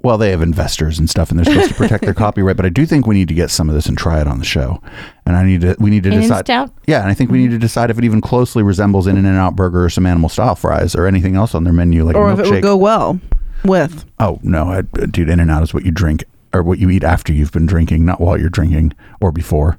well, 0.00 0.16
they 0.16 0.30
have 0.30 0.40
investors 0.42 1.00
and 1.00 1.10
stuff, 1.10 1.30
and 1.30 1.38
they're 1.38 1.52
supposed 1.52 1.70
to 1.70 1.74
protect 1.74 2.04
their 2.04 2.14
copyright. 2.24 2.56
But 2.56 2.66
I 2.66 2.68
do 2.68 2.86
think 2.86 3.08
we 3.08 3.16
need 3.16 3.26
to 3.28 3.34
get 3.34 3.50
some 3.50 3.68
of 3.68 3.74
this 3.74 3.86
and 3.86 3.98
try 3.98 4.20
it 4.20 4.28
on 4.28 4.38
the 4.38 4.44
show. 4.44 4.80
And 5.26 5.34
I 5.34 5.44
need 5.44 5.62
to 5.62 5.74
we 5.80 5.90
need 5.90 6.04
to 6.04 6.12
In 6.12 6.20
decide. 6.20 6.46
Stout? 6.46 6.70
Yeah, 6.86 7.00
and 7.00 7.10
I 7.10 7.14
think 7.14 7.32
we 7.32 7.38
need 7.38 7.50
to 7.50 7.58
decide 7.58 7.90
if 7.90 7.98
it 7.98 8.04
even 8.04 8.20
closely 8.20 8.62
resembles 8.62 9.08
In 9.08 9.16
and 9.16 9.26
Out 9.26 9.56
Burger 9.56 9.84
or 9.84 9.90
some 9.90 10.06
animal 10.06 10.28
style 10.28 10.54
fries 10.54 10.94
or 10.94 11.06
anything 11.08 11.34
else 11.34 11.52
on 11.56 11.64
their 11.64 11.72
menu, 11.72 12.04
like 12.04 12.14
or 12.14 12.30
a 12.30 12.34
if 12.34 12.38
it 12.38 12.50
would 12.50 12.62
go 12.62 12.76
well 12.76 13.20
with. 13.64 14.04
Oh 14.18 14.38
no, 14.42 14.68
I, 14.68 14.82
dude! 14.82 15.28
In 15.28 15.40
and 15.40 15.50
Out 15.50 15.62
is 15.62 15.74
what 15.74 15.84
you 15.84 15.90
drink 15.90 16.24
or 16.52 16.62
what 16.62 16.78
you 16.78 16.90
eat 16.90 17.04
after 17.04 17.32
you've 17.32 17.52
been 17.52 17.66
drinking, 17.66 18.04
not 18.04 18.20
while 18.20 18.38
you're 18.38 18.48
drinking 18.48 18.94
or 19.20 19.32
before. 19.32 19.78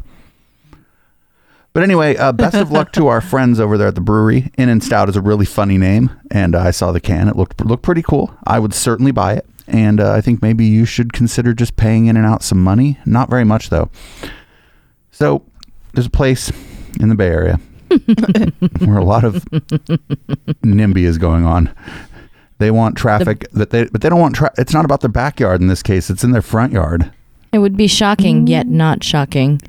But 1.73 1.83
anyway, 1.83 2.15
uh, 2.17 2.31
best 2.31 2.55
of 2.55 2.71
luck 2.71 2.91
to 2.93 3.07
our 3.07 3.21
friends 3.21 3.59
over 3.59 3.77
there 3.77 3.87
at 3.87 3.95
the 3.95 4.01
brewery. 4.01 4.51
In 4.57 4.69
and 4.69 4.83
Stout 4.83 5.07
is 5.07 5.15
a 5.15 5.21
really 5.21 5.45
funny 5.45 5.77
name, 5.77 6.09
and 6.31 6.55
I 6.55 6.71
saw 6.71 6.91
the 6.91 6.99
can; 6.99 7.27
it 7.27 7.35
looked 7.35 7.63
looked 7.63 7.83
pretty 7.83 8.01
cool. 8.01 8.33
I 8.45 8.59
would 8.59 8.73
certainly 8.73 9.11
buy 9.11 9.33
it, 9.33 9.45
and 9.67 9.99
uh, 10.01 10.11
I 10.13 10.21
think 10.21 10.41
maybe 10.41 10.65
you 10.65 10.85
should 10.85 11.13
consider 11.13 11.53
just 11.53 11.75
paying 11.75 12.07
In 12.07 12.17
and 12.17 12.25
Out 12.25 12.43
some 12.43 12.63
money. 12.63 12.97
Not 13.05 13.29
very 13.29 13.43
much 13.45 13.69
though. 13.69 13.89
So 15.11 15.43
there's 15.93 16.07
a 16.07 16.11
place 16.11 16.51
in 16.99 17.09
the 17.09 17.15
Bay 17.15 17.27
Area 17.27 17.59
where 18.79 18.97
a 18.97 19.03
lot 19.03 19.23
of 19.23 19.45
NIMBY 20.63 21.03
is 21.03 21.17
going 21.17 21.45
on. 21.45 21.73
They 22.59 22.71
want 22.71 22.97
traffic 22.97 23.49
that 23.51 23.71
they, 23.71 23.85
but 23.85 24.01
they 24.01 24.09
don't 24.09 24.19
want. 24.19 24.35
Tra- 24.35 24.53
it's 24.57 24.73
not 24.73 24.85
about 24.85 25.01
their 25.01 25.09
backyard 25.09 25.61
in 25.61 25.67
this 25.67 25.81
case. 25.81 26.09
It's 26.09 26.23
in 26.23 26.31
their 26.31 26.41
front 26.41 26.73
yard. 26.73 27.11
It 27.51 27.59
would 27.59 27.75
be 27.75 27.87
shocking, 27.87 28.47
yet 28.47 28.67
mm-hmm. 28.67 28.77
not 28.77 29.03
shocking, 29.03 29.59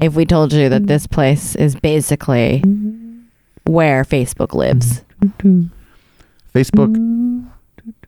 if 0.00 0.14
we 0.14 0.24
told 0.24 0.52
you 0.52 0.68
that 0.68 0.86
this 0.86 1.06
place 1.06 1.56
is 1.56 1.74
basically 1.74 2.62
mm-hmm. 2.64 3.20
where 3.64 4.04
Facebook 4.04 4.54
lives. 4.54 5.02
Mm-hmm. 5.22 5.66
Facebook 6.54 6.94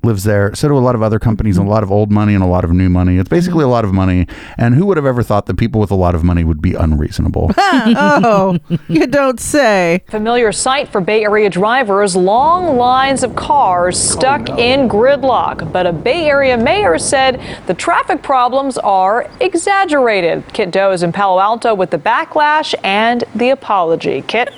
lives 0.03 0.25
there. 0.25 0.55
So 0.55 0.69
do 0.69 0.77
a 0.77 0.79
lot 0.79 0.95
of 0.95 1.03
other 1.03 1.19
companies, 1.19 1.59
and 1.59 1.67
a 1.67 1.71
lot 1.71 1.83
of 1.83 1.91
old 1.91 2.11
money 2.11 2.35
and 2.35 2.43
a 2.43 2.47
lot 2.47 2.65
of 2.65 2.73
new 2.73 2.89
money. 2.89 3.19
It's 3.19 3.29
basically 3.29 3.65
a 3.65 3.69
lot 3.69 3.85
of 3.85 3.93
money. 3.93 4.27
And 4.57 4.75
who 4.75 4.87
would 4.87 4.97
have 4.97 5.07
ever 5.07 5.23
thought 5.23 5.47
that 5.47 5.57
people 5.57 5.81
with 5.81 5.91
a 5.91 5.97
lot 5.97 6.15
of 6.15 6.25
money 6.25 6.45
would 6.45 6.63
be 6.63 6.75
unreasonable? 6.75 7.51
oh, 7.59 8.59
you 8.89 9.07
don't 9.07 9.41
say. 9.41 10.03
Familiar 10.09 10.53
sight 10.53 10.89
for 10.89 11.01
Bay 11.01 11.25
Area 11.25 11.51
drivers, 11.51 12.15
long 12.17 12.77
lines 12.77 13.23
of 13.23 13.35
cars 13.37 13.99
stuck 13.99 14.49
oh, 14.51 14.59
in 14.59 14.89
gridlock. 14.89 15.73
But 15.73 15.87
a 15.87 15.93
Bay 15.93 16.27
Area 16.27 16.57
mayor 16.57 16.99
said 16.99 17.41
the 17.67 17.75
traffic 17.75 18.23
problems 18.23 18.79
are 18.79 19.29
exaggerated. 19.41 20.47
Kiet 20.49 20.71
Do 20.71 20.91
is 20.91 21.03
in 21.03 21.13
Palo 21.13 21.41
Alto 21.41 21.75
with 21.75 21.91
the 21.91 21.99
backlash 21.99 22.75
and 22.83 23.25
the 23.35 23.51
apology. 23.51 24.23
Kiet? 24.23 24.55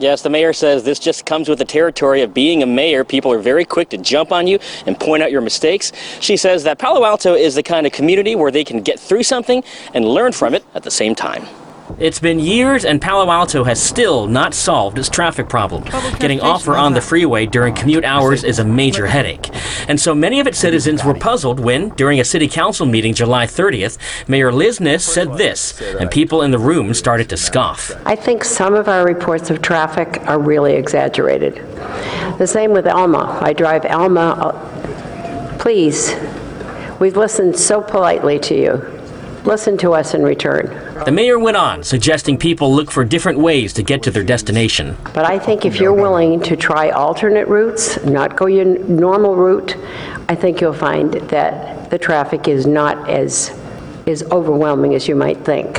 Yes, 0.00 0.22
the 0.22 0.30
mayor 0.30 0.52
says 0.52 0.82
this 0.82 0.98
just 0.98 1.24
comes 1.24 1.48
with 1.48 1.58
the 1.58 1.64
territory 1.64 2.22
of 2.22 2.34
being 2.34 2.64
a 2.64 2.66
mayor. 2.66 3.04
People 3.04 3.32
are 3.32 3.38
very 3.38 3.64
quick 3.64 3.90
to 3.90 3.98
jump 3.98 4.32
on 4.32 4.48
you 4.48 4.58
and 4.86 4.98
point 4.98 5.22
out 5.22 5.30
your 5.30 5.40
mistakes. 5.40 5.92
She 6.20 6.36
says 6.36 6.64
that 6.64 6.78
Palo 6.78 7.04
Alto 7.04 7.34
is 7.34 7.54
the 7.54 7.62
kind 7.62 7.86
of 7.86 7.92
community 7.92 8.34
where 8.34 8.50
they 8.50 8.64
can 8.64 8.82
get 8.82 8.98
through 8.98 9.22
something 9.22 9.62
and 9.94 10.04
learn 10.04 10.32
from 10.32 10.54
it 10.54 10.64
at 10.74 10.82
the 10.82 10.90
same 10.90 11.14
time. 11.14 11.46
It's 11.98 12.18
been 12.18 12.38
years, 12.40 12.84
and 12.84 13.00
Palo 13.00 13.30
Alto 13.30 13.64
has 13.64 13.80
still 13.80 14.26
not 14.26 14.54
solved 14.54 14.98
its 14.98 15.08
traffic 15.08 15.48
problem. 15.48 15.84
Getting 16.18 16.40
off 16.40 16.66
or 16.66 16.76
on 16.76 16.94
the 16.94 17.00
freeway 17.00 17.46
during 17.46 17.74
commute 17.74 18.04
hours 18.04 18.42
is 18.42 18.58
a 18.58 18.64
major 18.64 19.06
headache. 19.06 19.50
And 19.88 20.00
so 20.00 20.14
many 20.14 20.40
of 20.40 20.46
its 20.46 20.58
citizens 20.58 21.04
were 21.04 21.14
puzzled 21.14 21.60
when, 21.60 21.90
during 21.90 22.18
a 22.20 22.24
city 22.24 22.48
council 22.48 22.86
meeting 22.86 23.12
July 23.14 23.46
30th, 23.46 23.98
Mayor 24.28 24.50
Liz 24.50 24.78
Kniss 24.80 25.02
said 25.02 25.36
this, 25.36 25.80
and 26.00 26.10
people 26.10 26.42
in 26.42 26.50
the 26.50 26.58
room 26.58 26.94
started 26.94 27.28
to 27.28 27.36
scoff. 27.36 27.92
I 28.06 28.16
think 28.16 28.44
some 28.44 28.74
of 28.74 28.88
our 28.88 29.04
reports 29.04 29.50
of 29.50 29.60
traffic 29.62 30.20
are 30.26 30.38
really 30.38 30.72
exaggerated. 30.74 31.56
The 32.38 32.46
same 32.46 32.72
with 32.72 32.86
Alma. 32.86 33.38
I 33.42 33.52
drive 33.52 33.84
Alma. 33.86 34.30
uh, 34.40 35.58
Please, 35.58 36.14
we've 36.98 37.16
listened 37.16 37.56
so 37.58 37.80
politely 37.82 38.38
to 38.40 38.54
you. 38.54 39.03
Listen 39.44 39.76
to 39.78 39.92
us 39.92 40.14
in 40.14 40.22
return. 40.22 40.66
The 41.04 41.12
mayor 41.12 41.38
went 41.38 41.58
on, 41.58 41.82
suggesting 41.82 42.38
people 42.38 42.74
look 42.74 42.90
for 42.90 43.04
different 43.04 43.38
ways 43.38 43.74
to 43.74 43.82
get 43.82 44.02
to 44.04 44.10
their 44.10 44.24
destination. 44.24 44.96
But 45.12 45.26
I 45.26 45.38
think 45.38 45.66
if 45.66 45.78
you're 45.78 45.92
willing 45.92 46.40
to 46.44 46.56
try 46.56 46.88
alternate 46.88 47.46
routes, 47.46 48.02
not 48.04 48.36
go 48.36 48.46
your 48.46 48.64
normal 48.64 49.36
route, 49.36 49.76
I 50.30 50.34
think 50.34 50.62
you'll 50.62 50.72
find 50.72 51.12
that 51.12 51.90
the 51.90 51.98
traffic 51.98 52.48
is 52.48 52.66
not 52.66 53.10
as, 53.10 53.50
as 54.06 54.22
overwhelming 54.24 54.94
as 54.94 55.08
you 55.08 55.14
might 55.14 55.44
think. 55.44 55.78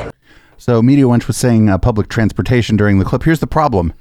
So 0.57 0.83
Media 0.83 1.05
Wench 1.05 1.25
was 1.25 1.35
saying 1.35 1.67
uh, 1.67 1.79
public 1.79 2.07
transportation 2.07 2.77
during 2.77 2.99
the 2.99 3.05
clip. 3.05 3.23
Here's 3.23 3.39
the 3.39 3.47
problem. 3.47 3.93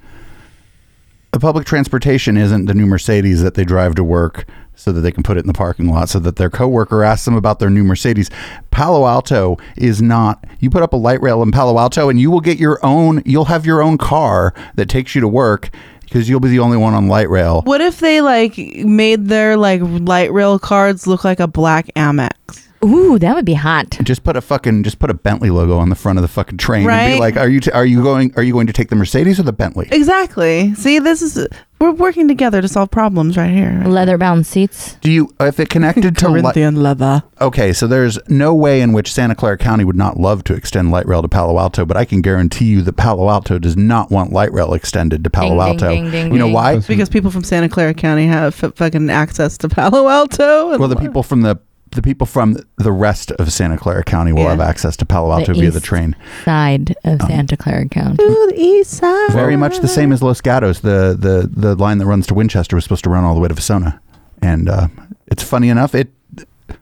The 1.33 1.41
public 1.41 1.67
transportation 1.67 2.37
isn't 2.37 2.67
the 2.67 2.75
new 2.75 2.87
Mercedes 2.87 3.43
that 3.43 3.55
they 3.55 3.65
drive 3.65 3.95
to 3.97 4.05
work 4.05 4.45
so 4.77 4.93
that 4.93 5.01
they 5.01 5.13
can 5.13 5.23
put 5.23 5.37
it 5.37 5.41
in 5.41 5.47
the 5.47 5.53
parking 5.53 5.89
lot 5.89 6.09
so 6.09 6.19
that 6.19 6.37
their 6.37 6.51
coworker 6.51 7.03
asks 7.03 7.25
them 7.25 7.35
about 7.35 7.59
their 7.59 7.71
new 7.71 7.85
Mercedes. 7.85 8.31
Palo 8.71 9.07
Alto 9.07 9.57
is 9.77 10.03
not 10.03 10.45
you 10.61 10.71
put 10.71 10.83
up 10.83 10.93
a 10.93 10.97
light 10.97 11.21
rail 11.23 11.43
in 11.43 11.53
Palo 11.53 11.79
Alto 11.79 12.09
and 12.09 12.21
you 12.21 12.31
will 12.31 12.41
get 12.41 12.59
your 12.59 12.85
own 12.85 13.23
you'll 13.25 13.47
have 13.47 13.67
your 13.67 13.83
own 13.83 13.99
car 13.99 14.55
that 14.75 14.89
takes 14.89 15.15
you 15.15 15.21
to 15.21 15.29
work 15.29 15.71
because 16.03 16.29
you'll 16.29 16.41
be 16.41 16.49
the 16.49 16.59
only 16.59 16.77
one 16.77 16.95
on 16.95 17.09
light 17.09 17.29
rail. 17.29 17.63
What 17.63 17.81
if 17.81 18.01
they 18.01 18.21
like 18.21 18.57
made 18.57 19.27
their 19.27 19.57
like 19.57 19.81
light 19.83 20.33
rail 20.33 20.59
cards 20.59 21.07
look 21.07 21.25
like 21.25 21.41
a 21.41 21.49
black 21.49 21.87
Amex? 21.97 22.64
Ooh, 22.85 23.19
that 23.19 23.35
would 23.35 23.45
be 23.45 23.55
hot. 23.55 23.99
Just 24.03 24.25
put 24.25 24.37
a 24.37 24.41
fucking 24.41 24.83
just 24.83 24.99
put 24.99 25.11
a 25.11 25.15
Bentley 25.15 25.51
logo 25.51 25.79
on 25.79 25.89
the 25.89 25.95
front 25.97 26.19
of 26.19 26.23
the 26.23 26.29
fucking 26.29 26.59
train 26.59 26.81
and 26.83 26.89
Right. 26.89 27.15
be 27.15 27.19
like, 27.21 27.37
"Are 27.37 27.49
you 27.49 27.61
t- 27.61 27.71
are 27.71 27.87
you 27.87 28.03
going 28.03 28.33
are 28.37 28.43
you 28.43 28.53
going 28.53 28.67
to 28.67 28.73
take 28.73 28.89
the 28.91 28.97
Mercedes 28.97 29.41
or 29.41 29.43
the 29.45 29.53
Bentley?" 29.53 29.89
Exactly. 29.91 30.75
See, 30.75 30.99
this 30.99 31.23
is 31.23 31.47
we're 31.81 31.91
working 31.93 32.29
together 32.29 32.63
to 32.63 32.69
solve 32.69 32.91
problems 32.91 33.37
right 33.37 33.51
here. 33.53 33.83
Leather 33.85 34.17
bound 34.17 34.47
seats. 34.47 34.97
Do 35.01 35.11
you 35.11 35.35
if 35.41 35.59
it 35.61 35.69
connected 35.71 36.17
to 36.19 36.29
li- 36.29 36.41
Corinthian 36.41 36.77
leather? 36.83 37.23
Okay, 37.41 37.73
so 37.73 37.87
there's 37.87 38.19
no 38.29 38.55
way 38.55 38.81
in 38.81 38.93
which 38.93 39.13
Santa 39.13 39.35
Clara 39.35 39.59
County 39.59 39.85
would 39.85 39.97
not 39.97 40.19
love 40.19 40.45
to 40.45 40.55
extend 40.55 40.91
light 40.91 41.07
rail 41.07 41.21
to 41.23 41.29
Palo 41.29 41.59
Alto, 41.59 41.85
but 41.85 41.97
I 41.97 42.05
can 42.05 42.21
guarantee 42.23 42.67
you 42.67 42.83
that 42.83 42.97
Palo 42.97 43.29
Alto 43.29 43.59
does 43.59 43.77
not 43.77 44.11
want 44.11 44.33
light 44.33 44.53
rail 44.53 44.73
extended 44.75 45.25
to 45.25 45.31
Palo 45.31 45.49
Ding, 45.49 45.59
ding, 45.59 45.69
Alto. 45.69 45.89
ding, 45.89 46.11
ding, 46.11 46.33
you 46.33 46.39
know 46.39 46.47
ding. 46.47 46.55
why? 46.55 46.79
Because 46.79 47.09
people 47.09 47.31
from 47.31 47.45
Santa 47.45 47.69
Clara 47.69 47.93
County 47.95 48.27
have 48.27 48.63
f- 48.63 48.73
fucking 48.77 49.11
access 49.11 49.59
to 49.59 49.69
Palo 49.69 50.09
Alto. 50.09 50.71
and 50.71 50.81
Well, 50.81 50.89
the 50.89 50.97
people 50.97 51.23
from 51.23 51.43
the 51.43 51.59
the 51.95 52.03
people 52.03 52.27
from 52.27 52.57
the 52.77 52.93
rest 52.93 53.31
of 53.33 53.53
Santa 53.53 53.77
Clara 53.77 54.03
County 54.05 54.33
will 54.33 54.43
Yeah. 54.43 54.51
have 54.51 54.61
access 54.61 54.97
to 54.99 55.07
Palo 55.07 55.29
The 55.29 55.35
Alto 55.41 55.55
via 55.55 55.71
the 55.71 55.81
train. 55.81 56.15
Side 56.45 56.95
of 57.05 57.21
Um, 57.23 57.29
Santa 57.29 57.57
Clara 57.57 57.87
County. 57.89 58.17
to 58.17 58.47
the 58.51 58.61
east 58.61 58.91
side. 58.93 59.31
Very 59.33 59.57
much 59.57 59.81
the 59.81 59.89
same 59.89 60.13
as 60.13 60.23
Los 60.23 60.41
Gatos. 60.41 60.81
The 60.81 61.17
the 61.19 61.49
the 61.55 61.75
line 61.77 61.99
that 61.99 62.07
runs 62.07 62.27
to 62.29 62.35
Winchester 62.35 62.77
was 62.77 62.85
supposed 62.85 63.05
to 63.05 63.11
run 63.11 63.25
all 63.25 63.35
the 63.35 63.41
way 63.41 63.49
to 63.49 63.55
Vasona, 63.55 63.99
and 64.43 64.69
uh, 64.69 64.89
it's 65.29 65.43
funny 65.43 65.69
enough 65.69 65.95
it 65.95 66.09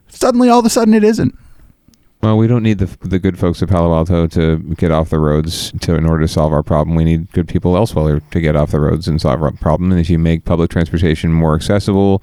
suddenly 0.09 0.49
all 0.49 0.61
of 0.61 0.67
a 0.67 0.71
sudden 0.71 0.95
it 0.95 1.05
isn't. 1.05 1.35
Well, 2.23 2.39
we 2.39 2.47
don't 2.47 2.63
need 2.63 2.79
the 2.79 2.89
the 3.07 3.19
good 3.19 3.37
folks 3.39 3.63
of 3.63 3.69
Palo 3.69 3.93
Alto 3.95 4.29
to 4.29 4.59
get 4.77 4.93
off 4.93 5.11
the 5.11 5.19
roads 5.19 5.73
to 5.81 5.97
in 5.97 6.07
order 6.07 6.23
to 6.25 6.29
solve 6.29 6.53
our 6.53 6.63
problem. 6.63 6.95
We 6.97 7.03
need 7.05 7.33
good 7.33 7.49
people 7.49 7.77
elsewhere 7.77 8.21
to 8.31 8.41
get 8.41 8.55
off 8.55 8.71
the 8.71 8.79
roads 8.81 9.09
and 9.09 9.21
solve 9.21 9.43
our 9.43 9.51
problem. 9.51 9.91
And 9.91 10.01
if 10.01 10.09
you 10.09 10.19
make 10.21 10.45
public 10.45 10.71
transportation 10.71 11.33
more 11.33 11.57
accessible, 11.57 12.23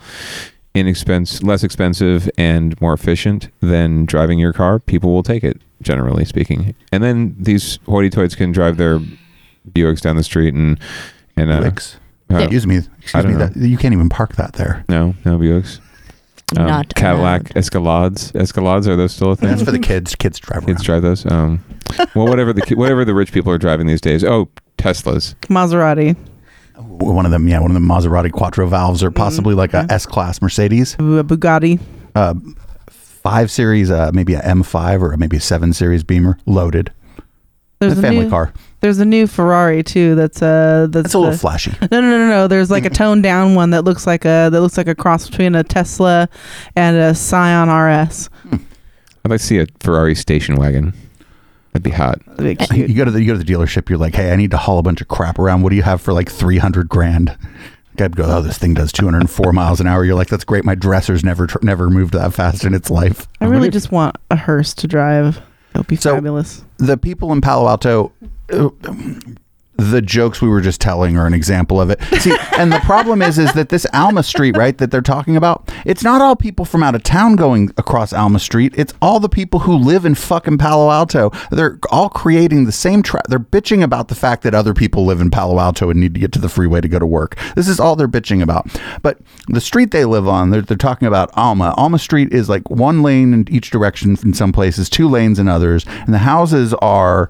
inexpensive, 0.76 1.44
less 1.44 1.64
expensive, 1.64 2.30
and 2.38 2.80
more 2.82 2.94
efficient 2.94 3.50
than 3.62 4.06
driving 4.06 4.40
your 4.40 4.54
car, 4.54 4.80
people 4.80 5.12
will 5.12 5.24
take 5.24 5.44
it. 5.44 5.62
Generally 5.82 6.26
speaking, 6.26 6.76
and 6.92 7.02
then 7.02 7.38
these 7.40 7.80
hoity-toits 7.86 8.36
can 8.36 8.52
drive 8.52 8.76
their 8.76 9.00
Buicks 9.72 10.02
down 10.02 10.18
the 10.18 10.26
street 10.26 10.54
and 10.54 10.78
and 11.38 11.50
uh, 11.50 11.62
Buicks? 11.62 11.96
uh, 12.30 12.36
excuse 12.40 12.68
me, 12.68 12.80
excuse 13.02 13.26
me. 13.26 13.34
That, 13.36 13.56
you 13.56 13.78
can't 13.78 13.94
even 13.94 14.10
park 14.10 14.36
that 14.36 14.52
there. 14.56 14.84
No, 14.90 15.16
no 15.24 15.38
Buicks. 15.38 15.80
Um, 16.58 16.68
Not 16.68 16.94
Cadillac 16.96 17.44
Escalades. 17.54 18.34
Escalades 18.34 18.88
are 18.88 18.98
those 18.98 19.14
still 19.14 19.32
a 19.32 19.36
thing? 19.38 19.48
That's 19.48 19.64
for 19.64 19.72
the 19.72 19.80
kids. 19.80 20.16
Kids 20.16 20.38
drive. 20.38 20.66
Kids 20.66 20.84
drive 20.84 21.02
those. 21.02 21.26
Um, 21.26 21.64
well, 22.14 22.28
whatever 22.28 22.52
the 22.52 22.76
whatever 22.76 23.06
the 23.06 23.14
rich 23.14 23.32
people 23.32 23.54
are 23.54 23.58
driving 23.58 23.88
these 23.88 24.02
days. 24.02 24.26
Oh, 24.26 24.50
Teslas. 24.78 25.36
Maserati. 25.44 26.18
One 26.80 27.26
of 27.26 27.32
them, 27.32 27.48
yeah, 27.48 27.60
one 27.60 27.72
of 27.72 27.76
the 27.76 27.80
Maserati 27.86 28.32
Quattro 28.32 28.66
valves, 28.68 29.04
or 29.04 29.12
possibly 29.12 29.54
like 29.54 29.74
a 29.74 29.86
S 29.90 30.06
class 30.06 30.42
Mercedes. 30.42 30.94
A 30.96 30.98
Bugatti. 31.24 31.80
Uh, 32.16 32.34
five 32.90 33.52
series, 33.52 33.92
uh, 33.92 34.12
maybe 34.14 34.34
a 34.34 34.42
M5 34.42 35.02
or 35.02 35.18
maybe 35.18 35.38
a 35.38 35.42
seven 35.42 35.74
series 35.74 36.04
Beamer 36.04 36.38
loaded. 36.46 36.92
There's 37.80 37.96
a 37.96 38.00
a 38.00 38.02
family 38.02 38.24
new- 38.26 38.30
car. 38.30 38.54
There's 38.82 39.00
a 39.00 39.06
new 39.06 39.28
Ferrari 39.28 39.84
too. 39.84 40.16
That's 40.16 40.42
uh 40.42 40.88
that's 40.90 41.08
It's 41.08 41.14
a 41.14 41.20
little 41.20 41.34
the- 41.34 41.38
flashy. 41.38 41.72
No, 41.92 42.00
no, 42.00 42.02
no, 42.02 42.18
no, 42.18 42.30
no. 42.30 42.48
There's 42.48 42.72
like 42.72 42.86
a 42.86 42.90
toned 42.90 43.24
down 43.24 43.56
one 43.56 43.72
that 43.72 43.84
looks 43.84 44.08
like 44.08 44.24
a 44.26 44.50
that 44.52 44.62
looks 44.62 44.78
like 44.78 44.88
a 44.88 44.96
cross 44.96 45.30
between 45.30 45.54
a 45.56 45.64
Tesla 45.66 46.30
and 46.78 46.96
a 46.98 47.14
Scion 47.14 47.70
RS. 47.70 48.30
I'd 48.54 48.60
like 49.32 49.40
to 49.42 49.46
see 49.46 49.60
a 49.60 49.68
Ferrari 49.82 50.16
station 50.16 50.56
wagon. 50.56 50.94
That'd 51.82 52.58
be 52.58 52.66
hot. 52.66 52.78
You 52.90 52.94
go 52.96 53.06
to 53.06 53.12
the 53.12 53.22
you 53.22 53.28
go 53.28 53.38
to 53.38 53.44
the 53.44 53.52
dealership. 53.54 53.90
You're 53.90 53.98
like, 53.98 54.16
hey, 54.16 54.32
I 54.32 54.36
need 54.36 54.52
to 54.52 54.58
haul 54.58 54.80
a 54.80 54.84
bunch 54.84 55.02
of 55.02 55.08
crap 55.08 55.40
around. 55.40 55.62
What 55.62 55.70
do 55.70 55.76
you 55.76 55.84
have 55.84 56.02
for 56.02 56.14
like 56.14 56.30
three 56.32 56.58
hundred 56.58 56.90
grand? 56.90 57.38
Guy 57.98 58.08
go, 58.08 58.24
oh, 58.26 58.42
this 58.42 58.58
thing 58.58 58.74
does 58.76 58.94
204 58.94 59.52
miles 59.52 59.82
an 59.82 59.88
hour. 59.88 60.06
You're 60.06 60.16
like, 60.16 60.30
that's 60.30 60.46
great. 60.46 60.64
My 60.64 60.76
dresser's 60.76 61.22
never 61.22 61.48
tr- 61.48 61.58
never 61.64 61.90
moved 61.90 62.14
that 62.14 62.34
fast 62.34 62.64
in 62.64 62.74
its 62.74 62.90
life. 62.90 63.28
I 63.42 63.46
really 63.46 63.70
just 63.70 63.92
want 63.92 64.16
a 64.32 64.38
hearse 64.38 64.74
to 64.76 64.88
drive. 64.88 65.42
That 65.74 65.80
would 65.80 65.88
be 65.88 65.98
fabulous. 65.98 66.64
the 66.78 66.96
people 66.98 67.34
in 67.34 67.42
Palo 67.42 67.68
Alto, 67.68 68.14
uh, 68.54 68.70
the 69.80 70.02
jokes 70.02 70.42
we 70.42 70.50
were 70.50 70.62
just 70.62 70.82
telling 70.82 71.18
are 71.18 71.26
an 71.26 71.34
example 71.34 71.80
of 71.80 71.90
it. 71.90 72.02
See, 72.22 72.36
and 72.58 72.72
the 72.72 72.80
problem 72.80 73.22
is, 73.22 73.38
is 73.38 73.54
that 73.54 73.70
this 73.70 73.86
Alma 73.94 74.24
Street, 74.24 74.58
right, 74.58 74.78
that 74.78 74.92
they're 74.92 75.02
talking 75.02 75.36
about, 75.36 75.72
it's 75.86 76.04
not 76.04 76.22
all 76.22 76.36
people 76.36 76.66
from 76.66 76.84
out 76.84 76.96
of 76.96 77.04
town 77.04 77.36
going 77.36 77.72
across 77.78 78.14
Alma 78.14 78.40
Street. 78.40 78.74
It's 78.78 78.94
all 79.02 79.20
the 79.20 79.30
people 79.30 79.62
who 79.62 79.76
live 79.76 80.06
in 80.06 80.16
fucking 80.16 80.58
Palo 80.58 80.92
Alto. 80.92 81.32
They're 81.52 81.80
all 81.90 82.10
creating 82.10 82.66
the 82.66 82.72
same 82.72 83.02
tra 83.04 83.22
They're 83.28 83.40
bitching 83.40 83.84
about 83.84 84.10
the 84.10 84.16
fact 84.16 84.44
that 84.44 84.54
other 84.54 84.74
people 84.74 85.06
live 85.06 85.22
in 85.22 85.32
Palo 85.32 85.60
Alto 85.60 85.90
and 85.90 86.00
need 86.00 86.14
to 86.14 86.20
get 86.20 86.32
to 86.34 86.40
the 86.40 86.50
freeway 86.50 86.82
to 86.82 86.88
go 86.88 87.00
to 87.00 87.06
work. 87.06 87.38
This 87.56 87.68
is 87.68 87.80
all 87.80 87.96
they're 87.96 88.08
bitching 88.08 88.42
about. 88.42 88.68
But 89.02 89.20
the 89.48 89.62
street 89.62 89.92
they 89.92 90.06
live 90.06 90.28
on, 90.28 90.50
they're, 90.50 90.62
they're 90.62 90.78
talking 90.78 91.08
about 91.08 91.32
Alma. 91.36 91.74
Alma 91.78 92.00
Street 92.00 92.34
is 92.34 92.50
like 92.50 92.70
one 92.70 93.02
lane 93.02 93.34
in 93.34 93.48
each 93.50 93.70
direction 93.70 94.18
in 94.24 94.34
some 94.34 94.52
places, 94.52 94.90
two 94.90 95.08
lanes 95.08 95.40
in 95.40 95.48
others, 95.48 95.86
and 95.88 96.14
the 96.14 96.20
houses 96.20 96.74
are 96.76 97.30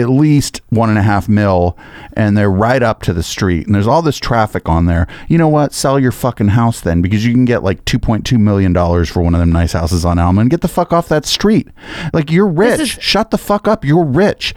at 0.00 0.08
least 0.10 0.60
one 0.70 0.88
and 0.90 0.98
a 0.98 1.02
half 1.02 1.28
mil 1.28 1.76
and 2.14 2.36
they're 2.36 2.50
right 2.50 2.82
up 2.82 3.02
to 3.02 3.12
the 3.12 3.22
street 3.22 3.66
and 3.66 3.74
there's 3.74 3.86
all 3.86 4.02
this 4.02 4.18
traffic 4.18 4.68
on 4.68 4.86
there. 4.86 5.06
You 5.28 5.38
know 5.38 5.48
what? 5.48 5.72
Sell 5.72 5.98
your 5.98 6.12
fucking 6.12 6.48
house 6.48 6.80
then 6.80 7.02
because 7.02 7.24
you 7.24 7.32
can 7.32 7.44
get 7.44 7.62
like 7.62 7.84
2.2 7.84 8.38
million 8.38 8.72
dollars 8.72 9.08
for 9.08 9.22
one 9.22 9.34
of 9.34 9.40
them 9.40 9.52
nice 9.52 9.72
houses 9.72 10.04
on 10.04 10.18
alma 10.18 10.40
and 10.42 10.50
get 10.50 10.60
the 10.60 10.68
fuck 10.68 10.92
off 10.92 11.08
that 11.08 11.24
street. 11.26 11.68
Like 12.12 12.30
you're 12.30 12.46
rich. 12.48 12.80
is- 12.80 12.88
shut 12.88 13.30
the 13.30 13.38
fuck 13.38 13.66
up. 13.68 13.84
You're 13.84 14.04
rich. 14.04 14.54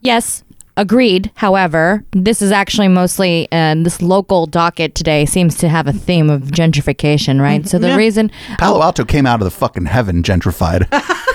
Yes, 0.00 0.44
agreed. 0.76 1.30
However, 1.34 2.04
this 2.12 2.40
is 2.40 2.52
actually 2.52 2.86
mostly 2.88 3.48
uh, 3.50 3.74
this 3.78 4.00
local 4.00 4.46
docket 4.46 4.94
today 4.94 5.24
seems 5.26 5.56
to 5.56 5.68
have 5.68 5.86
a 5.88 5.92
theme 5.92 6.30
of 6.30 6.42
gentrification, 6.44 7.40
right? 7.40 7.66
So 7.66 7.78
the 7.78 7.88
Yeah. 7.88 7.96
reason 7.96 8.30
palo 8.58 8.80
alto 8.82 9.04
came 9.04 9.26
out 9.26 9.40
of 9.40 9.44
the 9.44 9.50
fucking 9.50 9.86
heaven 9.86 10.22
gentrified 10.22 10.86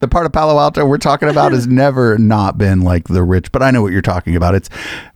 the 0.00 0.08
part 0.08 0.26
of 0.26 0.32
palo 0.32 0.58
alto 0.58 0.84
we're 0.84 0.98
talking 0.98 1.28
about 1.28 1.52
has 1.52 1.66
never 1.84 2.18
not 2.18 2.58
been 2.58 2.82
like 2.82 3.08
the 3.08 3.22
rich 3.22 3.50
but 3.52 3.62
i 3.62 3.70
know 3.70 3.82
what 3.82 3.92
you're 3.92 4.02
talking 4.02 4.36
about 4.36 4.54
it's 4.54 4.68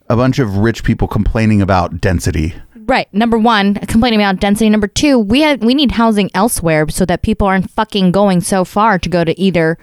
a 0.09 0.17
bunch 0.17 0.39
of 0.39 0.59
rich 0.59 0.85
people 0.85 1.07
complaining 1.09 1.63
about 1.63 2.01
density 2.01 2.55
Right. 2.91 3.07
Number 3.15 3.39
one, 3.39 3.75
complaining 3.75 4.21
about 4.21 4.41
density. 4.41 4.69
Number 4.69 4.89
two, 4.89 5.17
we 5.17 5.43
have 5.43 5.63
we 5.63 5.75
need 5.75 5.93
housing 5.93 6.29
elsewhere 6.35 6.89
so 6.89 7.07
that 7.07 7.23
people 7.23 7.47
aren't 7.47 7.71
fucking 7.71 8.11
going 8.11 8.41
so 8.41 8.65
far 8.65 8.99
to 8.99 9.09
go 9.09 9.23
to 9.23 9.39
either 9.41 9.79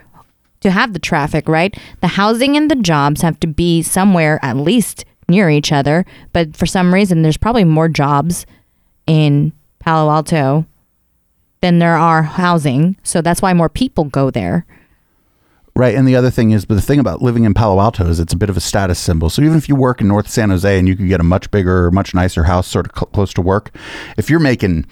to 0.60 0.72
have 0.72 0.92
the 0.92 1.00
traffic, 1.00 1.48
right? 1.48 1.74
The 2.02 2.08
housing 2.08 2.58
and 2.58 2.70
the 2.70 2.76
jobs 2.76 3.22
have 3.22 3.40
to 3.40 3.48
be 3.48 3.82
somewhere 3.82 4.40
at 4.44 4.58
least 4.58 5.06
near 5.30 5.50
each 5.50 5.72
other. 5.72 6.06
But 6.34 6.58
for 6.58 6.66
some 6.66 6.94
reason 6.94 7.22
there's 7.22 7.38
probably 7.38 7.64
more 7.64 7.88
jobs 7.88 8.46
in 9.06 9.54
Palo 9.80 10.12
Alto 10.12 10.66
than 11.62 11.80
there 11.80 11.96
are 11.96 12.24
housing. 12.24 12.98
So 13.04 13.22
that's 13.22 13.42
why 13.42 13.54
more 13.54 13.70
people 13.70 14.04
go 14.04 14.32
there. 14.32 14.66
Right. 15.78 15.94
And 15.94 16.08
the 16.08 16.16
other 16.16 16.32
thing 16.32 16.50
is, 16.52 16.66
but 16.66 16.74
the 16.74 16.82
thing 16.82 17.00
about 17.00 17.22
living 17.22 17.44
in 17.44 17.54
Palo 17.54 17.80
Alto 17.80 18.08
is 18.08 18.20
it's 18.20 18.34
a 18.34 18.38
bit 18.38 18.50
of 18.50 18.58
a 18.58 18.60
status 18.60 18.98
symbol. 18.98 19.30
So 19.30 19.44
even 19.44 19.58
if 19.58 19.70
you 19.70 19.76
work 19.76 20.02
in 20.02 20.08
North 20.08 20.28
San 20.28 20.50
Jose 20.50 20.80
and 20.80 20.88
you 20.88 20.96
could 20.96 21.08
get 21.08 21.20
a 21.20 21.24
much 21.24 21.52
bigger, 21.52 21.92
much 21.92 22.16
nicer 22.16 22.46
house 22.46 22.68
sort 22.68 22.88
of 22.88 22.94
cl- 22.96 23.12
close 23.13 23.32
to 23.36 23.44
work, 23.44 23.70
if 24.18 24.28
you're 24.28 24.40
making 24.40 24.88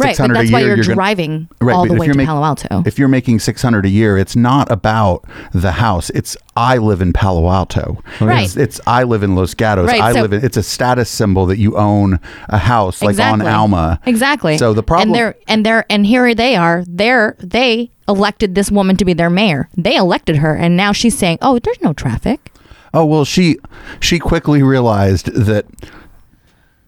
Right, 0.00 0.16
600 0.16 0.34
but 0.34 0.40
that's 0.40 0.52
why 0.52 0.58
year, 0.60 0.68
you're, 0.74 0.76
gonna- 0.84 0.94
driving 0.94 1.48
Right, 1.60 1.74
all 1.74 1.86
the 1.86 1.94
way 1.94 2.08
to 2.08 2.14
make- 2.14 2.26
Palo 2.26 2.42
Alto. 2.44 2.82
If 2.86 2.98
you're 2.98 3.06
making 3.08 3.38
600 3.38 3.86
a 3.86 3.88
year, 3.88 4.18
it's 4.18 4.34
not 4.34 4.70
about 4.70 5.24
the 5.52 5.72
house. 5.72 6.10
It's 6.10 6.36
I 6.56 6.78
live 6.78 7.00
in 7.00 7.12
Palo 7.12 7.48
Alto. 7.48 8.02
Right. 8.20 8.44
It's, 8.46 8.56
it's 8.56 8.80
I 8.86 9.04
live 9.04 9.22
in 9.22 9.36
Los 9.36 9.54
Gatos. 9.54 9.86
Right, 9.86 10.00
I 10.00 10.12
so- 10.12 10.22
live 10.22 10.32
in, 10.32 10.44
it's 10.44 10.56
a 10.56 10.62
status 10.62 11.08
symbol 11.08 11.46
that 11.46 11.58
you 11.58 11.76
own 11.76 12.18
a 12.48 12.58
house 12.58 13.00
like 13.00 13.18
on 13.20 13.42
Alma. 13.42 14.00
Exactly. 14.06 14.58
So 14.58 14.72
the 14.72 14.82
problem 14.82 15.10
and 15.10 15.14
they're 15.14 15.34
and 15.46 15.64
they're 15.64 15.84
and 15.88 16.04
here 16.04 16.34
they 16.34 16.56
are. 16.56 16.82
They're 16.88 17.36
they 17.38 17.92
elected 18.08 18.54
this 18.56 18.70
woman 18.72 18.96
to 18.96 19.04
be 19.04 19.12
their 19.12 19.30
mayor. 19.30 19.68
They 19.76 19.94
elected 19.96 20.36
her, 20.36 20.54
and 20.56 20.76
now 20.76 20.92
she's 20.92 21.16
saying, 21.16 21.38
"Oh, 21.42 21.58
there's 21.60 21.80
no 21.80 21.92
traffic." 21.92 22.52
Oh 22.92 23.04
well, 23.04 23.24
she 23.24 23.58
she 24.00 24.18
quickly 24.18 24.62
realized 24.62 25.26
that 25.34 25.64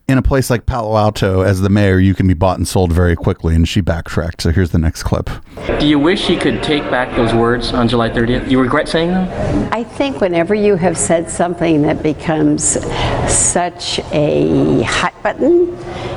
in 0.09 0.16
a 0.16 0.23
place 0.23 0.49
like 0.49 0.64
Palo 0.64 0.97
Alto, 0.97 1.42
as 1.42 1.61
the 1.61 1.68
mayor, 1.68 1.99
you 1.99 2.14
can 2.14 2.27
be 2.27 2.33
bought 2.33 2.57
and 2.57 2.66
sold 2.66 2.92
very 2.92 3.14
quickly, 3.14 3.55
and 3.55 3.68
she 3.68 3.83
backtracked. 3.83 4.40
So 4.40 4.51
here's 4.51 4.71
the 4.71 4.79
next 4.79 5.03
clip. 5.03 5.29
Do 5.79 5.87
you 5.87 5.99
wish 5.99 6.31
you 6.31 6.38
could 6.38 6.62
take 6.62 6.83
back 6.85 7.14
those 7.14 7.35
words 7.35 7.75
on 7.75 7.88
July 7.88 8.09
30th? 8.09 8.51
You 8.51 8.59
regret 8.59 8.88
saying 8.88 9.11
them? 9.11 9.68
I 9.71 9.85
think 9.85 10.23
whenever 10.23 10.55
you 10.55 10.77
have 10.77 10.97
said 10.97 11.31
something 11.31 11.83
that 11.83 12.03
becomes 12.03 12.62
such 13.31 14.01
a 14.12 14.83
hot 14.85 15.12
button, 15.23 15.77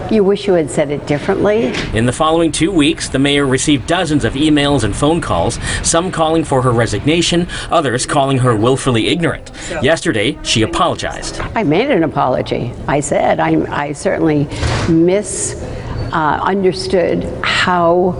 you 0.09 0.23
wish 0.23 0.47
you 0.47 0.53
had 0.53 0.69
said 0.69 0.89
it 0.89 1.05
differently. 1.05 1.73
In 1.93 2.05
the 2.05 2.13
following 2.13 2.51
two 2.51 2.71
weeks, 2.71 3.09
the 3.09 3.19
mayor 3.19 3.45
received 3.45 3.87
dozens 3.87 4.23
of 4.23 4.33
emails 4.33 4.83
and 4.83 4.95
phone 4.95 5.19
calls, 5.19 5.55
some 5.87 6.11
calling 6.11 6.43
for 6.43 6.61
her 6.61 6.71
resignation, 6.71 7.47
others 7.69 8.05
calling 8.05 8.37
her 8.37 8.55
willfully 8.55 9.07
ignorant. 9.07 9.51
Yesterday, 9.81 10.37
she 10.43 10.61
apologized. 10.61 11.39
I 11.55 11.63
made 11.63 11.89
an 11.91 12.03
apology. 12.03 12.73
I 12.87 12.99
said 12.99 13.39
I, 13.39 13.51
I 13.81 13.93
certainly 13.93 14.47
misunderstood 14.87 17.25
uh, 17.25 17.41
how 17.41 18.13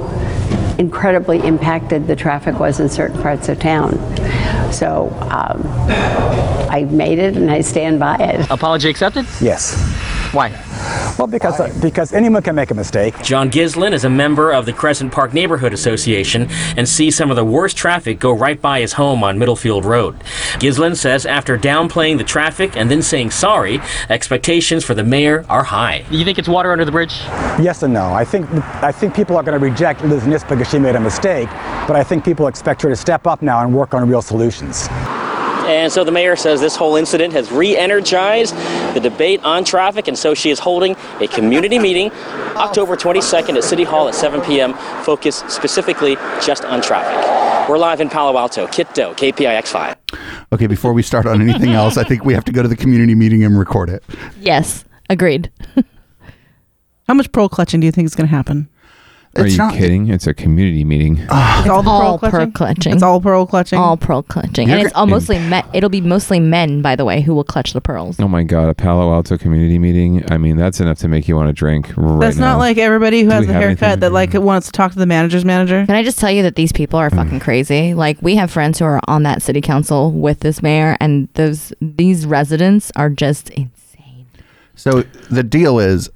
incredibly 0.80 1.38
impacted 1.38 2.08
the 2.08 2.16
traffic 2.16 2.60
was 2.60 2.80
in 2.80 2.90
certain 2.90 3.22
parts 3.22 3.48
of 3.48 3.60
town. 3.60 3.92
So 4.74 5.16
um, 5.30 5.62
I 6.68 6.88
made 6.90 7.20
it 7.20 7.38
and 7.38 7.52
I 7.52 7.62
stand 7.62 8.00
by 8.00 8.16
it. 8.16 8.50
Apology 8.50 8.90
accepted? 8.90 9.28
Yes. 9.40 9.76
Why? 10.32 10.50
Well, 11.18 11.28
because 11.28 11.60
uh, 11.60 11.78
because 11.82 12.14
anyone 12.14 12.42
can 12.42 12.56
make 12.56 12.72
a 12.72 12.74
mistake. 12.74 13.22
John 13.22 13.52
Gislin 13.52 13.92
is 13.92 14.06
a 14.06 14.10
member 14.10 14.52
of 14.52 14.66
the 14.66 14.72
Crescent 14.72 15.12
Park 15.12 15.34
Neighborhood 15.34 15.74
Association 15.74 16.48
and 16.78 16.88
sees 16.88 17.18
some 17.18 17.30
of 17.30 17.36
the 17.36 17.44
worst 17.44 17.76
traffic 17.76 18.18
go 18.18 18.32
right 18.32 18.60
by 18.60 18.80
his 18.80 18.94
home 18.94 19.24
on 19.24 19.38
Middlefield 19.38 19.84
Road. 19.84 20.18
Gislin 20.60 20.96
says 20.96 21.26
after 21.26 21.58
downplaying 21.58 22.18
the 22.18 22.24
traffic 22.24 22.78
and 22.78 22.90
then 22.90 23.02
saying 23.02 23.32
sorry, 23.32 23.82
expectations 24.10 24.86
for 24.86 24.94
the 24.94 25.04
mayor 25.04 25.46
are 25.50 25.64
high. 25.64 26.06
You 26.10 26.24
think 26.24 26.40
it's 26.40 26.48
water 26.48 26.72
under 26.72 26.86
the 26.86 26.92
bridge? 26.92 27.14
Yes 27.60 27.84
and 27.84 27.94
no. 27.94 28.14
I 28.14 28.24
think 28.24 28.50
I 28.82 28.92
think 28.94 29.14
people 29.14 29.36
are 29.36 29.44
going 29.44 29.60
to 29.60 29.64
reject 29.64 30.04
Liz 30.06 30.24
Kniss 30.24 30.48
because 30.48 30.70
she 30.70 30.80
made 30.80 30.96
a 30.96 31.00
mistake, 31.00 31.50
but 31.88 31.98
I 31.98 32.06
think 32.06 32.24
people 32.24 32.48
expect 32.48 32.82
her 32.84 32.90
to 32.90 32.96
step 32.96 33.28
up 33.28 33.42
now 33.42 33.64
and 33.64 33.76
work 33.76 33.94
on 33.94 34.08
real 34.08 34.22
solutions. 34.22 34.88
And 35.72 35.92
so 35.92 36.04
the 36.04 36.12
mayor 36.12 36.36
says 36.36 36.60
this 36.60 36.76
whole 36.76 36.96
incident 36.96 37.34
has 37.34 37.52
re 37.52 37.78
energized 37.78 38.56
the 38.94 39.00
debate 39.00 39.44
on 39.44 39.64
traffic, 39.64 40.08
and 40.08 40.18
so 40.18 40.34
she 40.34 40.50
is 40.50 40.60
holding 40.60 40.96
a 41.20 41.28
community 41.28 41.80
meeting 41.80 42.12
October 42.56 42.96
22nd 42.96 43.58
at 43.58 43.64
City 43.64 43.84
Hall 43.84 44.08
at 44.08 44.16
7 44.16 44.42
p.m., 44.42 44.74
focused 45.04 45.50
specifically 45.50 46.16
just 46.44 46.66
on 46.66 46.82
traffic. 46.82 47.70
We're 47.70 47.78
live 47.78 48.02
in 48.02 48.10
Palo 48.10 48.38
Alto. 48.38 48.68
Kiet 48.68 48.94
Do, 48.94 49.14
KPIX 49.14 49.68
5. 49.68 49.96
Okay, 50.54 50.68
before 50.68 50.94
we 50.94 51.04
start 51.04 51.26
on 51.26 51.42
anything 51.42 51.72
else, 51.72 51.98
I 51.98 52.04
think 52.04 52.26
we 52.26 52.34
have 52.34 52.44
to 52.46 52.52
go 52.52 52.62
to 52.62 52.68
the 52.68 52.76
community 52.76 53.16
meeting 53.16 53.44
and 53.44 53.58
record 53.58 53.90
it. 53.90 54.04
Yes, 54.40 54.84
agreed. 55.10 55.52
How 57.08 57.14
much 57.14 57.32
pearl 57.32 57.50
clutching 57.50 57.80
do 57.80 57.86
you 57.86 57.92
think 57.92 58.06
is 58.06 58.16
going 58.16 58.28
to 58.28 58.36
happen? 58.36 58.70
Are 59.38 59.48
you 59.48 59.58
not- 59.58 59.74
kidding? 59.74 60.10
It's 60.10 60.28
a 60.28 60.34
community 60.34 60.84
meeting. 60.84 61.18
It's 61.20 61.70
all 61.70 61.84
the 61.84 61.90
all 61.90 62.02
pearl 62.02 62.18
clutching. 62.18 62.40
pearl 62.40 62.52
clutching. 62.52 62.94
It's 62.94 63.04
all 63.04 63.22
pearl 63.22 63.46
clutching. 63.46 63.80
All 63.80 63.96
pearl 63.96 64.24
clutching, 64.24 64.68
You're 64.68 64.78
and 64.78 64.86
it's 64.86 64.94
gr- 64.94 65.00
all 65.00 65.08
mostly 65.08 65.40
men. 65.40 65.64
It'll 65.74 65.90
be 65.90 66.02
mostly 66.02 66.40
men, 66.42 66.82
by 66.82 66.98
the 66.98 67.06
way, 67.06 67.22
who 67.22 67.34
will 67.34 67.46
clutch 67.46 67.72
the 67.72 67.80
pearls. 67.80 68.20
Oh 68.20 68.28
my 68.28 68.44
god, 68.44 68.68
a 68.68 68.74
Palo 68.74 69.14
Alto 69.14 69.38
community 69.38 69.80
meeting. 69.80 70.30
I 70.30 70.38
mean, 70.38 70.58
that's 70.58 70.82
enough 70.82 70.98
to 71.00 71.08
make 71.08 71.30
you 71.30 71.36
want 71.38 71.48
to 71.48 71.54
drink 71.54 71.92
right 71.96 72.20
That's 72.20 72.38
now. 72.38 72.54
not 72.54 72.58
like 72.58 72.78
everybody 72.78 73.22
who 73.22 73.30
Do 73.30 73.36
has 73.36 73.48
we 73.48 73.54
a 73.54 73.56
haircut 73.56 73.84
anything? 73.84 74.00
that 74.02 74.12
like 74.12 74.34
wants 74.34 74.68
to 74.68 74.74
talk 74.74 74.92
to 74.92 75.00
the 75.00 75.06
manager's 75.06 75.46
manager. 75.46 75.86
Can 75.86 75.96
I 75.96 76.04
just 76.04 76.20
tell 76.20 76.32
you 76.32 76.44
that 76.44 76.56
these 76.56 76.74
people 76.74 77.00
are 77.00 77.10
mm. 77.10 77.16
fucking 77.16 77.40
crazy? 77.40 77.94
Like 77.94 78.22
we 78.22 78.36
have 78.36 78.52
friends 78.52 78.80
who 78.80 78.86
are 78.86 79.00
on 79.08 79.24
that 79.24 79.42
city 79.42 79.62
council 79.62 80.12
with 80.12 80.42
this 80.42 80.62
mayor, 80.62 80.98
and 81.00 81.30
those 81.36 81.72
these 81.80 82.26
residents 82.26 82.92
are 82.98 83.10
just 83.10 83.50
insane. 83.52 84.26
So 84.76 85.04
the 85.30 85.44
deal 85.44 85.80
is, 85.80 86.10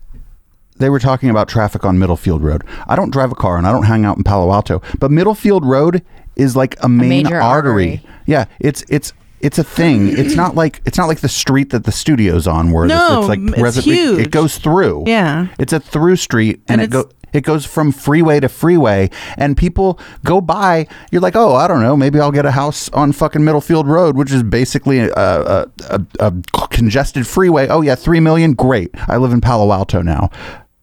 they 0.78 0.90
were 0.90 1.00
talking 1.00 1.30
about 1.30 1.48
traffic 1.48 1.86
on 1.86 1.98
Middlefield 1.98 2.42
Road. 2.44 2.64
I 2.88 2.96
don't 2.96 3.12
drive 3.12 3.32
a 3.32 3.36
car 3.36 3.58
and 3.58 3.66
I 3.68 3.72
don't 3.72 3.84
hang 3.84 4.06
out 4.06 4.18
in 4.18 4.24
Palo 4.24 4.52
Alto, 4.52 4.82
but 5.00 5.12
Middlefield 5.12 5.64
Road 5.66 6.04
is 6.36 6.56
like 6.56 6.76
a 6.84 6.90
main 6.90 7.10
major 7.24 7.40
artery. 7.42 7.92
artery. 8.02 8.06
Yeah, 8.26 8.46
it's 8.60 8.84
it's 8.90 9.14
it's 9.42 9.58
a 9.60 9.64
thing. 9.64 10.08
It's 10.18 10.36
not 10.36 10.56
like 10.56 10.82
it's 10.86 10.98
not 10.98 11.08
like 11.08 11.20
the 11.20 11.30
street 11.30 11.70
that 11.70 11.84
the 11.84 11.92
studio's 11.92 12.48
on 12.48 12.72
where 12.72 12.88
No, 12.88 13.20
it's 13.20 13.30
like 13.30 13.40
it's 13.40 13.78
resi- 13.78 14.16
it- 14.18 14.20
It, 14.28 14.32
goes 14.32 14.58
through. 14.58 15.04
Yeah. 15.08 15.48
It's 15.60 15.72
a 15.74 15.80
through 15.80 16.16
street 16.16 16.62
and, 16.68 16.82
And 16.82 16.82
it 16.82 16.90
go 16.90 17.10
it 17.32 17.42
goes 17.44 17.66
from 17.66 17.92
freeway 17.92 18.40
to 18.40 18.48
freeway 18.48 19.10
and 19.38 19.58
people 19.58 20.00
go 20.24 20.40
by 20.40 20.88
you're 21.12 21.22
like 21.22 21.36
oh 21.36 21.54
i 21.54 21.68
don't 21.68 21.82
know 21.82 21.98
maybe 21.98 22.18
i'll 22.18 22.32
get 22.32 22.46
a 22.46 22.52
house 22.52 22.88
on 22.94 23.12
fucking 23.12 23.44
middlefield 23.44 23.88
road 23.88 24.16
which 24.16 24.32
is 24.32 24.42
basically 24.42 25.00
a, 25.00 25.12
a, 25.14 25.68
a, 25.90 26.02
a 26.22 26.34
congested 26.70 27.28
freeway 27.28 27.68
oh 27.68 27.82
yeah 27.82 27.94
three 27.94 28.22
million 28.22 28.54
great 28.54 28.90
i 29.10 29.18
live 29.18 29.34
in 29.34 29.42
palo 29.42 29.74
alto 29.74 30.02
now 30.02 30.30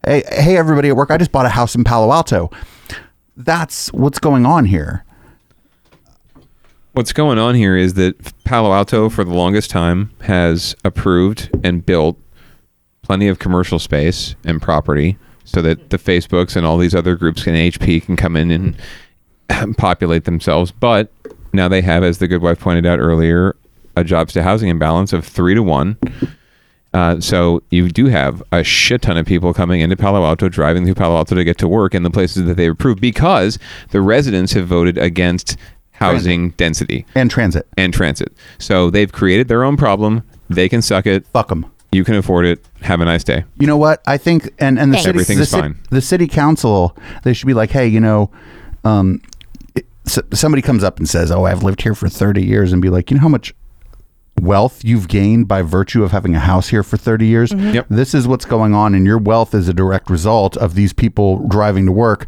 hey 0.06 0.22
hey 0.30 0.56
everybody 0.56 0.88
at 0.88 0.96
work 0.96 1.10
i 1.10 1.16
just 1.16 1.32
bought 1.32 1.46
a 1.46 1.50
house 1.50 1.74
in 1.74 1.84
palo 1.84 2.12
alto 2.12 2.50
that's 3.36 3.92
what's 3.92 4.18
going 4.18 4.44
on 4.44 4.64
here 4.64 5.04
What's 6.94 7.14
going 7.14 7.38
on 7.38 7.54
here 7.54 7.74
is 7.74 7.94
that 7.94 8.34
Palo 8.44 8.74
Alto, 8.74 9.08
for 9.08 9.24
the 9.24 9.32
longest 9.32 9.70
time, 9.70 10.10
has 10.20 10.76
approved 10.84 11.48
and 11.64 11.84
built 11.86 12.18
plenty 13.00 13.28
of 13.28 13.38
commercial 13.38 13.78
space 13.78 14.34
and 14.44 14.60
property 14.60 15.16
so 15.44 15.62
that 15.62 15.88
the 15.88 15.96
Facebooks 15.96 16.54
and 16.54 16.66
all 16.66 16.76
these 16.76 16.94
other 16.94 17.16
groups 17.16 17.46
and 17.46 17.56
HP 17.56 18.04
can 18.04 18.14
come 18.14 18.36
in 18.36 18.50
and 19.48 19.76
populate 19.78 20.24
themselves. 20.24 20.70
But 20.70 21.10
now 21.54 21.66
they 21.66 21.80
have, 21.80 22.04
as 22.04 22.18
the 22.18 22.28
good 22.28 22.42
wife 22.42 22.60
pointed 22.60 22.84
out 22.84 22.98
earlier, 22.98 23.56
a 23.96 24.04
jobs 24.04 24.34
to 24.34 24.42
housing 24.42 24.68
imbalance 24.68 25.14
of 25.14 25.26
three 25.26 25.54
to 25.54 25.62
one. 25.62 25.96
Uh, 26.94 27.18
so 27.20 27.62
you 27.70 27.88
do 27.88 28.06
have 28.06 28.42
a 28.52 28.62
shit 28.62 29.00
ton 29.02 29.16
of 29.16 29.24
people 29.24 29.54
coming 29.54 29.80
into 29.80 29.96
Palo 29.96 30.24
Alto, 30.26 30.48
driving 30.48 30.84
through 30.84 30.94
Palo 30.94 31.16
Alto 31.16 31.34
to 31.34 31.42
get 31.44 31.56
to 31.58 31.68
work 31.68 31.94
in 31.94 32.02
the 32.02 32.10
places 32.10 32.44
that 32.44 32.54
they've 32.58 32.72
approved 32.72 33.00
because 33.00 33.58
the 33.90 34.00
residents 34.02 34.52
have 34.52 34.66
voted 34.66 34.98
against 34.98 35.56
housing 35.92 36.50
density 36.50 37.06
and 37.14 37.30
transit 37.30 37.66
and 37.78 37.94
transit. 37.94 38.32
So 38.58 38.90
they've 38.90 39.10
created 39.10 39.48
their 39.48 39.64
own 39.64 39.76
problem. 39.76 40.22
They 40.50 40.68
can 40.68 40.82
suck 40.82 41.06
it. 41.06 41.26
Fuck 41.28 41.48
them. 41.48 41.64
You 41.92 42.04
can 42.04 42.14
afford 42.16 42.44
it. 42.46 42.64
Have 42.80 43.00
a 43.00 43.04
nice 43.04 43.22
day. 43.24 43.44
You 43.58 43.66
know 43.66 43.76
what? 43.76 44.02
I 44.06 44.16
think, 44.18 44.50
and 44.58 44.78
and 44.78 44.92
the 44.92 44.96
Thanks. 44.96 45.04
city, 45.04 45.16
Everything's 45.16 45.50
the, 45.50 45.58
fine. 45.58 45.78
the 45.90 46.00
city 46.00 46.26
council, 46.26 46.96
they 47.22 47.32
should 47.34 47.46
be 47.46 47.54
like, 47.54 47.70
hey, 47.70 47.86
you 47.86 48.00
know, 48.00 48.30
um, 48.84 49.20
it- 49.74 49.86
s- 50.06 50.18
somebody 50.32 50.62
comes 50.62 50.82
up 50.84 50.98
and 50.98 51.08
says, 51.08 51.30
"Oh, 51.30 51.44
I've 51.44 51.62
lived 51.62 51.82
here 51.82 51.94
for 51.94 52.08
thirty 52.08 52.42
years," 52.44 52.72
and 52.72 52.80
be 52.82 52.88
like, 52.88 53.10
you 53.10 53.16
know 53.16 53.22
how 53.22 53.28
much 53.28 53.54
wealth 54.42 54.84
you've 54.84 55.08
gained 55.08 55.46
by 55.48 55.62
virtue 55.62 56.02
of 56.04 56.10
having 56.10 56.34
a 56.34 56.40
house 56.40 56.68
here 56.68 56.82
for 56.82 56.96
30 56.96 57.26
years 57.26 57.50
Mhm. 57.52 57.74
Yep. 57.74 57.86
this 57.90 58.14
is 58.14 58.26
what's 58.28 58.44
going 58.44 58.74
on 58.74 58.94
and 58.94 59.06
your 59.06 59.18
wealth 59.18 59.54
is 59.54 59.68
a 59.68 59.72
direct 59.74 60.10
result 60.10 60.56
of 60.56 60.74
these 60.74 60.92
people 60.92 61.46
driving 61.48 61.86
to 61.86 61.92
work. 61.92 62.26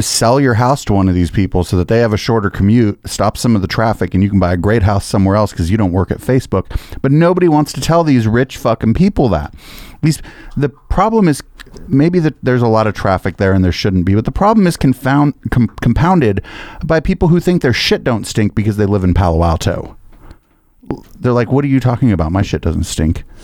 Sell 0.00 0.40
your 0.40 0.54
house 0.54 0.84
to 0.86 0.94
one 0.94 1.08
of 1.08 1.14
these 1.14 1.30
people 1.30 1.62
so 1.64 1.76
that 1.76 1.86
they 1.86 1.98
have 1.98 2.12
a 2.14 2.16
shorter 2.16 2.48
commute 2.50 2.98
stop 3.08 3.36
some 3.36 3.54
of 3.54 3.60
the 3.60 3.68
traffic 3.68 4.14
and 4.14 4.22
you 4.22 4.30
can 4.30 4.40
buy 4.40 4.52
a 4.52 4.56
great 4.56 4.82
house 4.82 5.04
somewhere 5.04 5.36
else 5.36 5.52
because 5.52 5.70
you 5.70 5.76
don't 5.76 5.92
work 5.92 6.10
at 6.10 6.18
facebook. 6.18 6.64
But 7.02 7.12
nobody 7.12 7.46
wants 7.46 7.72
to 7.74 7.80
tell 7.80 8.02
these 8.02 8.26
rich 8.26 8.56
fucking 8.56 8.94
people 8.94 9.28
that. 9.28 9.54
These 10.00 10.22
the 10.56 10.70
problem 10.70 11.28
is 11.28 11.42
maybe 11.86 12.18
that 12.20 12.34
there's 12.42 12.62
a 12.62 12.66
lot 12.68 12.86
of 12.86 12.94
traffic 12.94 13.36
there 13.36 13.52
and 13.52 13.62
there 13.64 13.70
shouldn't 13.72 14.04
be 14.06 14.14
but 14.14 14.24
the 14.24 14.32
problem 14.32 14.66
is 14.66 14.76
confound 14.76 15.34
com- 15.50 15.68
compounded 15.80 16.42
by 16.84 16.98
people 16.98 17.28
who 17.28 17.38
think 17.38 17.62
their 17.62 17.72
shit 17.72 18.02
don't 18.02 18.26
stink 18.26 18.54
because 18.54 18.76
they 18.78 18.86
live 18.86 19.04
in 19.04 19.14
palo 19.14 19.42
alto 19.44 19.96
they're 21.18 21.32
like 21.32 21.50
what 21.50 21.64
are 21.64 21.68
you 21.68 21.80
talking 21.80 22.12
about? 22.12 22.32
My 22.32 22.42
shit 22.42 22.62
doesn't 22.62 22.84
stink. 22.84 23.24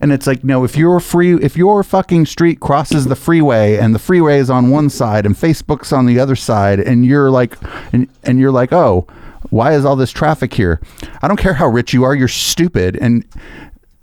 And 0.00 0.12
it's 0.12 0.26
like 0.26 0.44
no 0.44 0.62
if 0.64 0.76
your 0.76 1.00
free 1.00 1.34
if 1.42 1.56
your 1.56 1.82
fucking 1.82 2.26
street 2.26 2.60
crosses 2.60 3.06
the 3.06 3.16
freeway 3.16 3.78
and 3.78 3.94
the 3.94 3.98
freeway 3.98 4.38
is 4.38 4.50
on 4.50 4.68
one 4.68 4.90
side 4.90 5.24
and 5.24 5.34
facebook's 5.34 5.90
on 5.90 6.04
the 6.04 6.20
other 6.20 6.36
side 6.36 6.78
and 6.78 7.06
you're 7.06 7.30
like 7.30 7.56
and, 7.92 8.08
and 8.22 8.38
you're 8.38 8.52
like 8.52 8.74
oh 8.74 9.06
why 9.50 9.72
is 9.72 9.84
all 9.84 9.96
this 9.96 10.10
traffic 10.10 10.54
here? 10.54 10.80
I 11.22 11.28
don't 11.28 11.38
care 11.38 11.54
how 11.54 11.68
rich 11.68 11.92
you 11.92 12.04
are 12.04 12.14
you're 12.14 12.28
stupid. 12.28 12.96
And 12.96 13.24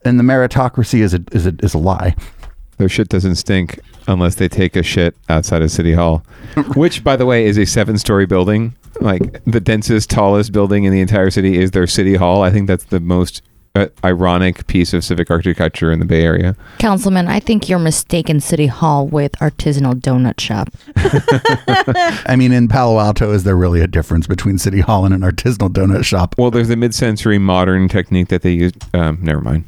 and 0.03 0.19
the 0.19 0.23
meritocracy 0.23 0.99
is 0.99 1.13
a 1.13 1.23
is 1.31 1.47
a, 1.47 1.55
is 1.59 1.73
a 1.73 1.79
lie 1.79 2.15
Their 2.77 2.89
shit 2.89 3.09
doesn't 3.09 3.35
stink 3.35 3.79
unless 4.07 4.35
they 4.35 4.47
take 4.47 4.75
a 4.75 4.83
shit 4.83 5.15
outside 5.29 5.61
of 5.61 5.71
City 5.71 5.93
Hall, 5.93 6.23
which, 6.75 7.03
by 7.03 7.15
the 7.15 7.25
way, 7.25 7.45
is 7.45 7.57
a 7.57 7.65
seven-story 7.65 8.25
building. 8.25 8.75
Like 9.01 9.43
the 9.45 9.59
densest, 9.59 10.09
tallest 10.09 10.51
building 10.53 10.85
in 10.85 10.93
the 10.93 11.01
entire 11.01 11.29
city 11.29 11.57
is 11.57 11.71
their 11.71 11.87
City 11.87 12.15
Hall. 12.15 12.43
I 12.43 12.49
think 12.49 12.67
that's 12.67 12.85
the 12.85 12.99
most 13.01 13.41
uh, 13.75 13.87
ironic 14.05 14.65
piece 14.67 14.93
of 14.93 15.03
civic 15.03 15.29
architecture 15.29 15.91
in 15.91 15.99
the 15.99 16.05
Bay 16.05 16.23
Area. 16.23 16.55
Councilman, 16.79 17.27
I 17.27 17.41
think 17.41 17.67
you're 17.67 17.77
mistaken 17.79 18.39
City 18.39 18.67
Hall 18.67 19.05
with 19.05 19.33
artisanal 19.33 19.95
donut 19.95 20.39
shop. 20.39 20.69
i 22.27 22.35
mean 22.37 22.51
in 22.51 22.67
palo 22.67 22.99
alto 22.99 23.31
is 23.31 23.43
there 23.43 23.55
really 23.55 23.81
a 23.81 23.87
difference 23.87 24.27
between 24.27 24.57
city 24.57 24.79
hall 24.79 25.05
and 25.05 25.13
an 25.13 25.21
artisanal 25.21 25.69
donut 25.69 26.05
shop 26.05 26.35
Well, 26.37 26.51
there's 26.51 26.69
a 26.69 26.75
mid-century 26.75 27.37
modern 27.37 27.87
technique 27.89 28.29
that 28.29 28.41
they 28.41 28.51
use. 28.51 28.71
Um, 28.93 29.19
never 29.21 29.41
mind. 29.41 29.65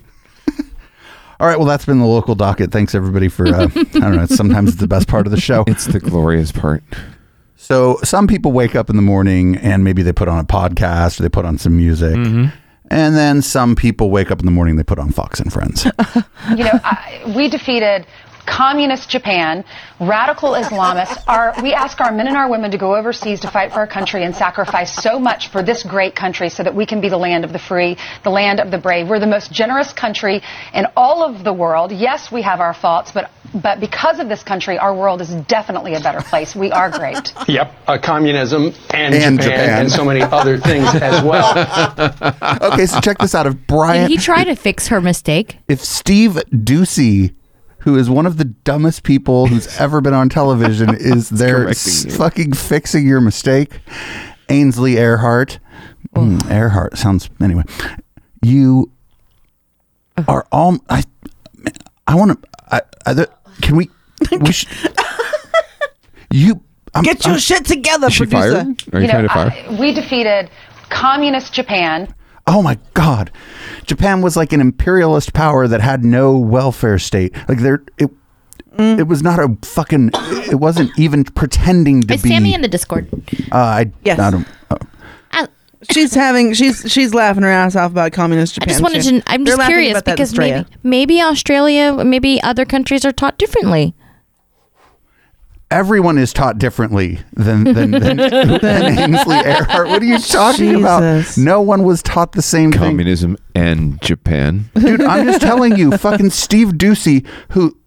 All 1.39 1.47
right 1.47 1.58
well 1.58 1.67
that's 1.67 1.86
been 1.86 2.00
the 2.00 2.06
local 2.06 2.36
docket 2.36 2.71
thanks 2.71 2.95
everybody 2.95 3.28
for 3.28 3.47
uh, 3.47 3.63
i 3.76 3.84
don't 3.84 4.15
know 4.15 4.23
It's 4.23 4.36
sometimes 4.36 4.69
it's 4.71 4.80
the 4.80 4.88
best 4.88 5.08
part 5.08 5.28
of 5.28 5.32
the 5.32 5.39
show 5.39 5.63
It's 5.67 5.86
the 5.86 6.00
glorious 6.00 6.52
part. 6.52 6.84
So 7.56 7.97
some 8.04 8.28
people 8.28 8.52
wake 8.52 8.76
up 8.76 8.89
in 8.89 8.95
the 8.95 9.02
morning 9.02 9.58
and 9.58 9.84
maybe 9.84 10.02
they 10.04 10.13
put 10.13 10.28
on 10.28 10.39
a 10.39 10.43
podcast 10.43 11.19
or 11.19 11.23
they 11.23 11.30
put 11.30 11.43
on 11.45 11.58
some 11.58 11.76
music. 11.76 12.15
Mm-hmm. 12.15 12.45
And 12.89 13.15
then 13.15 13.41
some 13.41 13.76
people 13.76 14.10
wake 14.10 14.32
up 14.32 14.39
in 14.39 14.45
the 14.45 14.52
morning 14.52 14.78
they 14.78 14.84
put 14.84 15.00
on 15.00 15.12
Fox 15.12 15.39
and 15.41 15.52
Friends. 15.52 15.84
you 16.56 16.63
know, 16.63 16.80
I, 16.84 17.34
we 17.36 17.50
defeated 17.50 18.06
communist 18.47 19.10
Japan, 19.10 19.63
radical 19.99 20.51
Islamists. 20.53 21.21
Our, 21.27 21.53
we 21.62 21.73
ask 21.73 21.99
our 22.01 22.12
men 22.12 22.27
and 22.27 22.36
our 22.38 22.49
women 22.49 22.71
to 22.71 22.77
go 22.77 22.95
overseas 22.95 23.41
to 23.41 23.51
fight 23.51 23.71
for 23.73 23.79
our 23.79 23.88
country 23.88 24.23
and 24.23 24.33
sacrifice 24.36 24.95
so 24.95 25.19
much 25.19 25.49
for 25.49 25.62
this 25.62 25.83
great 25.83 26.15
country 26.15 26.49
so 26.49 26.63
that 26.63 26.73
we 26.73 26.86
can 26.86 27.01
be 27.01 27.10
the 27.10 27.17
land 27.17 27.43
of 27.45 27.53
the 27.53 27.60
free, 27.60 27.97
the 28.23 28.29
land 28.31 28.60
of 28.60 28.71
the 28.71 28.77
brave. 28.79 29.07
We're 29.10 29.19
the 29.19 29.27
most 29.27 29.51
generous 29.51 29.93
country 29.93 30.41
in 30.73 30.86
all 30.95 31.23
of 31.23 31.43
the 31.43 31.53
world. 31.53 31.91
Yes, 31.91 32.31
we 32.31 32.41
have 32.41 32.60
our 32.60 32.73
faults, 32.73 33.12
but 33.13 33.29
but 33.53 33.79
because 33.79 34.19
of 34.19 34.27
this 34.27 34.43
country, 34.43 34.77
our 34.77 34.93
world 34.93 35.21
is 35.21 35.29
definitely 35.47 35.93
a 35.93 36.01
better 36.01 36.19
place. 36.21 36.53
We 36.53 36.69
are 36.71 36.89
great. 36.91 37.31
Yep, 37.47 37.73
uh, 37.88 37.97
communism 38.03 38.73
and, 38.89 39.15
And 39.15 39.39
Japan, 39.39 39.60
Japan. 39.60 39.79
and 39.83 39.91
so 39.91 40.03
many 40.03 40.21
other 40.21 40.57
things 40.57 40.86
as 40.95 41.23
well. 41.31 41.53
okay, 42.73 42.86
so 42.86 42.99
check 42.99 43.17
this 43.19 43.33
out. 43.33 43.47
If 43.47 43.55
Brian, 43.67 44.10
Did 44.10 44.12
he 44.12 44.17
try 44.17 44.43
to 44.43 44.55
fix 44.55 44.88
her 44.89 44.99
mistake? 44.99 45.57
if 45.69 45.79
Steve 45.83 46.33
Doocy, 46.51 47.33
who 47.79 47.95
is 47.97 48.09
one 48.09 48.25
of 48.25 48.37
the 48.37 48.45
dumbest 48.45 49.03
people 49.03 49.47
who's 49.47 49.67
ever 49.79 50.01
been 50.01 50.13
on 50.13 50.29
television, 50.29 50.95
is 50.99 51.29
there 51.29 51.67
s- 51.69 52.15
fucking 52.17 52.53
fixing 52.53 53.07
your 53.07 53.21
mistake, 53.21 53.79
Ainsley 54.49 54.95
Earhardt, 54.95 55.59
Hmm, 56.15 56.37
Earhardt 56.49 56.97
sounds 56.97 57.29
anyway. 57.41 57.63
You 58.43 58.91
are 60.27 60.47
all 60.51 60.77
I. 60.89 61.03
I 62.07 62.15
want 62.15 62.41
to. 62.41 62.49
I, 62.71 62.81
I, 63.05 63.13
there- 63.13 63.27
can 63.61 63.75
we? 63.75 63.89
We 64.39 64.51
should. 64.51 64.69
You 66.31 66.61
I'm, 66.93 67.03
Get 67.03 67.23
your 67.25 67.33
I'm- 67.33 67.39
shit 67.39 67.65
together, 67.65 68.07
Is 68.07 68.13
she 68.13 68.25
producer. 68.25 68.51
fired? 68.63 68.83
Are 68.93 68.99
you, 69.01 69.07
know, 69.07 69.11
trying 69.13 69.23
to 69.23 69.29
fire? 69.29 69.51
I- 69.69 69.79
we 69.79 69.93
defeated 69.93 70.49
communist 70.89 71.53
Japan. 71.53 72.13
Oh 72.47 72.62
my 72.62 72.77
God, 72.93 73.29
Japan 73.86 74.21
was 74.21 74.38
like 74.38 74.53
an 74.53 74.62
imperialist 74.62 75.33
power 75.33 75.67
that 75.67 75.81
had 75.81 76.05
no 76.05 76.38
welfare 76.38 76.97
state. 76.97 77.36
Like 77.47 77.60
there, 77.60 77.83
it, 77.97 78.10
Mm. 78.77 78.99
it 78.99 79.07
was 79.07 79.23
not 79.23 79.39
a 79.39 79.57
fucking. 79.65 80.12
It 80.51 80.60
wasn't 80.60 80.91
even 80.99 81.23
pretending 81.23 82.01
to 82.03 82.13
Is 82.13 82.21
be. 82.21 82.29
Sammy 82.29 82.53
in 82.53 82.62
the 82.62 82.67
Discord? 82.67 83.07
uh, 83.51 83.55
I, 83.57 83.91
Yes. 84.03 84.19
I 84.19 84.29
don't. 84.29 84.47
oh. 84.69 84.77
She's 85.91 86.13
having 86.15 86.53
she's 86.53 86.91
she's 86.91 87.13
laughing 87.13 87.43
her 87.43 87.49
ass 87.49 87.75
off 87.75 87.91
about 87.91 88.12
communist 88.12 88.55
Japan. 88.55 88.69
I 88.69 88.71
just 88.73 88.81
wanted 88.83 89.03
She- 89.03 89.21
to. 89.21 89.23
I'm 89.31 89.43
They're 89.43 89.55
just 89.57 89.67
curious 89.67 89.91
about 89.91 90.05
that 90.05 90.12
in 90.12 90.15
because 90.15 90.38
maybe 90.38 90.65
maybe 90.83 91.21
Australia, 91.21 92.03
maybe 92.03 92.41
other 92.43 92.65
countries 92.65 93.03
are 93.05 93.12
taught 93.12 93.38
differently. 93.38 93.93
Everyone 95.69 96.17
is 96.17 96.32
taught 96.32 96.58
differently 96.60 97.19
than 97.34 97.65
than, 97.65 97.91
than, 97.91 98.17
than 98.62 98.99
Ainsley 98.99 99.36
Earhardt. 99.36 99.89
What 99.89 100.01
are 100.01 100.06
you 100.06 100.17
talking 100.17 100.75
about? 100.75 101.38
No 101.38 101.62
one 101.62 101.84
was 101.84 102.01
taught 102.01 102.32
the 102.32 102.41
same 102.41 102.71
thing. 102.71 102.80
Communism 102.82 103.38
and 103.53 104.01
Japan 104.01 104.69
Dude, 104.75 105.01
I'm 105.01 105.25
just 105.25 105.41
telling 105.41 105.75
you, 105.77 105.91
fucking 105.97 106.30
Steve 106.30 106.69
Doocy, 106.69 107.25
who 107.51 107.77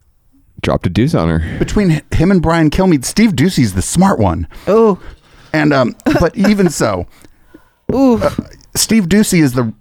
dropped 0.60 0.86
a 0.86 0.90
deuce 0.90 1.14
on 1.14 1.28
her. 1.30 1.58
between 1.58 2.02
him 2.12 2.30
and 2.30 2.42
Brian 2.42 2.68
Kilmeade, 2.68 3.06
Steve 3.06 3.30
Doocy's 3.30 3.72
the 3.72 3.80
smart 3.82 4.18
one. 4.18 4.46
Oh, 4.66 5.00
And 5.54 5.72
um, 5.72 5.96
but 6.20 6.36
even 6.36 6.68
so, 6.68 7.06
ooh, 7.94 8.20
Steve 8.76 9.04
Doocy 9.04 9.40
is 9.40 9.54
the 9.54 9.72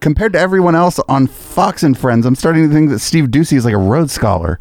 compared 0.00 0.32
to 0.32 0.38
everyone 0.38 0.74
else 0.74 0.98
on 1.08 1.26
Fox 1.26 1.82
and 1.82 1.98
Friends. 1.98 2.24
I'm 2.24 2.34
starting 2.34 2.66
to 2.66 2.74
think 2.74 2.88
that 2.90 3.00
Steve 3.00 3.26
Doocy 3.26 3.58
is 3.58 3.66
like 3.66 3.74
a 3.74 3.78
Rhodes 3.78 4.12
Scholar. 4.14 4.58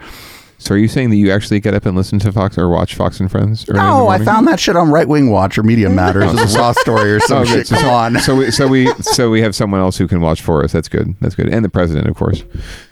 So 0.63 0.75
are 0.75 0.77
you 0.77 0.87
saying 0.87 1.09
that 1.09 1.17
you 1.17 1.29
actually 1.31 1.59
get 1.59 1.73
up 1.73 1.85
and 1.85 1.95
listen 1.95 2.19
to 2.19 2.31
Fox 2.31 2.57
or 2.57 2.69
watch 2.69 2.95
Fox 2.95 3.19
and 3.19 3.29
Friends? 3.29 3.65
early 3.69 3.79
No, 3.79 4.07
I 4.07 4.23
found 4.23 4.47
that 4.47 4.59
shit 4.59 4.75
on 4.75 4.89
Right 4.91 5.07
Wing 5.07 5.29
Watch 5.29 5.57
or 5.57 5.63
Media 5.63 5.89
Matters 5.91 6.33
as 6.39 6.55
a 6.55 6.59
raw 6.59 6.71
story 6.71 7.11
or 7.13 7.19
some 7.19 7.39
Oh, 7.39 7.45
shit. 7.45 7.55
good. 7.55 7.67
So, 7.67 7.75
Come 7.77 7.89
on, 7.89 8.19
so 8.21 8.35
we 8.35 8.51
so 8.51 8.67
we 8.67 8.87
so 9.01 9.29
we 9.29 9.41
have 9.41 9.55
someone 9.55 9.81
else 9.81 9.97
who 9.97 10.07
can 10.07 10.21
watch 10.21 10.41
for 10.41 10.63
us. 10.63 10.71
That's 10.71 10.87
good. 10.87 11.15
That's 11.21 11.35
good. 11.35 11.49
And 11.49 11.65
the 11.65 11.69
president, 11.69 12.07
of 12.07 12.15
course. 12.15 12.43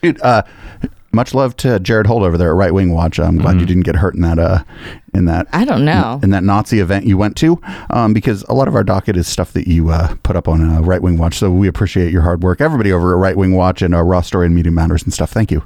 dude. 0.02 0.20
Uh, 0.22 0.44
much 1.14 1.34
love 1.34 1.58
to 1.58 1.78
Jared 1.82 2.08
Holt 2.08 2.24
over 2.24 2.38
there 2.38 2.52
at 2.52 2.56
Right 2.56 2.74
Wing 2.74 2.94
Watch. 2.94 3.20
I'm 3.20 3.38
glad 3.38 3.60
you 3.60 3.66
didn't 3.66 3.84
get 3.84 3.98
hurt 3.98 4.16
in 4.16 4.22
that 4.22 4.40
uh 4.40 4.64
in 5.14 5.26
that 5.26 5.46
I 5.52 5.66
don't 5.66 5.84
know. 5.84 6.22
in 6.24 6.30
that 6.30 6.44
Nazi 6.44 6.80
event 6.80 7.06
you 7.06 7.18
went 7.18 7.36
to, 7.38 7.60
um, 7.90 8.14
because 8.14 8.44
a 8.44 8.54
lot 8.54 8.70
of 8.70 8.76
our 8.76 8.84
docket 8.84 9.18
is 9.18 9.28
stuff 9.28 9.52
that 9.54 9.68
you 9.68 9.90
uh, 9.90 10.16
put 10.24 10.38
up 10.38 10.48
on 10.48 10.62
uh, 10.62 10.80
Right 10.82 11.02
Wing 11.02 11.18
Watch. 11.18 11.38
So 11.38 11.52
we 11.52 11.68
appreciate 11.68 12.14
your 12.14 12.22
hard 12.22 12.44
work, 12.44 12.62
everybody 12.62 12.94
over 12.94 13.14
at 13.14 13.18
Right 13.18 13.36
Wing 13.36 13.54
Watch 13.56 13.82
and 13.82 13.94
uh, 13.94 14.02
Raw 14.04 14.22
Story 14.22 14.46
and 14.46 14.56
Media 14.56 14.72
Matters 14.72 15.04
and 15.04 15.14
stuff. 15.14 15.32
Thank 15.32 15.52
you. 15.52 15.64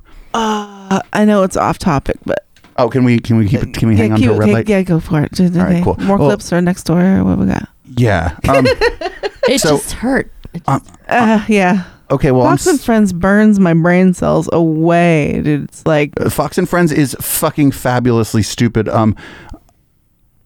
Uh, 0.91 1.01
I 1.13 1.25
know 1.25 1.43
it's 1.43 1.57
off 1.57 1.77
topic, 1.77 2.17
but 2.25 2.45
Oh, 2.77 2.89
can 2.89 3.03
we 3.05 3.19
can 3.19 3.37
we 3.37 3.47
keep 3.47 3.63
it? 3.63 3.73
Can 3.73 3.87
we 3.89 3.95
hang 3.95 4.11
on 4.11 4.19
to 4.19 4.27
a 4.31 4.33
red 4.33 4.43
okay, 4.43 4.53
light? 4.53 4.69
yeah, 4.69 4.81
go 4.81 4.99
for 4.99 5.21
it. 5.21 5.31
Just- 5.33 5.55
All 5.55 5.63
right, 5.63 5.83
cool. 5.83 5.95
More 5.99 6.17
Well- 6.17 6.27
clips 6.29 6.51
or 6.51 6.61
next 6.61 6.83
door 6.83 7.01
or 7.01 7.23
what 7.23 7.37
we 7.37 7.45
got? 7.45 7.67
Yeah. 7.97 8.35
Um, 8.47 8.65
It 9.47 9.61
So- 9.61 9.77
just 9.77 9.91
hurt. 9.93 10.31
Uh, 10.67 11.45
yeah. 11.47 11.83
okay. 12.11 12.31
Well, 12.31 12.47
I'm 12.47 12.53
Fox 12.57 12.65
and 12.67 12.81
Friends 12.81 13.13
burns 13.13 13.59
my 13.59 13.73
brain 13.75 14.13
cells 14.13 14.49
away, 14.51 15.41
dude. 15.43 15.65
It's 15.65 15.85
like 15.85 16.11
Uh, 16.19 16.29
Fox 16.29 16.57
and 16.57 16.67
Friends 16.67 16.91
is 16.91 17.15
fucking 17.21 17.71
fabulously 17.71 18.41
stupid. 18.41 18.89
Um, 18.89 19.15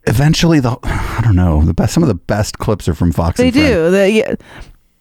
eventually, 0.07 0.59
the 0.59 0.77
I 0.83 1.21
don't 1.23 1.35
know 1.35 1.63
the 1.63 1.73
best. 1.73 1.93
Some 1.93 2.03
of 2.03 2.07
the 2.09 2.15
best 2.15 2.59
clips 2.59 2.87
are 2.87 2.93
from 2.93 3.11
Fox. 3.11 3.37
they 3.37 3.45
and 3.47 3.53
Friends 3.53 3.69
do. 3.69 3.91
They 3.91 4.17
yeah, 4.19 4.35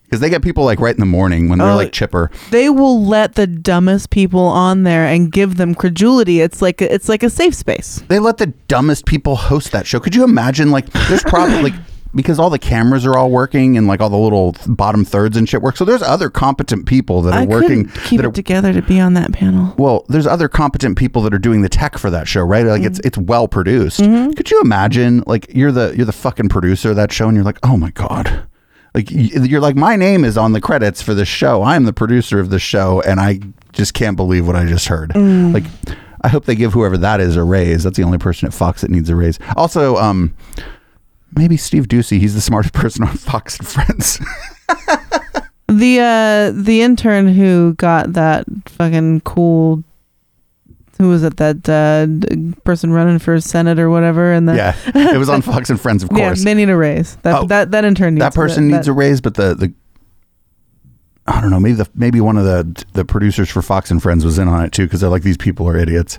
because 0.09 0.21
they 0.21 0.31
get 0.31 0.41
people 0.43 0.65
like 0.65 0.81
right 0.81 0.95
in 0.95 1.01
the 1.01 1.07
morning 1.07 1.49
when 1.51 1.59
they're 1.59 1.69
Oh, 1.71 1.77
like 1.77 1.93
chipper. 1.93 2.31
they 2.51 2.71
will 2.71 3.05
let 3.05 3.35
the 3.35 3.47
dumbest 3.47 4.09
people 4.11 4.41
on 4.41 4.85
there 4.85 5.05
and 5.07 5.31
give 5.31 5.57
them 5.59 5.75
credulity. 5.75 6.41
It's 6.41 6.63
like 6.63 6.81
a, 6.81 6.93
it's 6.93 7.09
like 7.11 7.23
a 7.23 7.29
safe 7.31 7.55
space. 7.55 8.03
They 8.09 8.19
let 8.19 8.39
the 8.39 8.47
dumbest 8.69 9.05
people 9.05 9.37
host 9.37 9.73
that 9.73 9.87
show. 9.87 10.01
Could 10.01 10.15
you 10.15 10.25
imagine? 10.25 10.71
Like, 10.71 10.87
there's 11.09 11.23
probably 11.25 11.63
like 11.71 11.75
because 12.15 12.39
all 12.39 12.49
the 12.49 12.59
cameras 12.59 13.05
are 13.05 13.19
all 13.19 13.31
working 13.31 13.77
and 13.77 13.87
like 13.87 14.01
all 14.01 14.09
the 14.09 14.17
little 14.17 14.57
bottom 14.67 15.05
thirds 15.05 15.37
and 15.37 15.47
shit 15.47 15.61
work. 15.61 15.77
So 15.77 15.85
there's 15.85 16.01
other 16.01 16.31
competent 16.31 16.87
people 16.87 17.21
that 17.23 17.35
are 17.35 17.41
I 17.41 17.45
working. 17.45 17.85
couldn't 17.89 18.05
keep 18.05 18.17
that 18.21 18.25
it 18.25 18.29
are, 18.31 18.33
together 18.33 18.73
to 18.73 18.81
be 18.81 18.99
on 18.99 19.13
that 19.13 19.33
panel. 19.33 19.75
well, 19.77 20.07
there's 20.09 20.27
other 20.27 20.49
competent 20.49 20.97
people 20.97 21.21
that 21.23 21.35
are 21.35 21.39
doing 21.39 21.61
the 21.61 21.69
tech 21.69 21.99
for 21.99 22.09
that 22.09 22.27
show, 22.27 22.41
right? 22.43 22.65
Like 22.65 22.83
it's 22.83 22.99
it's 23.01 23.19
well 23.19 23.47
produced. 23.47 24.01
Mm-hmm. 24.01 24.33
Could 24.33 24.51
you 24.51 24.59
imagine? 24.63 25.23
Like 25.27 25.55
you're 25.55 25.71
the 25.71 25.93
you're 25.97 26.07
the 26.07 26.13
fucking 26.13 26.49
producer 26.49 26.89
of 26.91 26.97
that 26.97 27.13
show, 27.13 27.29
and 27.29 27.37
you're 27.37 27.45
like, 27.45 27.59
oh 27.63 27.77
my 27.77 27.91
god. 27.91 28.47
Like 28.95 29.11
you're 29.11 29.61
like 29.61 29.77
my 29.77 29.97
name 29.97 30.25
is 30.25 30.37
on 30.37 30.53
the 30.53 30.61
credits 30.61 31.03
for 31.03 31.15
this 31.15 31.29
show. 31.29 31.63
I'm 31.63 31.85
the 31.85 31.93
producer 31.93 32.41
of 32.41 32.51
this 32.51 32.63
show, 32.63 33.01
and 33.03 33.21
I 33.21 33.41
just 33.73 33.95
can't 33.95 34.17
believe 34.17 34.47
what 34.47 34.57
I 34.57 34.65
just 34.65 34.87
heard. 34.89 35.11
Mm. 35.11 35.53
Like, 35.55 35.65
I 36.23 36.29
hope 36.29 36.47
they 36.47 36.55
give 36.55 36.73
whoever 36.73 36.97
that 36.99 37.21
is 37.21 37.37
a 37.37 37.45
raise. 37.45 37.85
That's 37.85 37.97
the 37.97 38.03
only 38.03 38.19
person 38.19 38.49
at 38.49 38.55
Fox 38.55 38.81
that 38.81 38.91
needs 38.91 39.09
a 39.11 39.15
raise. 39.15 39.39
Also, 39.57 39.97
um, 39.97 40.35
maybe 41.37 41.57
Steve 41.57 41.87
Doocy. 41.87 42.19
He's 42.19 42.35
the 42.35 42.41
smartest 42.41 42.75
person 42.75 43.05
on 43.05 43.17
Fox 43.17 43.59
and 43.59 43.69
Friends. 43.69 44.21
The 45.69 46.01
uh 46.01 46.59
the 46.59 46.81
intern 46.81 47.29
who 47.29 47.75
got 47.75 48.15
that 48.15 48.47
fucking 48.65 49.21
cool 49.21 49.85
who 50.99 51.09
was 51.09 51.23
it 51.23 51.37
that 51.37 51.69
uh, 51.69 52.07
person 52.65 52.93
running 52.93 53.19
for 53.19 53.41
senate 53.41 53.79
or 53.79 53.89
whatever 53.89 54.33
and 54.33 54.49
that 54.49 54.57
yeah, 54.57 55.15
it 55.15 55.19
was 55.19 55.29
on 55.29 55.43
Fox 55.43 55.71
and 55.71 55.81
Friends, 55.81 56.03
of 56.03 56.09
course. 56.11 56.39
Yeah, 56.41 56.45
they 56.45 56.55
need 56.55 56.71
a 56.71 56.77
raise. 56.77 57.17
That 57.17 57.43
Oh, 57.43 57.47
that 57.47 57.71
that 57.71 57.85
intern 57.85 58.15
needs 58.15 58.25
that 58.25 58.35
person 58.35 58.69
that, 58.69 58.77
needs 58.77 58.89
a 58.89 58.93
raise, 58.93 59.21
but 59.21 59.35
the 59.35 59.55
the 59.55 59.73
I 61.27 61.41
don't 61.41 61.51
know. 61.51 61.61
Maybe 61.61 61.75
the 61.75 61.89
maybe 61.95 62.21
one 62.21 62.37
of 62.39 62.45
the 62.45 62.85
the 62.95 63.05
producers 63.05 63.49
for 63.51 63.63
Fox 63.63 63.91
and 63.91 64.03
Friends 64.03 64.25
was 64.25 64.39
in 64.39 64.49
on 64.49 64.65
it 64.65 64.73
too 64.73 64.85
because 64.85 65.01
they're 65.01 65.11
like 65.11 65.23
these 65.23 65.37
people 65.37 65.69
are 65.69 65.77
idiots. 65.77 66.19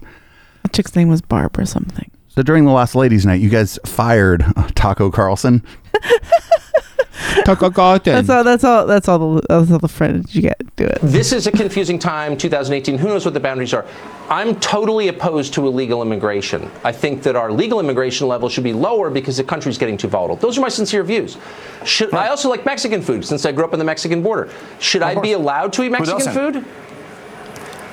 That 0.63 0.73
chick's 0.73 0.95
name 0.95 1.09
was 1.09 1.21
Barb 1.21 1.57
or 1.57 1.65
something. 1.65 2.11
So 2.27 2.43
during 2.43 2.65
the 2.65 2.71
last 2.71 2.95
ladies' 2.95 3.25
night, 3.25 3.41
you 3.41 3.49
guys 3.49 3.79
fired 3.85 4.43
uh, 4.55 4.69
Taco 4.75 5.09
Carlson. 5.09 5.63
Taco 7.43 7.69
Carlson. 7.71 8.13
That's 8.13 8.29
all. 8.29 8.43
That's 8.43 8.63
all. 8.63 8.85
That's 8.85 9.07
all. 9.09 9.35
The 9.35 9.41
that's 9.49 9.71
all 9.71 9.79
the 9.79 9.87
friends 9.87 10.35
you 10.35 10.43
get. 10.43 10.59
To 10.59 10.65
do 10.75 10.85
it. 10.85 10.99
This 11.01 11.33
is 11.33 11.47
a 11.47 11.51
confusing 11.51 11.97
time, 11.99 12.37
2018. 12.37 12.97
Who 12.97 13.07
knows 13.07 13.25
what 13.25 13.33
the 13.33 13.39
boundaries 13.39 13.73
are? 13.73 13.85
I'm 14.29 14.59
totally 14.59 15.07
opposed 15.07 15.55
to 15.55 15.65
illegal 15.65 16.03
immigration. 16.03 16.69
I 16.83 16.91
think 16.91 17.23
that 17.23 17.35
our 17.35 17.51
legal 17.51 17.79
immigration 17.79 18.27
level 18.27 18.47
should 18.47 18.63
be 18.63 18.73
lower 18.73 19.09
because 19.09 19.37
the 19.37 19.43
country's 19.43 19.79
getting 19.79 19.97
too 19.97 20.07
volatile. 20.07 20.35
Those 20.35 20.57
are 20.57 20.61
my 20.61 20.69
sincere 20.69 21.03
views. 21.03 21.37
Should 21.83 22.13
I 22.13 22.27
also 22.27 22.47
like 22.47 22.63
Mexican 22.63 23.01
food 23.01 23.25
since 23.25 23.45
I 23.45 23.51
grew 23.51 23.65
up 23.65 23.73
on 23.73 23.79
the 23.79 23.85
Mexican 23.85 24.21
border? 24.21 24.51
Should 24.79 25.01
I 25.01 25.19
be 25.19 25.31
allowed 25.31 25.73
to 25.73 25.83
eat 25.83 25.89
Mexican 25.89 26.31
food? 26.31 26.65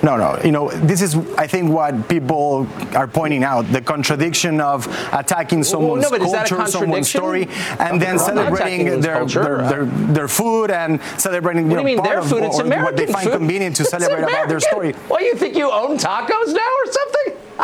No, 0.07 0.17
no. 0.17 0.39
You 0.45 0.53
know, 0.53 0.71
this 0.91 1.03
is, 1.03 1.17
I 1.37 1.47
think, 1.49 1.65
what 1.79 2.09
people 2.09 2.69
are 2.95 3.09
pointing 3.09 3.43
out: 3.43 3.63
the 3.73 3.83
contradiction 3.93 4.61
of 4.61 4.87
attacking 5.13 5.65
someone's 5.65 6.05
no, 6.05 6.11
that 6.11 6.23
a 6.23 6.25
culture, 6.25 6.67
someone's 6.79 7.09
story, 7.09 7.49
and 7.81 8.01
then 8.01 8.17
celebrating 8.19 9.01
their, 9.01 9.19
culture. 9.19 9.43
their, 9.43 9.59
their 9.71 9.85
their 10.19 10.29
food 10.29 10.71
and 10.71 11.03
celebrating. 11.19 11.65
What 11.69 11.71
you 11.71 11.77
know, 11.79 11.83
mean 11.83 12.03
their 12.05 12.21
part 12.21 12.31
food? 12.31 12.43
Of, 12.45 12.51
It's 12.51 12.59
American 12.61 12.85
what 12.85 12.97
they 12.97 13.07
find 13.13 13.25
food. 13.27 13.39
convenient 13.41 13.75
to 13.77 13.83
It's 13.83 13.91
celebrate 13.91 14.23
about 14.23 14.49
their 14.49 14.61
story. 14.61 14.93
What, 15.11 15.23
you 15.23 15.35
think 15.35 15.57
you 15.57 15.69
own 15.73 15.99
tacos 15.99 16.51
now 16.63 16.73
or 16.83 16.87
something? 16.99 17.29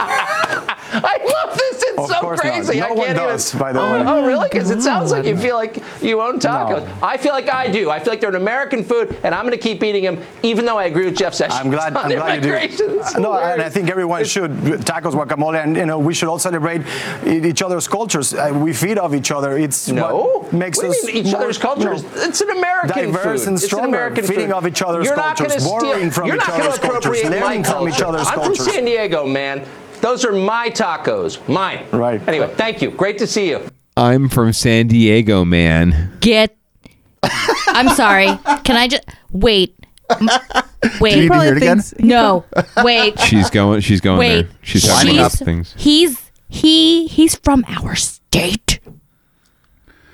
I 0.94 1.18
love 1.24 1.56
this. 1.56 1.82
It's 1.82 1.98
Of 1.98 2.08
so 2.08 2.20
course 2.20 2.42
not. 2.42 2.52
crazy. 2.52 2.80
No 2.80 2.86
I 2.86 2.90
one 2.92 3.14
does, 3.14 3.48
even. 3.54 3.60
by 3.60 3.72
the 3.72 3.80
oh, 3.80 3.92
way. 3.92 4.04
oh, 4.06 4.26
really? 4.26 4.48
Because 4.50 4.70
it 4.70 4.82
sounds 4.82 5.10
like 5.10 5.24
you 5.24 5.36
feel 5.36 5.56
like 5.56 5.82
you 6.02 6.20
own 6.20 6.38
tacos. 6.38 6.86
No. 6.86 7.06
I 7.06 7.16
feel 7.16 7.32
like 7.32 7.48
I 7.48 7.70
do. 7.70 7.90
I 7.90 7.98
feel 7.98 8.12
like 8.12 8.20
they're 8.20 8.30
an 8.30 8.36
American 8.36 8.84
food, 8.84 9.16
and 9.22 9.34
I'm 9.34 9.44
going 9.46 9.52
to 9.56 9.62
keep 9.62 9.82
eating 9.82 10.04
them, 10.04 10.22
even 10.42 10.64
though 10.64 10.78
I 10.78 10.84
agree 10.84 11.04
with 11.06 11.16
Jeff 11.16 11.34
Sessions. 11.34 11.58
I'm 11.60 11.70
glad. 11.70 11.96
I'm 11.96 12.10
glad 12.10 12.44
you 12.44 12.50
do. 12.76 12.98
It's 13.00 13.16
No, 13.16 13.34
and 13.34 13.62
I 13.62 13.68
think 13.68 13.90
everyone 13.90 14.24
should 14.24 14.50
tacos, 14.84 15.12
guacamole, 15.12 15.62
and 15.62 15.76
you 15.76 15.86
know 15.86 15.98
we 15.98 16.14
should 16.14 16.28
all 16.28 16.38
celebrate 16.38 16.82
each 17.26 17.62
other's 17.62 17.88
cultures. 17.88 18.34
Uh, 18.34 18.50
we 18.54 18.72
feed 18.72 18.98
off 18.98 19.14
each 19.14 19.30
other. 19.30 19.56
It's 19.58 19.88
No. 19.88 20.16
what 20.42 20.52
makes 20.52 20.78
What 20.78 20.86
us 20.88 21.04
mean 21.04 21.16
each 21.26 21.34
other's 21.34 21.58
cultures? 21.58 22.02
know, 22.02 22.08
it's 22.16 22.40
an 22.40 22.50
American 22.50 23.12
diverse 23.12 23.40
food. 23.44 23.48
and 23.48 23.62
It's 23.62 23.72
an. 23.72 23.82
American 23.84 24.24
feeding 24.24 24.46
food. 24.48 24.54
off 24.54 24.66
each 24.66 24.82
other's 24.82 25.06
You're 25.06 25.16
not 25.16 25.36
cultures, 25.36 25.64
borrowing 25.66 25.98
steal, 25.98 26.10
from 26.12 26.26
You're 26.26 26.36
each 26.36 26.40
not 26.40 26.48
going 26.48 26.62
other's 26.62 26.74
to 26.78 26.80
cultures, 26.80 26.98
appropriate 27.20 27.30
my 27.40 27.46
learning 27.46 27.64
from 27.64 27.88
each 27.88 27.94
culture. 27.96 28.06
other's 28.06 28.28
I'm 28.28 28.34
cultures. 28.34 28.64
from 28.64 28.74
San 28.74 28.84
Diego, 28.84 29.26
man. 29.26 29.66
Those 30.02 30.24
are 30.24 30.32
my 30.32 30.68
tacos. 30.68 31.46
Mine. 31.48 31.86
Right. 31.92 32.20
Anyway, 32.28 32.52
thank 32.56 32.82
you. 32.82 32.90
Great 32.90 33.16
to 33.18 33.26
see 33.26 33.48
you. 33.48 33.66
I'm 33.96 34.28
from 34.28 34.52
San 34.52 34.88
Diego, 34.88 35.44
man. 35.44 36.16
Get. 36.20 36.56
I'm 37.22 37.88
sorry. 37.94 38.26
Can 38.64 38.76
I 38.76 38.88
just 38.88 39.04
wait? 39.30 39.76
M- 40.10 40.28
Wait. 41.00 41.12
Do 41.14 41.22
you 41.22 41.28
need 41.30 41.32
to 41.32 41.40
hear 41.42 41.52
it 41.52 41.56
again? 41.58 41.80
thinks- 41.80 41.94
No. 42.04 42.44
Wait. 42.78 43.18
She's 43.20 43.48
going. 43.48 43.80
She's 43.80 44.00
going 44.00 44.18
Wait. 44.18 44.42
there. 44.42 44.50
She's 44.62 44.84
talking 44.86 45.14
about 45.18 45.30
She's- 45.30 45.42
things. 45.42 45.74
He's 45.78 46.30
he 46.48 47.06
he's 47.06 47.36
from 47.36 47.64
our 47.68 47.94
state. 47.94 48.80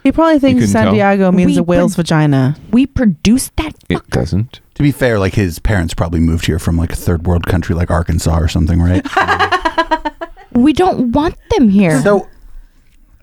He 0.09 0.13
probably 0.13 0.39
thinks 0.39 0.61
couldn't 0.61 0.73
San 0.73 0.85
tell? 0.87 0.95
Diego 0.95 1.31
means 1.31 1.53
We 1.53 1.59
a 1.59 1.63
whale's 1.63 1.95
vagina. 1.97 2.57
We 2.71 2.87
produced 2.87 3.55
that. 3.57 3.75
It 3.91 4.09
doesn't. 4.09 4.61
To 4.75 4.83
be 4.83 4.91
fair, 4.91 5.19
like 5.19 5.35
his 5.35 5.59
parents 5.59 5.93
probably 5.93 6.21
moved 6.21 6.47
here 6.47 6.59
from 6.59 6.79
like 6.79 6.93
a 6.93 6.97
third 6.97 7.27
world 7.27 7.47
country 7.47 7.75
like 7.75 7.91
Arkansas 7.91 8.39
or 8.39 8.49
something, 8.49 8.81
right? 8.81 9.05
We 10.53 10.73
don't 10.73 11.13
want 11.13 11.37
them 11.57 11.69
here. 11.69 12.01
So 12.03 12.27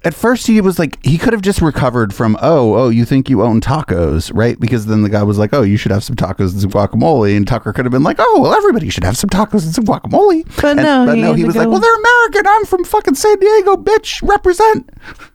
at 0.04 0.14
first 0.14 0.46
he 0.46 0.62
was 0.62 0.78
like 0.78 1.04
he 1.04 1.18
could 1.18 1.34
have 1.34 1.42
just 1.42 1.60
recovered 1.62 2.14
from 2.14 2.38
oh 2.40 2.76
oh 2.76 2.90
you 2.90 3.04
think 3.04 3.28
you 3.32 3.42
own 3.42 3.60
tacos 3.60 4.32
right 4.36 4.60
because 4.60 4.86
then 4.86 5.02
the 5.02 5.10
guy 5.10 5.24
was 5.24 5.40
like 5.40 5.52
oh 5.52 5.64
you 5.64 5.76
should 5.78 5.92
have 5.92 6.04
some 6.04 6.16
tacos 6.16 6.52
and 6.54 6.62
some 6.62 6.70
guacamole 6.70 7.36
and 7.36 7.48
Tucker 7.48 7.74
could 7.74 7.84
have 7.84 7.92
been 7.92 8.04
like 8.04 8.18
oh 8.20 8.40
well 8.42 8.54
everybody 8.54 8.90
should 8.92 9.04
have 9.04 9.18
some 9.18 9.32
tacos 9.32 9.64
and 9.66 9.74
some 9.74 9.84
guacamole 9.84 10.46
But 10.62 10.78
And- 10.78 10.84
no, 10.84 11.06
but 11.08 11.16
he 11.16 11.22
no 11.24 11.30
had 11.30 11.36
he 11.38 11.42
to 11.42 11.48
was 11.48 11.56
like 11.56 11.66
go- 11.66 11.72
well 11.72 11.80
they're 11.80 11.96
American 11.96 12.44
I'm 12.48 12.66
from 12.66 12.84
fucking 12.86 13.16
San 13.16 13.40
Diego 13.40 13.76
bitch 13.78 14.22
represent 14.28 14.88
Yep 15.08 15.32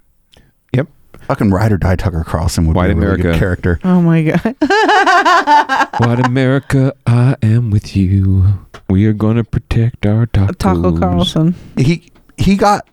fucking 1.30 1.52
ride 1.52 1.70
or 1.70 1.78
die 1.78 1.94
Tucker 1.94 2.24
Carlson 2.24 2.66
would 2.66 2.74
White 2.74 2.88
be 2.88 2.92
a 2.92 2.96
really 2.96 3.16
good 3.18 3.26
America. 3.26 3.38
character 3.38 3.80
Oh 3.84 4.02
my 4.02 4.22
god. 4.22 4.56
White 6.00 6.26
America, 6.26 6.92
I 7.06 7.36
am 7.40 7.70
with 7.70 7.94
you. 7.94 8.66
We 8.88 9.06
are 9.06 9.12
gonna 9.12 9.44
protect 9.44 10.06
our 10.06 10.26
tacos. 10.26 10.58
Taco 10.58 10.98
Carlson. 10.98 11.54
he 11.76 12.10
he 12.36 12.56
got 12.56 12.88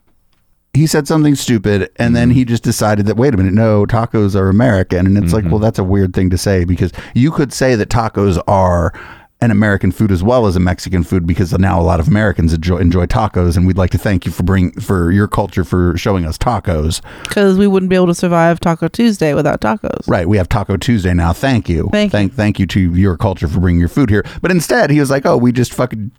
he 0.76 0.86
said 0.86 1.08
something 1.08 1.34
stupid 1.34 1.90
and 1.96 2.16
then 2.16 2.30
he 2.30 2.42
mm-hmm. 2.42 2.50
just 2.50 2.62
decided 2.64 3.08
that 3.08 3.18
wait 3.18 3.34
a 3.34 3.38
minute 3.38 3.54
no 3.54 3.88
tacos 3.88 4.36
are 4.36 4.50
american 4.50 5.08
and 5.08 5.18
it's 5.18 5.34
like 5.34 5.44
mm-hmm. 5.44 5.54
well 5.54 5.60
that's 5.60 5.80
a 5.80 5.84
weird 5.84 6.14
thing 6.14 6.30
to 6.30 6.38
say 6.38 6.66
because 6.66 6.92
you 7.16 7.32
could 7.32 7.52
say 7.52 7.74
that 7.74 7.90
tacos 7.90 8.40
are 8.48 8.94
an 9.40 9.52
american 9.52 9.92
food 9.92 10.12
as 10.12 10.24
well 10.24 10.48
as 10.48 10.56
a 10.56 10.60
mexican 10.60 11.04
food 11.04 11.28
because 11.28 11.52
now 11.60 11.80
a 11.80 11.84
lot 11.84 12.00
of 12.00 12.08
americans 12.08 12.54
enjoy, 12.54 12.78
enjoy 12.78 13.06
tacos 13.06 13.56
and 13.56 13.68
we'd 13.68 13.78
like 13.78 13.92
to 13.92 13.98
thank 13.98 14.26
you 14.26 14.32
for 14.32 14.44
bring 14.44 14.72
for 14.80 15.12
your 15.12 15.28
culture 15.28 15.64
for 15.64 15.96
showing 15.98 16.26
us 16.26 16.38
tacos 16.38 17.02
Because 17.24 17.58
we 17.58 17.68
wouldn't 17.68 17.90
be 17.90 17.96
able 17.96 18.08
to 18.08 18.16
survive 18.16 18.60
Taco 18.60 18.88
Tuesday 18.88 19.34
without 19.34 19.62
tacos. 19.62 20.08
right 20.08 20.28
we 20.28 20.38
have 20.38 20.50
taco 20.50 20.78
tuesday 20.78 21.14
now 21.14 21.34
thank 21.34 21.70
you 21.70 21.90
Thank 21.92 22.12
thank, 22.12 22.34
thank 22.34 22.60
you 22.60 22.66
to 22.68 22.96
your 22.96 23.18
culture 23.18 23.48
for 23.48 23.60
bringing 23.60 23.80
your 23.80 23.90
food 23.90 24.10
here 24.10 24.24
but 24.42 24.52
instead 24.52 24.90
he 24.90 25.00
was 25.00 25.10
like 25.12 25.26
oh 25.26 25.38
we 25.38 25.52
just 25.52 25.74
fucking 25.74 26.12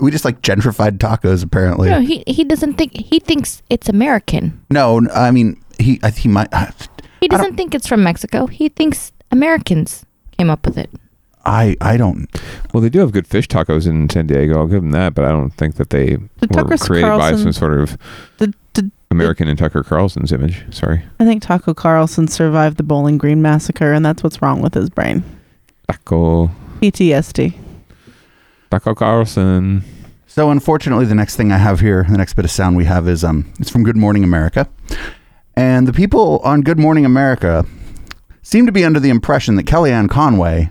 we 0.00 0.10
just 0.10 0.24
like 0.24 0.40
gentrified 0.42 0.98
tacos 0.98 1.44
apparently 1.44 1.88
No, 1.90 2.00
he 2.00 2.24
he 2.26 2.44
doesn't 2.44 2.74
think 2.74 2.92
he 2.94 3.20
thinks 3.20 3.62
it's 3.70 3.88
American. 3.88 4.60
No, 4.70 5.00
i 5.14 5.30
mean 5.30 5.62
he. 5.78 6.00
I, 6.02 6.10
he 6.10 6.28
might. 6.28 6.52
I, 6.52 6.72
He 7.20 7.28
doesn't 7.28 7.56
think 7.56 7.74
it's 7.74 7.86
from 7.86 8.02
Mexico. 8.02 8.46
He 8.46 8.68
thinks 8.68 9.12
Americans 9.30 10.04
came 10.36 10.50
up 10.50 10.64
with 10.66 10.78
it. 10.78 10.90
I. 11.44 11.76
I 11.80 11.96
don't. 11.96 12.28
Well, 12.72 12.80
they 12.80 12.88
do 12.88 13.00
have 13.00 13.12
good 13.12 13.26
fish 13.26 13.48
tacos 13.48 13.86
in 13.86 14.08
San 14.08 14.26
Diego. 14.26 14.58
I'll 14.58 14.66
give 14.66 14.82
them 14.82 14.92
that, 14.92 15.14
but 15.14 15.24
I 15.24 15.30
don't 15.30 15.50
think 15.50 15.76
that 15.76 15.90
they 15.90 16.16
were 16.16 16.46
Tucker 16.48 16.78
created 16.78 17.08
by 17.08 17.36
some 17.36 17.52
sort 17.52 17.80
of 17.80 17.98
The, 18.38 18.52
the, 18.74 18.90
American 19.10 19.48
and 19.48 19.58
Tucker 19.58 19.82
Carlson's 19.82 20.32
image. 20.32 20.64
Sorry, 20.74 21.02
I 21.18 21.24
think 21.24 21.42
Taco 21.42 21.74
Carlson 21.74 22.28
survived 22.28 22.76
the 22.76 22.82
Bowling 22.82 23.18
Green 23.18 23.42
massacre, 23.42 23.92
and 23.92 24.04
that's 24.04 24.22
what's 24.22 24.40
wrong 24.40 24.62
with 24.62 24.74
his 24.74 24.90
brain. 24.90 25.22
taco. 25.88 26.50
PTSD. 26.80 27.54
Taco 28.70 28.94
Carlson. 28.94 29.84
So 30.26 30.50
unfortunately, 30.50 31.04
the 31.04 31.14
next 31.14 31.36
thing 31.36 31.52
I 31.52 31.58
have 31.58 31.80
here, 31.80 32.06
the 32.08 32.16
next 32.16 32.34
bit 32.34 32.46
of 32.46 32.50
sound 32.50 32.76
we 32.76 32.86
have 32.86 33.06
is 33.06 33.22
um, 33.22 33.52
it's 33.60 33.68
from 33.68 33.84
Good 33.84 33.96
Morning 33.96 34.24
America, 34.24 34.66
and 35.54 35.86
the 35.86 35.92
people 35.92 36.38
on 36.38 36.62
Good 36.62 36.78
Morning 36.78 37.04
America 37.04 37.66
seem 38.42 38.64
to 38.64 38.72
be 38.72 38.84
under 38.84 38.98
the 38.98 39.10
impression 39.10 39.56
that 39.56 39.64
Kellyanne 39.66 40.08
Conway 40.08 40.70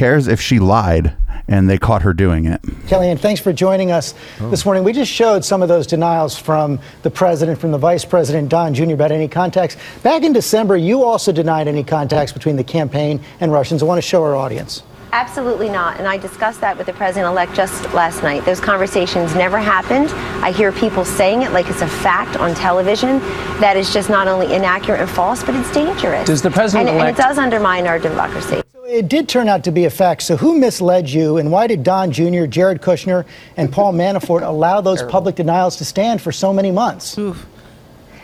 cares 0.00 0.28
if 0.28 0.40
she 0.40 0.58
lied, 0.58 1.12
and 1.46 1.68
they 1.68 1.76
caught 1.76 2.00
her 2.00 2.14
doing 2.14 2.46
it. 2.46 2.62
Kellyanne, 2.88 3.18
thanks 3.18 3.38
for 3.38 3.52
joining 3.52 3.90
us 3.90 4.14
oh. 4.40 4.48
this 4.48 4.64
morning. 4.64 4.82
We 4.82 4.94
just 4.94 5.12
showed 5.12 5.44
some 5.44 5.60
of 5.60 5.68
those 5.68 5.86
denials 5.86 6.38
from 6.38 6.78
the 7.02 7.10
president, 7.10 7.60
from 7.60 7.70
the 7.70 7.76
vice 7.76 8.02
president, 8.02 8.48
Don 8.48 8.72
Jr., 8.72 8.94
about 8.94 9.12
any 9.12 9.28
contacts. 9.28 9.76
Back 10.02 10.22
in 10.22 10.32
December, 10.32 10.78
you 10.78 11.04
also 11.04 11.32
denied 11.32 11.68
any 11.68 11.84
contacts 11.84 12.32
between 12.32 12.56
the 12.56 12.64
campaign 12.64 13.20
and 13.40 13.52
Russians. 13.52 13.82
I 13.82 13.86
want 13.86 13.98
to 13.98 14.08
show 14.08 14.22
our 14.22 14.34
audience. 14.34 14.84
Absolutely 15.12 15.68
not. 15.68 15.98
And 15.98 16.08
I 16.08 16.16
discussed 16.16 16.62
that 16.62 16.78
with 16.78 16.86
the 16.86 16.94
president 16.94 17.30
elect 17.30 17.52
just 17.52 17.92
last 17.92 18.22
night. 18.22 18.46
Those 18.46 18.60
conversations 18.60 19.34
never 19.34 19.58
happened. 19.58 20.08
I 20.42 20.50
hear 20.50 20.72
people 20.72 21.04
saying 21.04 21.42
it 21.42 21.52
like 21.52 21.68
it's 21.68 21.82
a 21.82 21.88
fact 21.88 22.38
on 22.38 22.54
television. 22.54 23.18
That 23.60 23.76
is 23.76 23.92
just 23.92 24.08
not 24.08 24.28
only 24.28 24.54
inaccurate 24.54 25.00
and 25.00 25.10
false, 25.10 25.44
but 25.44 25.54
it's 25.54 25.70
dangerous. 25.74 26.26
Does 26.26 26.40
the 26.40 26.50
president 26.50 26.88
and, 26.88 26.98
and 27.00 27.08
it 27.10 27.20
does 27.20 27.36
undermine 27.36 27.86
our 27.86 27.98
democracy. 27.98 28.62
It 28.92 29.06
did 29.06 29.28
turn 29.28 29.48
out 29.48 29.62
to 29.64 29.70
be 29.70 29.84
a 29.84 29.90
fact. 29.90 30.20
So, 30.20 30.36
who 30.36 30.58
misled 30.58 31.08
you, 31.08 31.36
and 31.36 31.52
why 31.52 31.68
did 31.68 31.84
Don 31.84 32.10
Jr., 32.10 32.46
Jared 32.46 32.82
Kushner, 32.82 33.24
and 33.56 33.72
Paul 33.72 33.92
Manafort 33.92 34.42
allow 34.42 34.80
those 34.80 35.00
public 35.04 35.36
denials 35.36 35.76
to 35.76 35.84
stand 35.84 36.20
for 36.20 36.32
so 36.32 36.52
many 36.52 36.72
months? 36.72 37.14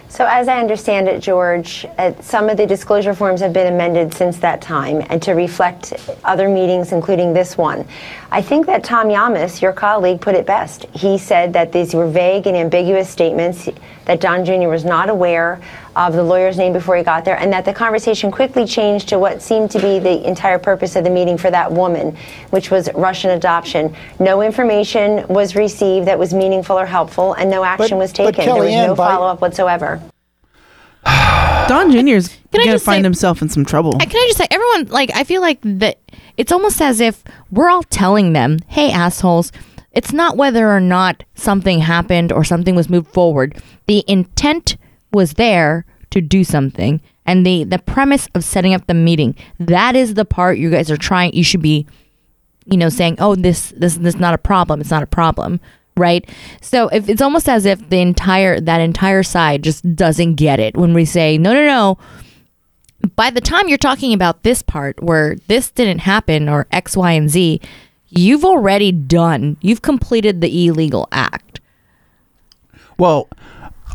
So, 0.08 0.26
as 0.26 0.48
I 0.48 0.58
understand 0.58 1.06
it, 1.06 1.20
George, 1.20 1.86
uh, 1.98 2.20
some 2.20 2.48
of 2.48 2.56
the 2.56 2.66
disclosure 2.66 3.14
forms 3.14 3.40
have 3.42 3.52
been 3.52 3.72
amended 3.72 4.12
since 4.12 4.38
that 4.38 4.60
time 4.60 5.06
and 5.08 5.22
to 5.22 5.34
reflect 5.34 5.92
other 6.24 6.48
meetings, 6.48 6.90
including 6.90 7.32
this 7.32 7.56
one. 7.56 7.86
I 8.32 8.42
think 8.42 8.66
that 8.66 8.82
Tom 8.82 9.08
Llamas, 9.08 9.62
your 9.62 9.72
colleague, 9.72 10.20
put 10.20 10.34
it 10.34 10.46
best. 10.46 10.86
He 10.86 11.16
said 11.16 11.52
that 11.52 11.70
these 11.70 11.94
were 11.94 12.08
vague 12.08 12.48
and 12.48 12.56
ambiguous 12.56 13.08
statements, 13.08 13.68
that 14.06 14.20
Don 14.20 14.44
Jr. 14.44 14.68
was 14.68 14.84
not 14.84 15.10
aware 15.10 15.60
of 15.96 16.12
the 16.12 16.22
lawyer's 16.22 16.58
name 16.58 16.72
before 16.72 16.96
he 16.96 17.02
got 17.02 17.24
there, 17.24 17.38
and 17.38 17.52
that 17.52 17.64
the 17.64 17.72
conversation 17.72 18.30
quickly 18.30 18.66
changed 18.66 19.08
to 19.08 19.18
what 19.18 19.40
seemed 19.40 19.70
to 19.70 19.80
be 19.80 19.98
the 19.98 20.24
entire 20.28 20.58
purpose 20.58 20.94
of 20.94 21.04
the 21.04 21.10
meeting 21.10 21.38
for 21.38 21.50
that 21.50 21.72
woman, 21.72 22.16
which 22.50 22.70
was 22.70 22.90
Russian 22.94 23.30
adoption. 23.30 23.96
No 24.20 24.42
information 24.42 25.26
was 25.28 25.56
received 25.56 26.06
that 26.06 26.18
was 26.18 26.34
meaningful 26.34 26.78
or 26.78 26.86
helpful, 26.86 27.32
and 27.32 27.50
no 27.50 27.64
action 27.64 27.96
was 27.96 28.12
taken. 28.12 28.44
there 28.44 28.54
was 28.54 28.72
no 28.72 28.94
follow 28.94 29.26
up 29.26 29.40
whatsoever. 29.40 30.00
Don 31.68 31.90
Jr.'s 31.90 32.28
Can 32.52 32.60
I 32.60 32.64
gonna 32.64 32.76
just 32.76 32.84
find 32.84 33.00
say- 33.00 33.06
himself 33.06 33.42
in 33.42 33.48
some 33.48 33.64
trouble. 33.64 33.96
Uh, 33.96 34.00
Can 34.00 34.16
I 34.16 34.26
just 34.28 34.38
say, 34.38 34.46
everyone, 34.50 34.86
like, 34.86 35.10
I 35.14 35.24
feel 35.24 35.40
like 35.40 35.58
that 35.62 35.98
it's 36.36 36.52
almost 36.52 36.80
as 36.80 37.00
if 37.00 37.24
we're 37.50 37.70
all 37.70 37.82
telling 37.84 38.32
them, 38.34 38.58
hey, 38.68 38.90
assholes, 38.90 39.50
it's 39.92 40.12
not 40.12 40.36
whether 40.36 40.70
or 40.70 40.80
not 40.80 41.24
something 41.34 41.80
happened 41.80 42.30
or 42.32 42.44
something 42.44 42.74
was 42.74 42.90
moved 42.90 43.08
forward. 43.08 43.56
The 43.86 44.04
intent 44.06 44.76
was 45.16 45.32
there 45.34 45.84
to 46.10 46.20
do 46.20 46.44
something. 46.44 47.00
And 47.24 47.44
the, 47.44 47.64
the 47.64 47.80
premise 47.80 48.28
of 48.34 48.44
setting 48.44 48.72
up 48.72 48.86
the 48.86 48.94
meeting, 48.94 49.34
that 49.58 49.96
is 49.96 50.14
the 50.14 50.24
part 50.24 50.58
you 50.58 50.70
guys 50.70 50.90
are 50.90 50.96
trying, 50.96 51.34
you 51.34 51.42
should 51.42 51.62
be, 51.62 51.86
you 52.66 52.76
know, 52.76 52.88
saying, 52.88 53.16
oh, 53.18 53.34
this, 53.34 53.72
this, 53.76 53.96
this 53.96 54.14
is 54.14 54.20
not 54.20 54.34
a 54.34 54.38
problem. 54.38 54.80
It's 54.80 54.90
not 54.90 55.02
a 55.02 55.08
problem. 55.08 55.58
Right. 55.96 56.28
So 56.60 56.88
if 56.88 57.08
it's 57.08 57.22
almost 57.22 57.48
as 57.48 57.64
if 57.64 57.88
the 57.88 57.98
entire, 57.98 58.60
that 58.60 58.80
entire 58.80 59.22
side 59.22 59.64
just 59.64 59.96
doesn't 59.96 60.34
get 60.34 60.60
it 60.60 60.76
when 60.76 60.92
we 60.92 61.06
say, 61.06 61.38
no, 61.38 61.54
no, 61.54 61.66
no, 61.66 61.98
by 63.14 63.30
the 63.30 63.40
time 63.40 63.68
you're 63.68 63.78
talking 63.78 64.12
about 64.12 64.42
this 64.42 64.62
part 64.62 65.02
where 65.02 65.36
this 65.48 65.70
didn't 65.70 66.00
happen 66.00 66.48
or 66.48 66.66
X, 66.70 66.96
Y, 66.96 67.12
and 67.12 67.30
Z, 67.30 67.60
you've 68.08 68.44
already 68.44 68.92
done, 68.92 69.56
you've 69.60 69.82
completed 69.82 70.40
the 70.40 70.66
illegal 70.66 71.08
act. 71.12 71.60
Well, 72.98 73.28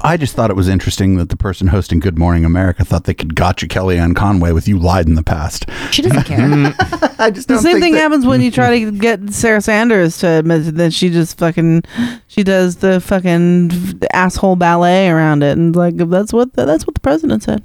I 0.04 0.18
just 0.18 0.36
thought 0.36 0.50
it 0.50 0.56
was 0.56 0.68
interesting 0.68 1.18
that 1.18 1.30
the 1.30 1.36
person 1.38 1.68
hosting 1.68 2.00
Good 2.00 2.18
Morning 2.18 2.44
America 2.44 2.84
thought 2.84 3.04
they 3.04 3.14
could 3.14 3.36
gotcha 3.36 3.68
Kellyanne 3.68 4.16
Conway 4.16 4.52
with 4.52 4.68
you 4.68 4.80
lied 4.80 5.08
in 5.08 5.14
the 5.16 5.24
past. 5.24 5.66
She 5.92 6.02
doesn't 6.02 6.24
care. 6.24 6.40
I 7.20 7.30
just 7.30 7.48
the 7.48 7.54
don't 7.56 7.64
same 7.64 7.74
think 7.74 7.84
thing 7.84 7.94
that- 7.94 8.00
happens 8.02 8.26
when 8.26 8.42
you 8.42 8.50
try 8.50 8.80
to 8.80 8.92
get 8.92 9.32
Sarah 9.32 9.62
Sanders 9.62 10.18
to 10.20 10.28
admit 10.28 10.76
that 10.76 10.92
she 10.94 11.10
just 11.10 11.38
fucking 11.38 11.84
she 12.28 12.44
does 12.44 12.78
the 12.78 13.00
fucking 13.00 14.02
asshole 14.12 14.56
ballet 14.56 15.10
around 15.10 15.44
it 15.44 15.58
and 15.58 15.76
like 15.76 15.98
that's 15.98 16.34
what 16.34 16.52
that's 16.54 16.88
what 16.88 16.96
the 16.96 17.02
president 17.02 17.44
said. 17.44 17.64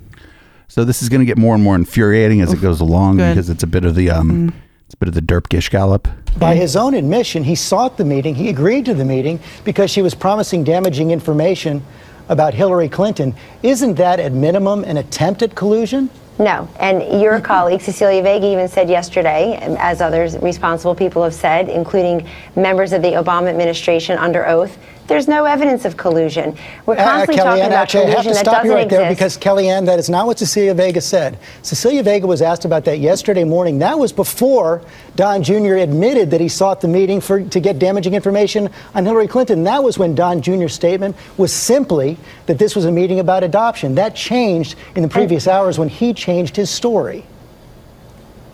So 0.68 0.84
this 0.84 1.02
is 1.02 1.08
going 1.08 1.20
to 1.20 1.26
get 1.26 1.38
more 1.38 1.54
and 1.54 1.62
more 1.64 1.74
infuriating 1.76 2.40
as 2.42 2.52
it 2.52 2.60
goes 2.60 2.80
along 2.80 3.16
Good. 3.18 3.22
Mm. 3.22 3.34
because 3.34 3.48
it's 3.50 3.62
a 3.62 3.66
bit 3.68 3.84
of 3.84 3.94
the 3.94 4.10
um, 4.10 4.52
it's 4.84 4.94
a 4.94 4.96
bit 4.98 5.08
of 5.08 5.14
the 5.14 5.22
derp 5.22 5.48
gish 5.48 5.70
gallop. 5.70 6.06
By 6.38 6.54
his 6.54 6.76
own 6.76 6.92
admission, 6.92 7.44
he 7.44 7.54
sought 7.54 7.96
the 7.96 8.04
meeting, 8.04 8.34
he 8.34 8.50
agreed 8.50 8.84
to 8.84 8.94
the 8.94 9.06
meeting 9.06 9.40
because 9.64 9.90
she 9.90 10.02
was 10.02 10.14
promising 10.14 10.64
damaging 10.64 11.10
information 11.12 11.82
about 12.28 12.54
Hillary 12.54 12.88
Clinton. 12.88 13.34
Isn't 13.62 13.94
that 13.94 14.20
at 14.20 14.32
minimum 14.32 14.84
an 14.84 14.96
attempt 14.96 15.42
at 15.42 15.54
collusion? 15.54 16.10
No, 16.38 16.68
and 16.78 17.20
your 17.22 17.40
colleague 17.52 17.80
Cecilia 17.80 18.22
Vega 18.22 18.46
even 18.46 18.68
said 18.68 18.90
yesterday, 18.90 19.56
as 19.78 20.00
others 20.00 20.36
responsible 20.38 20.94
people 20.94 21.22
have 21.22 21.34
said, 21.34 21.68
including 21.68 22.28
members 22.54 22.92
of 22.92 23.02
the 23.02 23.12
Obama 23.12 23.48
administration 23.48 24.18
under 24.18 24.46
oath, 24.46 24.76
there's 25.08 25.28
no 25.28 25.44
evidence 25.44 25.84
of 25.84 25.96
collusion. 25.96 26.56
We're 26.86 26.94
Uh, 26.94 27.04
constantly 27.04 27.36
talking 27.36 27.62
about 27.64 27.72
actually, 27.72 28.00
I 28.00 28.04
have 28.06 28.12
collusion 28.14 28.32
to 28.32 28.34
that 28.34 28.44
stop 28.44 28.64
you 28.64 28.70
doesn't 28.70 28.76
right 28.76 28.88
there 28.88 29.10
exist. 29.10 29.18
because 29.18 29.38
Kellyanne, 29.38 29.86
that 29.86 29.98
is 29.98 30.10
not 30.10 30.26
what 30.26 30.38
Cecilia 30.38 30.74
Vega 30.74 31.00
said. 31.00 31.38
Cecilia 31.62 32.02
Vega 32.02 32.26
was 32.26 32.42
asked 32.42 32.64
about 32.64 32.84
that 32.86 32.98
yesterday 32.98 33.44
morning. 33.44 33.78
That 33.78 33.98
was 33.98 34.12
before 34.12 34.82
Don 35.14 35.42
Jr. 35.42 35.76
admitted 35.76 36.30
that 36.30 36.40
he 36.40 36.48
sought 36.48 36.80
the 36.80 36.88
meeting 36.88 37.20
for 37.20 37.40
to 37.42 37.60
get 37.60 37.78
damaging 37.78 38.14
information 38.14 38.68
on 38.94 39.04
Hillary 39.04 39.28
Clinton. 39.28 39.64
That 39.64 39.82
was 39.82 39.98
when 39.98 40.14
Don 40.14 40.42
Jr.'s 40.42 40.72
statement 40.72 41.16
was 41.36 41.52
simply 41.52 42.16
that 42.46 42.58
this 42.58 42.74
was 42.74 42.84
a 42.84 42.92
meeting 42.92 43.20
about 43.20 43.42
adoption. 43.44 43.94
That 43.94 44.14
changed 44.14 44.74
in 44.94 45.02
the 45.02 45.08
previous 45.08 45.46
hours 45.46 45.78
when 45.78 45.88
he 45.88 46.12
changed 46.12 46.56
his 46.56 46.70
story. 46.70 47.24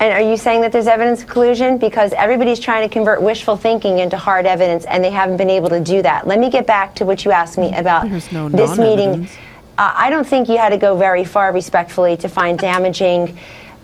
And 0.02 0.12
are 0.12 0.20
you 0.20 0.36
saying 0.36 0.62
that 0.62 0.72
there's 0.72 0.88
evidence 0.88 1.22
of 1.22 1.28
collusion? 1.28 1.78
Because 1.78 2.12
everybody's 2.14 2.58
trying 2.58 2.88
to 2.88 2.92
convert 2.92 3.22
wishful 3.22 3.56
thinking 3.56 4.00
into 4.00 4.18
hard 4.18 4.46
evidence, 4.46 4.84
and 4.86 5.04
they 5.04 5.12
haven't 5.12 5.36
been 5.36 5.48
able 5.48 5.68
to 5.68 5.78
do 5.78 6.02
that. 6.02 6.26
Let 6.26 6.40
me 6.40 6.50
get 6.50 6.66
back 6.66 6.96
to 6.96 7.04
what 7.04 7.24
you 7.24 7.30
asked 7.30 7.56
me 7.56 7.72
about 7.76 8.10
no 8.32 8.48
this 8.48 8.76
meeting. 8.76 9.10
non-evidence. 9.10 9.30
Uh, 9.78 9.94
I 9.96 10.10
don't 10.10 10.26
think 10.26 10.48
you 10.48 10.58
had 10.58 10.70
to 10.70 10.76
go 10.76 10.96
very 10.96 11.24
far, 11.24 11.52
respectfully, 11.52 12.16
to 12.16 12.28
find 12.28 12.58
damaging 12.58 13.38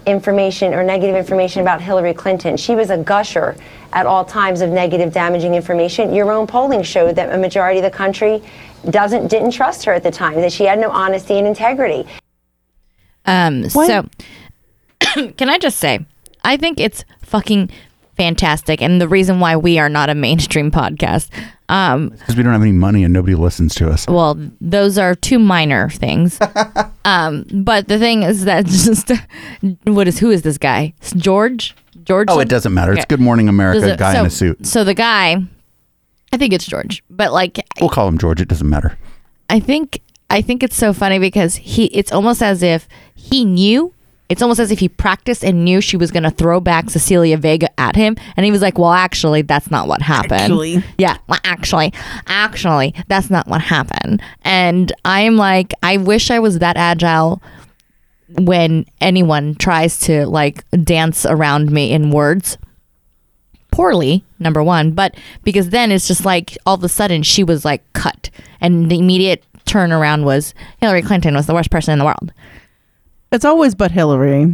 information 0.06 0.74
or 0.74 0.82
negative 0.82 1.14
information 1.14 1.62
about 1.62 1.80
Hillary 1.80 2.14
Clinton. 2.14 2.56
She 2.56 2.74
was 2.74 2.90
a 2.90 2.98
gusher 2.98 3.54
at 3.92 4.04
all 4.04 4.24
times 4.24 4.60
of 4.60 4.70
negative, 4.70 5.12
damaging 5.12 5.54
information. 5.54 6.12
Your 6.12 6.32
own 6.32 6.48
polling 6.48 6.82
showed 6.82 7.14
that 7.14 7.32
a 7.32 7.38
majority 7.38 7.78
of 7.78 7.84
the 7.84 7.96
country 7.96 8.42
doesn't 8.90 9.28
didn't 9.28 9.52
trust 9.52 9.84
her 9.84 9.92
at 9.92 10.02
the 10.02 10.10
time. 10.10 10.34
That 10.40 10.50
she 10.50 10.64
had 10.64 10.80
no 10.80 10.90
honesty 10.90 11.38
and 11.38 11.46
integrity. 11.46 12.08
Um, 13.24 13.70
so 13.70 14.08
can 15.36 15.48
I 15.48 15.58
just 15.58 15.78
say, 15.78 16.04
I 16.44 16.56
think 16.56 16.80
it's 16.80 17.04
fucking 17.22 17.70
fantastic. 18.16 18.82
And 18.82 19.00
the 19.00 19.08
reason 19.08 19.40
why 19.40 19.56
we 19.56 19.78
are 19.78 19.88
not 19.88 20.10
a 20.10 20.14
mainstream 20.14 20.70
podcast, 20.70 21.28
um, 21.68 22.08
Because 22.10 22.36
we 22.36 22.42
don't 22.42 22.52
have 22.52 22.62
any 22.62 22.72
money 22.72 23.04
and 23.04 23.12
nobody 23.12 23.34
listens 23.34 23.74
to 23.76 23.88
us. 23.90 24.06
well, 24.08 24.36
those 24.60 24.98
are 24.98 25.14
two 25.14 25.38
minor 25.38 25.88
things. 25.90 26.38
um, 27.04 27.44
but 27.52 27.88
the 27.88 27.98
thing 27.98 28.22
is 28.24 28.44
that 28.44 28.66
just 28.86 29.12
what 29.84 30.08
is 30.08 30.18
who 30.18 30.30
is 30.30 30.42
this 30.42 30.58
guy? 30.58 30.94
It's 30.98 31.12
George. 31.12 31.74
George. 32.04 32.28
Oh, 32.30 32.40
it 32.40 32.48
doesn't 32.48 32.72
matter. 32.72 32.94
It's 32.94 33.04
Good 33.04 33.20
Morning 33.20 33.48
America, 33.48 33.92
it- 33.92 33.98
guy 33.98 34.14
so, 34.14 34.20
in 34.20 34.26
a 34.26 34.30
suit. 34.30 34.66
So 34.66 34.82
the 34.82 34.94
guy, 34.94 35.36
I 36.32 36.36
think 36.38 36.52
it's 36.52 36.66
George, 36.66 37.04
but 37.10 37.32
like 37.32 37.60
We'll 37.80 37.90
call 37.90 38.08
him 38.08 38.18
George. 38.18 38.40
It 38.40 38.48
doesn't 38.48 38.68
matter. 38.68 38.98
I 39.50 39.60
think 39.60 40.00
I 40.30 40.42
think 40.42 40.62
it's 40.62 40.76
so 40.76 40.92
funny 40.92 41.18
because 41.18 41.56
he 41.56 41.86
it's 41.86 42.10
almost 42.12 42.42
as 42.42 42.62
if 42.62 42.88
he 43.14 43.44
knew 43.44 43.92
it's 44.28 44.42
almost 44.42 44.60
as 44.60 44.70
if 44.70 44.78
he 44.78 44.88
practiced 44.88 45.42
and 45.42 45.64
knew 45.64 45.80
she 45.80 45.96
was 45.96 46.10
going 46.10 46.22
to 46.22 46.30
throw 46.30 46.60
back 46.60 46.90
Cecilia 46.90 47.36
Vega 47.36 47.68
at 47.80 47.96
him 47.96 48.16
and 48.36 48.44
he 48.44 48.52
was 48.52 48.60
like, 48.62 48.78
"Well, 48.78 48.92
actually, 48.92 49.42
that's 49.42 49.70
not 49.70 49.88
what 49.88 50.02
happened." 50.02 50.32
Actually. 50.32 50.84
Yeah, 50.98 51.16
well, 51.28 51.40
actually, 51.44 51.92
actually, 52.26 52.94
that's 53.08 53.30
not 53.30 53.48
what 53.48 53.60
happened. 53.60 54.22
And 54.42 54.92
I'm 55.04 55.36
like, 55.36 55.72
I 55.82 55.96
wish 55.96 56.30
I 56.30 56.38
was 56.38 56.58
that 56.58 56.76
agile 56.76 57.42
when 58.36 58.84
anyone 59.00 59.54
tries 59.54 59.98
to 60.00 60.26
like 60.26 60.64
dance 60.84 61.24
around 61.24 61.70
me 61.70 61.92
in 61.92 62.10
words 62.10 62.58
poorly 63.70 64.24
number 64.38 64.62
one 64.62 64.92
but 64.92 65.14
because 65.44 65.70
then 65.70 65.90
it's 65.92 66.08
just 66.08 66.24
like 66.24 66.56
all 66.66 66.74
of 66.74 66.84
a 66.84 66.88
sudden 66.88 67.22
she 67.22 67.42
was 67.44 67.64
like 67.64 67.82
cut 67.92 68.28
and 68.60 68.90
the 68.90 68.98
immediate 68.98 69.44
turnaround 69.66 70.24
was 70.24 70.52
hillary 70.80 71.02
clinton 71.02 71.34
was 71.34 71.46
the 71.46 71.54
worst 71.54 71.70
person 71.70 71.92
in 71.92 71.98
the 71.98 72.04
world 72.04 72.32
It's 73.32 73.44
always 73.44 73.74
but 73.74 73.90
Hillary. 73.90 74.46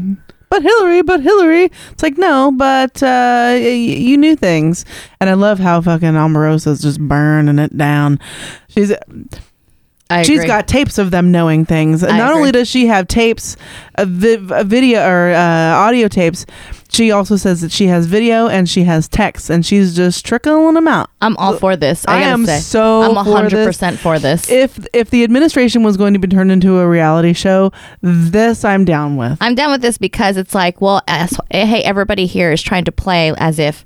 But 0.51 0.63
Hillary, 0.63 1.03
but 1.03 1.21
Hillary. 1.21 1.65
It's 1.91 2.03
like 2.03 2.17
no, 2.17 2.53
but 2.57 3.03
uh, 3.03 3.55
y- 3.55 3.59
you 3.59 4.17
knew 4.17 4.37
things, 4.37 4.85
and 5.21 5.29
I 5.29 5.35
love 5.35 5.59
how 5.59 5.81
fucking 5.81 6.13
Omarosa's 6.13 6.81
just 6.81 7.01
burning 7.01 7.59
it 7.59 7.77
down. 7.77 8.21
She's 8.69 8.93
I 10.11 10.23
She's 10.23 10.41
agree. 10.41 10.49
got 10.49 10.69
tapes 10.69 10.99
of 10.99 11.11
them 11.11 11.33
knowing 11.33 11.65
things. 11.65 12.03
And 12.03 12.13
I 12.13 12.19
not 12.19 12.31
agree. 12.31 12.41
only 12.41 12.53
does 12.53 12.69
she 12.69 12.87
have 12.87 13.09
tapes, 13.09 13.57
a, 13.95 14.05
vi- 14.05 14.47
a 14.51 14.63
video 14.65 15.01
or 15.01 15.33
uh, 15.33 15.75
audio 15.77 16.09
tapes, 16.09 16.45
she 16.95 17.11
also 17.11 17.37
says 17.37 17.61
that 17.63 17.73
she 17.73 17.89
has 17.89 18.07
video 18.07 18.47
and 18.47 18.69
she 18.69 18.85
has 18.85 19.09
texts, 19.09 19.51
and 19.51 19.67
she's 19.67 19.97
just 19.97 20.25
trickling 20.25 20.75
them 20.75 20.87
out. 20.87 21.11
I'm 21.21 21.37
all 21.39 21.57
for 21.57 21.75
this. 21.75 22.07
I, 22.07 22.19
I 22.19 22.21
am 22.23 22.47
say. 22.47 22.61
so 22.61 23.03
I'm 23.03 23.25
for 23.25 23.33
hundred 23.33 23.57
this. 23.57 23.67
percent 23.67 23.99
for 23.99 24.19
this. 24.19 24.49
If 24.49 24.87
if 24.93 25.11
the 25.11 25.25
administration 25.25 25.83
was 25.83 25.97
going 25.97 26.13
to 26.13 26.21
be 26.21 26.29
turned 26.29 26.53
into 26.53 26.79
a 26.79 26.87
reality 26.87 27.33
show, 27.33 27.73
this 28.01 28.65
I'm 28.65 28.85
down 28.85 29.17
with. 29.17 29.39
I'm 29.41 29.57
down 29.57 29.73
with 29.73 29.83
this 29.83 29.99
because 29.99 30.37
it's 30.37 30.55
like, 30.55 30.81
well, 30.81 31.03
as, 31.09 31.37
hey, 31.51 31.83
everybody 31.83 32.27
here 32.27 32.53
is 32.53 32.63
trying 32.63 32.85
to 32.85 32.93
play 32.93 33.35
as 33.39 33.59
if 33.59 33.85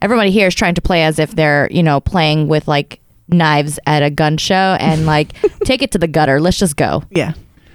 everybody 0.00 0.30
here 0.30 0.46
is 0.46 0.54
trying 0.54 0.74
to 0.76 0.82
play 0.82 1.02
as 1.02 1.18
if 1.18 1.32
they're, 1.32 1.68
you 1.72 1.82
know, 1.82 2.00
playing 2.00 2.46
with 2.46 2.68
like 2.68 3.00
knives 3.28 3.78
at 3.86 4.02
a 4.02 4.10
gun 4.10 4.36
show 4.36 4.76
and 4.80 5.06
like 5.14 5.32
take 5.64 5.82
it 5.82 5.90
to 5.92 5.98
the 5.98 6.08
gutter. 6.08 6.40
Let's 6.40 6.58
just 6.58 6.76
go. 6.76 7.02
Yeah. 7.10 7.34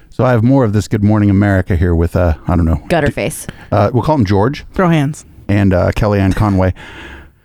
So 0.09 0.25
I 0.25 0.31
have 0.31 0.43
more 0.43 0.65
of 0.65 0.73
this 0.73 0.87
Good 0.87 1.03
Morning 1.03 1.29
America 1.29 1.75
here 1.75 1.95
with 1.95 2.15
uh 2.15 2.35
I 2.47 2.55
don't 2.55 2.65
know 2.65 2.81
Gutter 2.89 3.11
face. 3.11 3.47
uh 3.71 3.89
we'll 3.93 4.03
call 4.03 4.15
him 4.15 4.25
George 4.25 4.65
Throw 4.73 4.89
hands. 4.89 5.25
and 5.47 5.73
uh, 5.73 5.91
Kellyanne 5.91 6.35
Conway. 6.35 6.73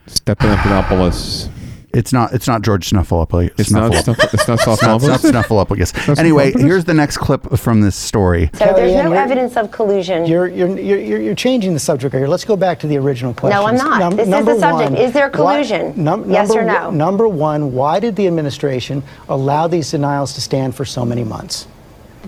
Stephanopoulos. 0.06 1.48
It's 1.94 2.12
not. 2.12 2.32
It's 2.32 2.46
not 2.48 2.62
George 2.62 2.90
Snuffleupagus. 2.90 3.58
It's 3.58 3.70
not 3.70 3.92
Snuff- 3.94 4.18
it's 4.34 4.48
not 4.48 4.58
It's 4.60 4.66
not, 4.82 5.00
it's 5.02 5.02
not 5.02 5.20
Snuffleupagus? 5.20 5.30
Snuffleupagus. 6.08 6.18
Anyway, 6.18 6.52
here's 6.52 6.84
the 6.84 6.94
next 6.94 7.18
clip 7.18 7.56
from 7.58 7.80
this 7.80 7.94
story. 7.96 8.50
So 8.54 8.72
there's 8.74 8.94
no 8.94 9.12
evidence 9.12 9.56
of 9.56 9.70
collusion. 9.70 10.26
You're, 10.26 10.48
you're, 10.48 10.78
you're, 10.78 10.98
you're 10.98 11.20
you're 11.20 11.34
changing 11.34 11.72
the 11.74 11.80
subject 11.80 12.14
here. 12.14 12.26
Let's 12.26 12.44
go 12.44 12.56
back 12.56 12.78
to 12.80 12.86
the 12.86 12.96
original 12.98 13.32
question. 13.34 13.58
No, 13.60 13.66
I'm 13.66 13.76
not. 13.76 14.16
This 14.16 14.28
is 14.28 14.44
the 14.44 14.58
subject. 14.58 15.00
Is 15.00 15.12
there 15.12 15.30
collusion? 15.30 15.86
Yes 15.86 15.96
number, 15.96 16.60
or 16.60 16.64
no? 16.64 16.86
one- 16.88 16.98
Number 16.98 17.28
one, 17.28 17.72
why 17.72 18.00
did 18.00 18.16
the 18.16 18.26
administration 18.26 19.02
allow 19.28 19.66
these 19.68 19.90
denials 19.90 20.32
to 20.34 20.40
stand 20.40 20.74
for 20.74 20.84
so 20.84 21.04
many 21.04 21.22
months? 21.24 21.66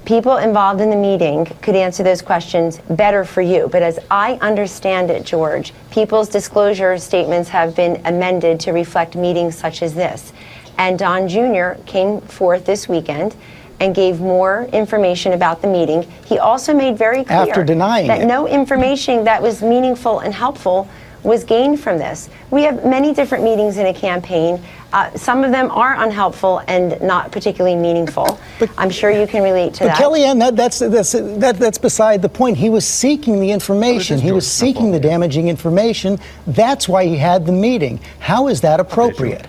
People 0.04 0.36
involved 0.36 0.80
in 0.80 0.90
the 0.90 0.96
meeting 0.96 1.46
could 1.62 1.74
answer 1.74 2.02
those 2.02 2.22
questions 2.22 2.78
better 2.90 3.24
for 3.24 3.40
you. 3.40 3.68
But 3.70 3.82
as 3.82 3.98
I 4.10 4.34
understand 4.42 5.10
it, 5.10 5.24
George, 5.24 5.72
people's 5.90 6.28
disclosure 6.28 6.98
statements 6.98 7.48
have 7.48 7.74
been 7.74 8.00
amended 8.04 8.60
to 8.60 8.72
reflect 8.72 9.16
meetings 9.16 9.56
such 9.56 9.82
as 9.82 9.94
this. 9.94 10.32
And 10.78 10.98
Don 10.98 11.28
Jr. 11.28 11.80
came 11.86 12.20
forth 12.20 12.66
this 12.66 12.88
weekend 12.88 13.34
and 13.80 13.94
gave 13.94 14.20
more 14.20 14.64
information 14.72 15.32
about 15.32 15.60
the 15.60 15.68
meeting. 15.68 16.02
He 16.26 16.38
also 16.38 16.74
made 16.74 16.96
very 16.96 17.24
clear 17.24 17.40
After 17.40 17.64
denying 17.64 18.06
that 18.08 18.22
it. 18.22 18.26
no 18.26 18.46
information 18.46 19.24
that 19.24 19.42
was 19.42 19.62
meaningful 19.62 20.20
and 20.20 20.32
helpful 20.34 20.88
was 21.26 21.44
gained 21.44 21.80
from 21.80 21.98
this. 21.98 22.30
We 22.50 22.62
have 22.62 22.84
many 22.84 23.12
different 23.12 23.44
meetings 23.44 23.76
in 23.76 23.86
a 23.86 23.94
campaign. 23.94 24.62
Uh, 24.92 25.12
some 25.14 25.44
of 25.44 25.50
them 25.50 25.70
are 25.72 26.00
unhelpful 26.02 26.62
and 26.68 27.00
not 27.02 27.32
particularly 27.32 27.76
meaningful. 27.76 28.38
I'm 28.78 28.88
sure 28.88 29.10
you 29.10 29.26
can 29.26 29.42
relate 29.42 29.74
to 29.74 29.80
But 29.80 29.86
that. 29.88 29.98
Kellyanne, 29.98 30.38
that, 30.38 30.56
that's, 30.56 30.78
that's, 30.78 31.12
that, 31.12 31.58
that's 31.58 31.78
beside 31.78 32.22
the 32.22 32.28
point. 32.28 32.56
He 32.56 32.70
was 32.70 32.86
seeking 32.86 33.40
the 33.40 33.50
information. 33.50 34.20
He 34.20 34.32
was 34.32 34.50
seeking 34.50 34.92
the 34.92 35.00
damaging 35.00 35.48
information. 35.48 36.18
That's 36.46 36.88
why 36.88 37.04
he 37.04 37.16
had 37.16 37.44
the 37.44 37.52
meeting. 37.52 38.00
How 38.20 38.48
is 38.48 38.60
that 38.60 38.78
appropriate? 38.78 39.46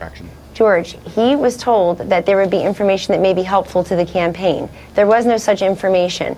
George, 0.55 0.97
he 1.13 1.35
was 1.35 1.55
told 1.55 1.99
that 1.99 2.25
there 2.25 2.35
would 2.37 2.49
be 2.49 2.59
information 2.59 3.13
that 3.13 3.21
may 3.21 3.33
be 3.35 3.43
helpful 3.43 3.83
to 3.83 3.95
the 3.95 4.05
campaign. 4.05 4.67
There 4.95 5.05
was 5.05 5.27
no 5.27 5.37
such 5.37 5.61
information. 5.61 6.35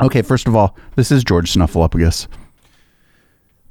Okay, 0.00 0.22
first 0.22 0.48
of 0.48 0.56
all, 0.56 0.74
this 0.94 1.12
is 1.12 1.22
George 1.22 1.52
Snuffleupagus. 1.52 2.26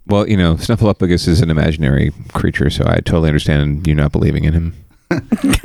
Well, 0.08 0.30
you 0.30 0.38
know, 0.38 0.56
Snuffleupagus 0.56 1.28
is 1.28 1.42
an 1.42 1.50
imaginary 1.50 2.12
creature, 2.34 2.70
so 2.70 2.86
I 2.88 2.98
totally 2.98 3.30
understand 3.30 3.88
you 3.88 3.96
not 3.96 4.12
believing 4.12 4.44
in 4.44 4.54
him. 4.54 4.86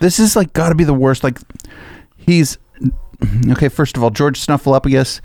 This 0.00 0.18
is 0.18 0.36
like 0.36 0.52
got 0.52 0.70
to 0.70 0.74
be 0.74 0.84
the 0.84 0.94
worst. 0.94 1.24
Like, 1.24 1.38
he's 2.16 2.58
okay. 3.50 3.68
First 3.68 3.96
of 3.96 4.02
all, 4.02 4.10
George 4.10 4.44
Snuffleupagus, 4.44 5.20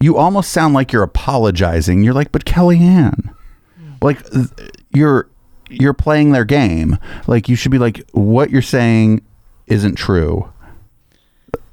you 0.00 0.16
almost 0.16 0.52
sound 0.52 0.74
like 0.74 0.92
you're 0.92 1.02
apologizing. 1.02 2.02
You're 2.02 2.14
like, 2.14 2.32
but 2.32 2.44
Kellyanne, 2.44 3.34
hmm. 3.76 3.92
like 4.00 4.28
th- 4.30 4.48
you're 4.90 5.28
you're 5.68 5.94
playing 5.94 6.32
their 6.32 6.44
game. 6.44 6.98
Like 7.26 7.48
you 7.48 7.56
should 7.56 7.72
be 7.72 7.78
like, 7.78 8.08
what 8.12 8.50
you're 8.50 8.62
saying 8.62 9.22
isn't 9.66 9.96
true. 9.96 10.51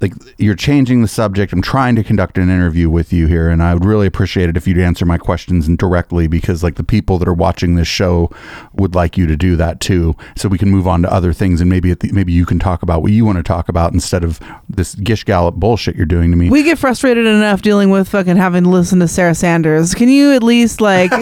Like 0.00 0.14
you're 0.38 0.54
changing 0.54 1.02
the 1.02 1.08
subject. 1.08 1.52
I'm 1.52 1.60
trying 1.60 1.94
to 1.96 2.04
conduct 2.04 2.38
an 2.38 2.48
interview 2.48 2.88
with 2.88 3.12
you 3.12 3.26
here, 3.26 3.50
and 3.50 3.62
I 3.62 3.74
would 3.74 3.84
really 3.84 4.06
appreciate 4.06 4.48
it 4.48 4.56
if 4.56 4.66
you'd 4.66 4.78
answer 4.78 5.04
my 5.04 5.18
questions 5.18 5.68
directly 5.76 6.26
because, 6.26 6.62
like, 6.62 6.76
the 6.76 6.84
people 6.84 7.18
that 7.18 7.28
are 7.28 7.34
watching 7.34 7.74
this 7.74 7.88
show 7.88 8.30
would 8.72 8.94
like 8.94 9.18
you 9.18 9.26
to 9.26 9.36
do 9.36 9.56
that 9.56 9.80
too, 9.80 10.16
so 10.36 10.48
we 10.48 10.58
can 10.58 10.70
move 10.70 10.88
on 10.88 11.02
to 11.02 11.12
other 11.12 11.32
things, 11.32 11.60
and 11.60 11.68
maybe 11.68 11.90
at 11.90 12.00
the, 12.00 12.10
maybe 12.12 12.32
you 12.32 12.46
can 12.46 12.58
talk 12.58 12.82
about 12.82 13.02
what 13.02 13.12
you 13.12 13.24
want 13.24 13.36
to 13.36 13.42
talk 13.42 13.68
about 13.68 13.92
instead 13.92 14.24
of 14.24 14.40
this 14.68 14.94
gish 14.94 15.24
gallop 15.24 15.56
bullshit 15.56 15.96
you're 15.96 16.06
doing 16.06 16.30
to 16.30 16.36
me. 16.36 16.48
We 16.48 16.62
get 16.62 16.78
frustrated 16.78 17.26
enough 17.26 17.62
dealing 17.62 17.90
with 17.90 18.08
fucking 18.08 18.36
having 18.36 18.64
to 18.64 18.70
listen 18.70 19.00
to 19.00 19.08
Sarah 19.08 19.34
Sanders. 19.34 19.94
Can 19.94 20.08
you 20.08 20.32
at 20.32 20.42
least 20.42 20.80
like 20.80 21.10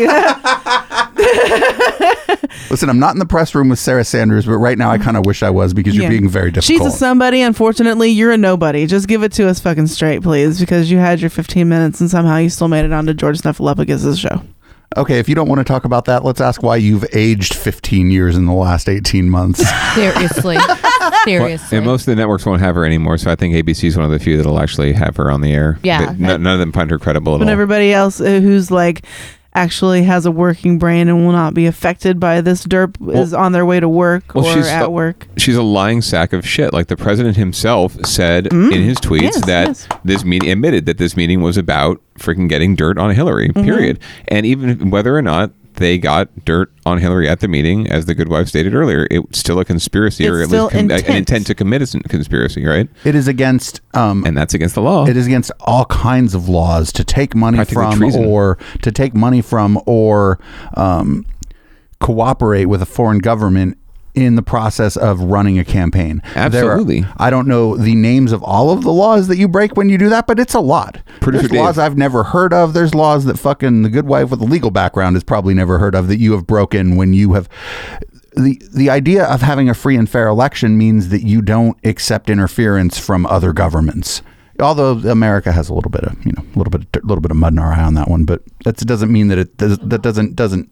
Listen, 2.70 2.88
I'm 2.90 2.98
not 2.98 3.14
in 3.14 3.18
the 3.18 3.26
press 3.26 3.54
room 3.54 3.68
with 3.68 3.78
Sarah 3.78 4.04
Sanders, 4.04 4.46
but 4.46 4.56
right 4.58 4.76
now 4.78 4.90
I 4.90 4.98
kind 4.98 5.16
of 5.16 5.26
wish 5.26 5.42
I 5.42 5.50
was 5.50 5.74
because 5.74 5.94
you're 5.94 6.04
Yeah. 6.04 6.10
being 6.10 6.28
very 6.28 6.50
difficult. 6.50 6.82
She's 6.82 6.94
a 6.94 6.96
somebody. 6.96 7.40
Unfortunately, 7.42 8.10
you're 8.10 8.32
a 8.32 8.36
nobody. 8.36 8.86
Just 8.86 9.08
give 9.08 9.22
it 9.22 9.32
to 9.32 9.48
us 9.48 9.60
fucking 9.60 9.86
straight, 9.88 10.22
please, 10.22 10.60
because 10.60 10.90
you 10.90 10.98
had 10.98 11.20
your 11.20 11.30
15 11.30 11.68
minutes 11.68 12.00
and 12.00 12.10
somehow 12.10 12.36
you 12.36 12.48
still 12.50 12.68
made 12.68 12.84
it 12.84 12.92
onto 12.92 13.14
George 13.14 13.38
Snuffleupagus' 13.38 14.18
show. 14.18 14.42
Okay, 14.96 15.18
if 15.18 15.28
you 15.28 15.34
don't 15.34 15.48
want 15.48 15.58
to 15.58 15.64
talk 15.64 15.84
about 15.84 16.06
that, 16.06 16.24
let's 16.24 16.40
ask 16.40 16.62
why 16.62 16.76
you've 16.76 17.04
aged 17.12 17.52
15 17.54 18.10
years 18.10 18.36
in 18.36 18.46
the 18.46 18.54
last 18.54 18.88
18 18.88 19.28
months. 19.28 19.62
Seriously. 19.94 20.56
Seriously. 21.24 21.76
And 21.76 21.84
most 21.86 22.02
of 22.02 22.06
the 22.06 22.16
networks 22.16 22.46
won't 22.46 22.62
have 22.62 22.74
her 22.74 22.86
anymore, 22.86 23.18
so 23.18 23.30
I 23.30 23.34
think 23.34 23.54
ABC 23.54 23.84
is 23.84 23.96
one 23.96 24.06
of 24.06 24.10
the 24.12 24.18
few 24.18 24.38
that'll 24.38 24.58
actually 24.58 24.94
have 24.94 25.16
her 25.16 25.30
on 25.30 25.42
the 25.42 25.52
air. 25.52 25.78
Yeah. 25.82 26.12
They- 26.12 26.18
none, 26.26 26.42
none 26.42 26.54
of 26.54 26.60
them 26.60 26.72
find 26.72 26.90
her 26.90 26.98
credible 26.98 27.34
at 27.34 27.38
But 27.40 27.48
all. 27.48 27.52
everybody 27.52 27.92
else 27.92 28.18
uh, 28.20 28.40
who's 28.40 28.70
like 28.70 29.04
actually 29.54 30.02
has 30.04 30.24
a 30.26 30.30
working 30.30 30.78
brain 30.78 31.08
and 31.08 31.24
will 31.24 31.32
not 31.32 31.54
be 31.54 31.66
affected 31.66 32.20
by 32.20 32.40
this 32.40 32.64
derp 32.64 32.94
is 33.14 33.32
on 33.34 33.52
their 33.52 33.66
way 33.66 33.80
to 33.80 33.88
work 33.88 34.34
well, 34.34 34.46
or 34.46 34.62
at 34.62 34.92
work. 34.92 35.26
She's 35.36 35.56
a 35.56 35.62
lying 35.62 36.00
sack 36.02 36.32
of 36.32 36.46
shit. 36.46 36.72
Like 36.72 36.86
the 36.88 36.96
president 36.96 37.36
himself 37.36 37.96
said 38.06 38.46
in 38.52 38.70
his 38.72 38.98
tweets 38.98 39.18
Mm. 39.18 39.22
Yes, 39.22 39.46
that 39.46 39.66
yes. 39.68 39.88
this 40.04 40.24
meeting 40.24 40.50
admitted 40.50 40.86
that 40.86 40.98
this 40.98 41.16
meeting 41.16 41.40
was 41.40 41.56
about 41.56 42.00
freaking 42.18 42.48
getting 42.48 42.76
dirt 42.76 42.98
on 42.98 43.14
Hillary. 43.14 43.48
Mhm. 43.48 43.64
Period. 43.64 43.98
And 44.28 44.44
even 44.46 44.90
whether 44.90 45.16
or 45.16 45.22
not 45.22 45.50
they 45.78 45.98
got 45.98 46.44
dirt 46.44 46.72
on 46.84 46.98
Hillary 46.98 47.28
at 47.28 47.40
the 47.40 47.48
meeting, 47.48 47.86
as 47.88 48.06
the 48.06 48.14
good 48.14 48.28
wife 48.28 48.48
stated 48.48 48.74
earlier, 48.74 49.06
it's 49.10 49.38
still 49.38 49.58
a 49.58 49.64
conspiracy, 49.64 50.28
or 50.28 50.42
at 50.42 50.48
least 50.48 50.70
com- 50.70 50.78
an 50.78 50.90
intent. 50.90 51.08
intent 51.08 51.46
to 51.46 51.54
commit 51.54 51.82
a 51.82 52.00
conspiracy, 52.08 52.64
right? 52.64 52.88
It 53.04 53.14
is 53.14 53.28
against, 53.28 53.80
um, 53.94 54.24
and 54.24 54.36
that's 54.36 54.54
against 54.54 54.74
the 54.74 54.82
law. 54.82 55.06
It 55.06 55.16
is 55.16 55.26
against 55.26 55.50
all 55.60 55.84
kinds 55.86 56.34
of 56.34 56.48
laws 56.48 56.92
to 56.92 57.04
take 57.04 57.34
money 57.34 57.64
from, 57.64 57.96
treason. 57.96 58.24
or 58.24 58.58
to 58.82 58.92
take 58.92 59.14
money 59.14 59.40
from, 59.40 59.80
or 59.86 60.38
um, 60.74 61.24
cooperate 62.00 62.66
with 62.66 62.82
a 62.82 62.86
foreign 62.86 63.18
government 63.18 63.78
in 64.24 64.34
the 64.36 64.42
process 64.42 64.96
of 64.96 65.20
running 65.20 65.58
a 65.58 65.64
campaign. 65.64 66.22
There 66.34 66.42
are- 66.42 66.46
Absolutely. 66.46 67.04
I 67.16 67.30
don't 67.30 67.46
know 67.48 67.76
the 67.76 67.94
names 67.94 68.32
of 68.32 68.42
all 68.42 68.70
of 68.70 68.82
the 68.82 68.92
laws 68.92 69.28
that 69.28 69.36
you 69.36 69.48
break 69.48 69.76
when 69.76 69.88
you 69.88 69.98
do 69.98 70.08
that, 70.10 70.26
but 70.26 70.38
it's 70.38 70.54
a 70.54 70.60
lot. 70.60 70.98
Producer 71.20 71.42
There's 71.48 71.52
Dave. 71.52 71.60
laws 71.60 71.78
I've 71.78 71.96
never 71.96 72.24
heard 72.24 72.52
of. 72.52 72.74
There's 72.74 72.94
laws 72.94 73.24
that 73.26 73.38
fucking 73.38 73.82
the 73.82 73.88
good 73.90 74.06
wife 74.06 74.30
with 74.30 74.40
a 74.40 74.44
legal 74.44 74.70
background 74.70 75.16
has 75.16 75.24
probably 75.24 75.54
never 75.54 75.78
heard 75.78 75.94
of 75.94 76.08
that 76.08 76.18
you 76.18 76.32
have 76.32 76.46
broken 76.46 76.96
when 76.96 77.12
you 77.14 77.32
have 77.34 77.48
the 78.36 78.60
the 78.72 78.88
idea 78.88 79.24
of 79.24 79.42
having 79.42 79.68
a 79.68 79.74
free 79.74 79.96
and 79.96 80.08
fair 80.08 80.28
election 80.28 80.78
means 80.78 81.08
that 81.08 81.22
you 81.22 81.42
don't 81.42 81.76
accept 81.84 82.30
interference 82.30 82.98
from 82.98 83.26
other 83.26 83.52
governments. 83.52 84.22
Although 84.60 84.92
America 85.10 85.50
has 85.52 85.68
a 85.68 85.74
little 85.74 85.90
bit 85.90 86.02
of 86.04 86.16
you 86.24 86.32
know 86.32 86.42
a 86.54 86.58
little 86.58 86.70
bit 86.70 86.86
a 87.02 87.06
little 87.06 87.20
bit 87.22 87.30
of 87.30 87.36
mud 87.36 87.52
in 87.52 87.58
our 87.58 87.72
eye 87.72 87.82
on 87.82 87.94
that 87.94 88.08
one, 88.08 88.24
but 88.24 88.42
that 88.64 88.76
doesn't 88.76 89.10
mean 89.10 89.28
that 89.28 89.38
it 89.38 89.56
does, 89.56 89.78
that 89.78 90.02
doesn't 90.02 90.36
doesn't 90.36 90.68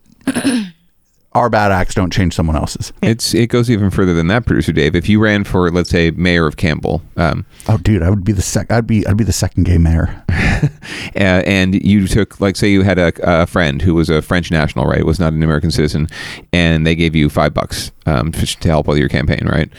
our 1.37 1.51
bad 1.51 1.71
acts 1.71 1.95
don't 1.95 2.11
change 2.11 2.35
someone 2.35 2.57
else's. 2.57 2.93
It's 3.03 3.35
it 3.35 3.49
goes 3.49 3.71
even 3.71 3.91
further 3.91 4.15
than 4.15 4.29
that, 4.29 4.47
producer 4.47 4.73
Dave. 4.73 4.97
If 4.97 5.09
you 5.09 5.21
ran 5.21 5.45
for, 5.45 5.71
let's 5.71 5.91
say, 5.91 6.11
mayor 6.13 6.47
of 6.47 6.57
Campbell, 6.57 7.03
um, 7.19 7.45
oh, 7.69 7.77
dude, 7.77 8.03
I 8.03 8.09
would 8.09 8.25
be 8.25 8.33
the 8.33 8.43
sec. 8.43 8.73
I'd 8.73 8.87
be 8.87 9.07
I'd 9.07 9.19
be 9.19 9.25
the 9.25 9.33
second 9.33 9.65
gay 9.65 9.77
mayor. 9.77 10.25
uh, 10.31 10.69
and 11.15 11.75
you 11.85 12.09
took, 12.09 12.41
like, 12.41 12.57
say, 12.57 12.69
you 12.69 12.83
had 12.83 12.99
a, 12.99 13.13
a 13.23 13.47
friend 13.47 13.83
who 13.83 13.95
was 13.95 14.09
a 14.09 14.23
French 14.23 14.51
national, 14.51 14.87
right? 14.87 15.05
Was 15.05 15.21
not 15.21 15.35
an 15.35 15.43
American 15.43 15.71
citizen, 15.71 16.09
and 16.53 16.87
they 16.87 16.95
gave 16.95 17.15
you 17.15 17.29
five 17.29 17.53
bucks 17.53 17.93
um, 18.07 18.33
to 18.33 18.69
help 18.69 18.87
with 18.87 18.99
your 18.99 19.11
campaign, 19.11 19.47
right? 19.47 19.71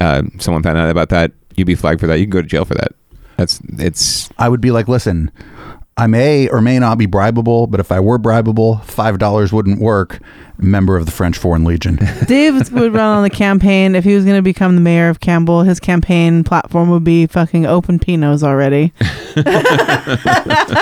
Uh, 0.00 0.22
someone 0.38 0.62
found 0.62 0.76
out 0.76 0.90
about 0.90 1.08
that, 1.08 1.32
you'd 1.56 1.66
be 1.66 1.74
flagged 1.74 2.00
for 2.00 2.06
that. 2.06 2.18
You 2.18 2.26
can 2.26 2.30
go 2.30 2.42
to 2.42 2.48
jail 2.48 2.66
for 2.66 2.74
that. 2.74 2.92
That's 3.38 3.60
it's. 3.78 4.28
I 4.38 4.48
would 4.48 4.60
be 4.60 4.70
like, 4.70 4.88
listen, 4.88 5.30
I 5.98 6.06
may 6.06 6.46
or 6.48 6.60
may 6.60 6.78
not 6.78 6.98
be 6.98 7.06
bribable, 7.06 7.70
but 7.70 7.80
if 7.80 7.90
I 7.90 8.00
were 8.00 8.18
bribable, 8.18 8.84
five 8.84 9.18
dollars 9.18 9.50
wouldn't 9.50 9.80
work. 9.80 10.20
Member 10.58 10.96
of 10.96 11.04
the 11.04 11.12
French 11.12 11.36
Foreign 11.36 11.64
Legion. 11.64 11.98
Dave 12.26 12.72
would 12.72 12.94
run 12.94 13.16
on 13.16 13.22
the 13.22 13.30
campaign 13.30 13.94
if 13.94 14.04
he 14.04 14.14
was 14.14 14.24
going 14.24 14.36
to 14.36 14.42
become 14.42 14.74
the 14.74 14.80
mayor 14.80 15.10
of 15.10 15.20
Campbell. 15.20 15.62
His 15.62 15.78
campaign 15.78 16.44
platform 16.44 16.88
would 16.90 17.04
be 17.04 17.26
fucking 17.26 17.66
open 17.66 17.98
pinos 17.98 18.42
already. 18.42 18.92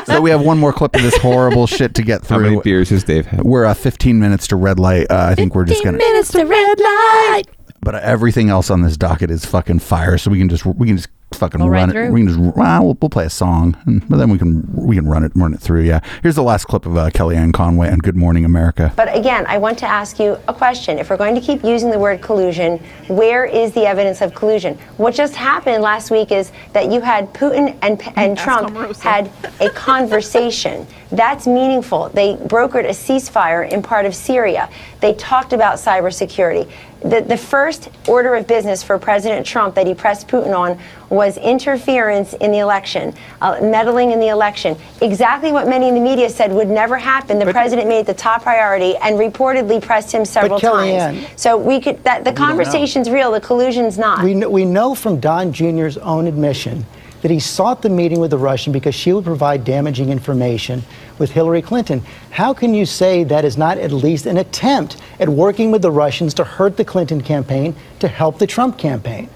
so 0.05 0.21
we 0.21 0.31
have 0.31 0.43
one 0.43 0.59
more 0.59 0.73
clip 0.73 0.95
of 0.95 1.03
this 1.03 1.17
horrible 1.17 1.67
shit 1.67 1.95
to 1.95 2.03
get 2.03 2.23
through. 2.23 2.37
How 2.45 2.51
many 2.51 2.61
beers 2.61 2.91
has 2.91 3.03
Dave 3.03 3.27
had? 3.27 3.43
We're 3.43 3.65
uh, 3.65 3.75
15 3.75 4.19
minutes 4.21 4.47
to 4.49 4.57
red 4.57 4.79
light. 4.79 5.11
Uh, 5.11 5.27
I 5.31 5.35
think 5.35 5.57
we're 5.57 5.65
just 5.65 5.83
gonna. 5.83 5.99
minutes 5.99 6.31
to 6.33 6.45
red 6.45 6.79
light. 6.79 7.43
But 7.83 7.97
everything 7.97 8.49
else 8.51 8.71
on 8.71 8.83
this 8.83 8.97
docket 8.97 9.31
is 9.31 9.45
fucking 9.45 9.81
fire. 9.81 10.19
So 10.19 10.31
we 10.31 10.39
can 10.39 10.49
just 10.49 10.65
we 10.65 10.87
can 10.87 10.97
just 10.97 11.09
fucking 11.39 11.61
Go 11.61 11.66
right 11.68 11.80
run 11.80 11.91
it. 11.91 11.93
through. 11.93 12.12
We 12.12 12.20
can 12.20 12.28
just 12.28 12.57
well, 12.57 12.85
we'll, 12.85 12.99
we'll 13.01 13.11
play 13.11 13.26
a 13.26 13.30
song, 13.30 13.76
and, 13.87 14.07
but 14.09 14.16
then 14.16 14.30
we 14.30 14.39
can 14.39 14.64
we 14.74 14.97
can 14.97 15.07
run 15.07 15.24
it 15.24 15.32
run 15.35 15.55
it 15.55 15.61
through. 15.61 15.82
Yeah. 15.82 16.01
Here's 16.22 16.35
the 16.37 16.43
last 16.43 16.66
clip 16.66 16.87
of 16.87 16.97
uh, 16.97 17.11
Kellyanne 17.11 17.53
Conway 17.53 17.91
on 17.91 17.99
Good 17.99 18.16
Morning 18.16 18.45
America. 18.45 18.93
But 18.97 19.16
again, 19.16 19.45
I 19.49 19.59
want 19.59 19.78
to 19.78 19.87
ask 19.87 20.18
you 20.18 20.39
a 20.49 20.55
question. 20.55 20.99
If 20.99 21.11
we're 21.11 21.16
going 21.16 21.35
to 21.35 21.41
keep 21.41 21.64
using 21.64 21.91
the 21.91 21.99
word 21.99 22.20
collusion, 22.20 22.78
where 23.09 23.45
is 23.45 23.72
the 23.72 23.87
evidence 23.87 24.20
of 24.20 24.35
collusion? 24.35 24.78
What 24.97 25.14
just 25.14 25.35
happened 25.35 25.82
last 25.82 26.11
week 26.11 26.32
is 26.32 26.53
that 26.72 26.91
you 26.91 27.01
had 27.01 27.32
Putin 27.35 27.76
and, 27.82 28.01
and 28.16 28.37
Trump 28.37 28.74
had 28.99 29.30
a 29.61 29.70
conversation. 29.74 30.87
That's 31.11 31.47
meaningful. 31.47 32.09
They 32.09 32.35
brokered 32.35 32.85
a 32.85 32.89
ceasefire 32.89 33.70
in 33.70 33.82
part 33.82 34.07
of 34.07 34.14
Syria. 34.14 34.68
They 35.01 35.14
talked 35.14 35.53
about 35.53 35.76
cybersecurity. 35.76 36.70
The, 37.03 37.20
the 37.20 37.37
first 37.37 37.91
order 38.09 38.35
of 38.35 38.47
business 38.47 38.82
for 38.82 38.99
President 38.99 39.47
Trump 39.47 39.74
that 39.74 39.87
he 39.87 39.95
pressed 39.95 40.26
Putin 40.26 40.57
on 40.57 40.78
was 41.15 41.39
interference 41.39 42.35
in 42.35 42.51
the 42.53 42.59
election, 42.59 43.15
uh, 43.41 43.59
meddling 43.62 44.11
in 44.11 44.21
the 44.21 44.29
election. 44.29 44.77
Exactly 45.01 45.53
what 45.53 45.69
many 45.69 45.89
in 45.89 45.95
the 45.95 46.01
media 46.01 46.29
said 46.29 46.53
would 46.53 46.69
never 46.69 46.99
happen. 46.99 47.39
The 47.39 47.53
president 47.53 47.89
made 47.89 48.01
it 48.01 48.07
the 48.07 48.15
top 48.15 48.43
priority 48.43 48.97
and 48.97 49.17
reportedly 49.17 49.81
pressed 49.81 50.12
him 50.12 50.25
several 50.25 50.59
times. 50.59 51.27
So 51.37 51.57
we 51.57 51.81
could 51.81 52.03
that 52.05 52.25
the 52.25 52.33
conversation's 52.33 53.09
real, 53.09 53.31
the 53.31 53.41
collusion's 53.41 53.99
not. 53.99 54.23
We 54.25 54.35
know, 54.35 54.51
we 54.51 54.65
know 54.65 54.95
from 54.95 55.21
Don 55.21 55.53
Jr.'s 55.53 55.97
own 55.99 56.27
admission 56.27 56.85
that 57.25 57.31
he 57.31 57.41
sought 57.41 57.81
the 57.81 57.89
meeting 57.89 58.21
with 58.21 58.31
the 58.31 58.37
Russian 58.37 58.71
because 58.71 58.95
she 58.95 59.11
would 59.11 59.25
provide 59.25 59.65
damaging 59.65 60.11
information 60.11 60.83
with 61.19 61.31
Hillary 61.31 61.62
Clinton. 61.62 62.03
How 62.29 62.53
can 62.53 62.75
you 62.75 62.85
say 62.85 63.25
that 63.25 63.47
is 63.47 63.57
not 63.57 63.79
at 63.79 63.93
least 63.93 64.27
an 64.27 64.37
attempt 64.37 64.99
at 65.19 65.31
working 65.31 65.71
with 65.71 65.81
the 65.81 65.91
Russians 65.91 66.35
to 66.35 66.45
hurt 66.45 66.77
the 66.77 66.85
Clinton 66.85 67.23
campaign 67.23 67.75
to 68.01 68.09
help 68.09 68.39
the 68.39 68.47
Trump 68.47 68.77
campaign? 68.77 69.31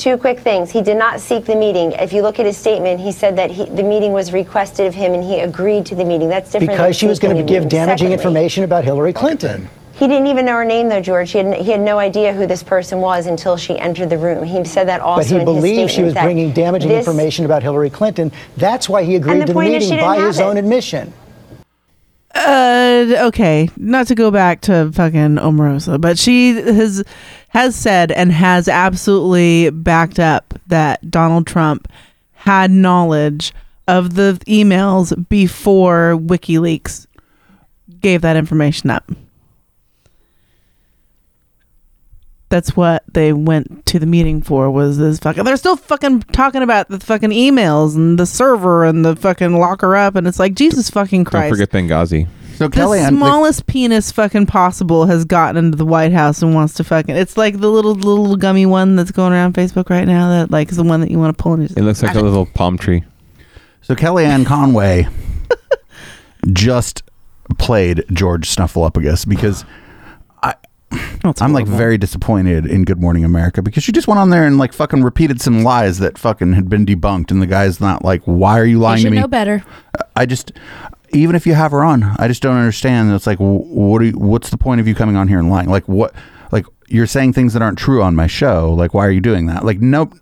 Two 0.00 0.16
quick 0.16 0.40
things. 0.40 0.70
He 0.70 0.80
did 0.80 0.96
not 0.96 1.20
seek 1.20 1.44
the 1.44 1.54
meeting. 1.54 1.92
If 1.92 2.14
you 2.14 2.22
look 2.22 2.40
at 2.40 2.46
his 2.46 2.56
statement, 2.56 3.00
he 3.00 3.12
said 3.12 3.36
that 3.36 3.50
he, 3.50 3.66
the 3.66 3.82
meeting 3.82 4.12
was 4.12 4.32
requested 4.32 4.86
of 4.86 4.94
him 4.94 5.12
and 5.12 5.22
he 5.22 5.40
agreed 5.40 5.84
to 5.86 5.94
the 5.94 6.06
meeting. 6.06 6.30
That's 6.30 6.50
different. 6.50 6.70
than 6.70 6.78
Because 6.78 6.96
she 6.96 7.06
was 7.06 7.18
going 7.18 7.36
to 7.36 7.42
give 7.42 7.64
meeting. 7.64 7.68
damaging 7.68 8.08
Secondly, 8.08 8.14
information 8.14 8.64
about 8.64 8.82
Hillary 8.84 9.12
Clinton. 9.12 9.68
He 9.92 10.08
didn't 10.08 10.28
even 10.28 10.46
know 10.46 10.54
her 10.54 10.64
name, 10.64 10.88
though, 10.88 11.02
George. 11.02 11.32
He 11.32 11.36
had, 11.36 11.54
he 11.54 11.70
had 11.70 11.82
no 11.82 11.98
idea 11.98 12.32
who 12.32 12.46
this 12.46 12.62
person 12.62 13.00
was 13.02 13.26
until 13.26 13.58
she 13.58 13.78
entered 13.78 14.08
the 14.08 14.16
room. 14.16 14.42
He 14.42 14.64
said 14.64 14.88
that 14.88 15.02
also 15.02 15.20
But 15.20 15.26
he 15.26 15.34
in 15.34 15.40
his 15.40 15.44
believed 15.44 15.90
she 15.90 16.02
was 16.02 16.14
bringing 16.14 16.52
damaging 16.52 16.92
information 16.92 17.44
about 17.44 17.62
Hillary 17.62 17.90
Clinton. 17.90 18.32
That's 18.56 18.88
why 18.88 19.04
he 19.04 19.16
agreed 19.16 19.42
the 19.42 19.46
to 19.46 19.46
the 19.48 19.52
point 19.52 19.74
is 19.74 19.84
she 19.84 19.90
meeting 19.90 20.06
by 20.06 20.18
his 20.18 20.38
it. 20.38 20.42
own 20.44 20.56
admission. 20.56 21.12
Uh, 22.34 23.06
okay, 23.26 23.68
not 23.76 24.06
to 24.06 24.14
go 24.14 24.30
back 24.30 24.60
to 24.62 24.90
fucking 24.94 25.36
Omarosa, 25.36 26.00
but 26.00 26.16
she 26.18 26.54
has 26.54 27.04
has 27.50 27.74
said 27.76 28.12
and 28.12 28.32
has 28.32 28.68
absolutely 28.68 29.70
backed 29.70 30.18
up 30.18 30.54
that 30.68 31.10
Donald 31.10 31.46
Trump 31.46 31.88
had 32.32 32.70
knowledge 32.70 33.52
of 33.88 34.14
the 34.14 34.38
emails 34.46 35.28
before 35.28 36.16
WikiLeaks 36.16 37.06
gave 38.00 38.22
that 38.22 38.36
information 38.36 38.88
up. 38.88 39.10
That's 42.50 42.76
what 42.76 43.02
they 43.12 43.32
went 43.32 43.84
to 43.86 43.98
the 43.98 44.06
meeting 44.06 44.42
for 44.42 44.70
was 44.70 44.98
this 44.98 45.18
fucking 45.18 45.44
they're 45.44 45.56
still 45.56 45.76
fucking 45.76 46.22
talking 46.32 46.62
about 46.62 46.88
the 46.88 46.98
fucking 46.98 47.30
emails 47.30 47.94
and 47.94 48.18
the 48.18 48.26
server 48.26 48.84
and 48.84 49.04
the 49.04 49.14
fucking 49.14 49.54
locker 49.56 49.94
up 49.94 50.16
and 50.16 50.26
it's 50.26 50.38
like 50.38 50.54
Jesus 50.54 50.90
fucking 50.90 51.24
Don't 51.24 51.30
Christ. 51.30 51.50
forget 51.50 51.70
Benghazi. 51.70 52.26
So 52.60 52.68
the 52.68 53.08
smallest 53.08 53.66
penis 53.66 54.12
fucking 54.12 54.44
possible 54.44 55.06
has 55.06 55.24
gotten 55.24 55.56
into 55.64 55.78
the 55.78 55.86
White 55.86 56.12
House 56.12 56.42
and 56.42 56.54
wants 56.54 56.74
to 56.74 56.84
fucking. 56.84 57.16
It's 57.16 57.38
like 57.38 57.58
the 57.58 57.70
little 57.70 57.94
little 57.94 58.36
gummy 58.36 58.66
one 58.66 58.96
that's 58.96 59.10
going 59.10 59.32
around 59.32 59.54
Facebook 59.54 59.88
right 59.88 60.06
now. 60.06 60.28
That 60.28 60.50
like 60.50 60.70
is 60.70 60.76
the 60.76 60.84
one 60.84 61.00
that 61.00 61.10
you 61.10 61.18
want 61.18 61.34
to 61.36 61.42
pull 61.42 61.54
in. 61.54 61.62
It 61.62 61.78
looks 61.78 62.02
like 62.02 62.14
a 62.14 62.20
little 62.20 62.44
palm 62.44 62.76
tree. 62.76 63.02
So 63.80 63.94
Kellyanne 63.94 64.44
Conway 64.44 65.08
just 66.52 67.02
played 67.58 68.04
George 68.12 68.46
Snuffleupagus 68.54 69.26
because 69.26 69.64
I 70.42 70.54
I'm 71.40 71.54
like 71.54 71.66
very 71.66 71.96
disappointed 71.96 72.66
in 72.66 72.84
Good 72.84 73.00
Morning 73.00 73.24
America 73.24 73.62
because 73.62 73.82
she 73.84 73.92
just 73.92 74.06
went 74.06 74.18
on 74.20 74.28
there 74.28 74.44
and 74.44 74.58
like 74.58 74.74
fucking 74.74 75.02
repeated 75.02 75.40
some 75.40 75.62
lies 75.62 75.98
that 76.00 76.18
fucking 76.18 76.52
had 76.52 76.68
been 76.68 76.84
debunked 76.84 77.30
and 77.30 77.40
the 77.40 77.46
guy's 77.46 77.80
not 77.80 78.04
like 78.04 78.22
why 78.24 78.58
are 78.58 78.66
you 78.66 78.72
You 78.72 78.80
lying 78.80 79.04
to 79.04 79.10
me? 79.10 79.18
know 79.18 79.28
better. 79.28 79.64
I 80.14 80.26
just 80.26 80.52
even 81.12 81.36
if 81.36 81.46
you 81.46 81.54
have 81.54 81.72
her 81.72 81.84
on, 81.84 82.02
I 82.02 82.28
just 82.28 82.42
don't 82.42 82.56
understand. 82.56 83.12
It's 83.12 83.26
like 83.26 83.38
what 83.38 84.02
you, 84.02 84.12
what's 84.12 84.50
the 84.50 84.58
point 84.58 84.80
of 84.80 84.88
you 84.88 84.94
coming 84.94 85.16
on 85.16 85.28
here 85.28 85.38
and 85.38 85.50
lying? 85.50 85.68
Like 85.68 85.88
what 85.88 86.14
like 86.52 86.66
you're 86.88 87.06
saying 87.06 87.32
things 87.32 87.52
that 87.52 87.62
aren't 87.62 87.78
true 87.78 88.02
on 88.02 88.14
my 88.14 88.26
show. 88.26 88.72
Like 88.72 88.94
why 88.94 89.06
are 89.06 89.10
you 89.10 89.20
doing 89.20 89.46
that? 89.46 89.64
Like 89.64 89.80
nope. 89.80 90.14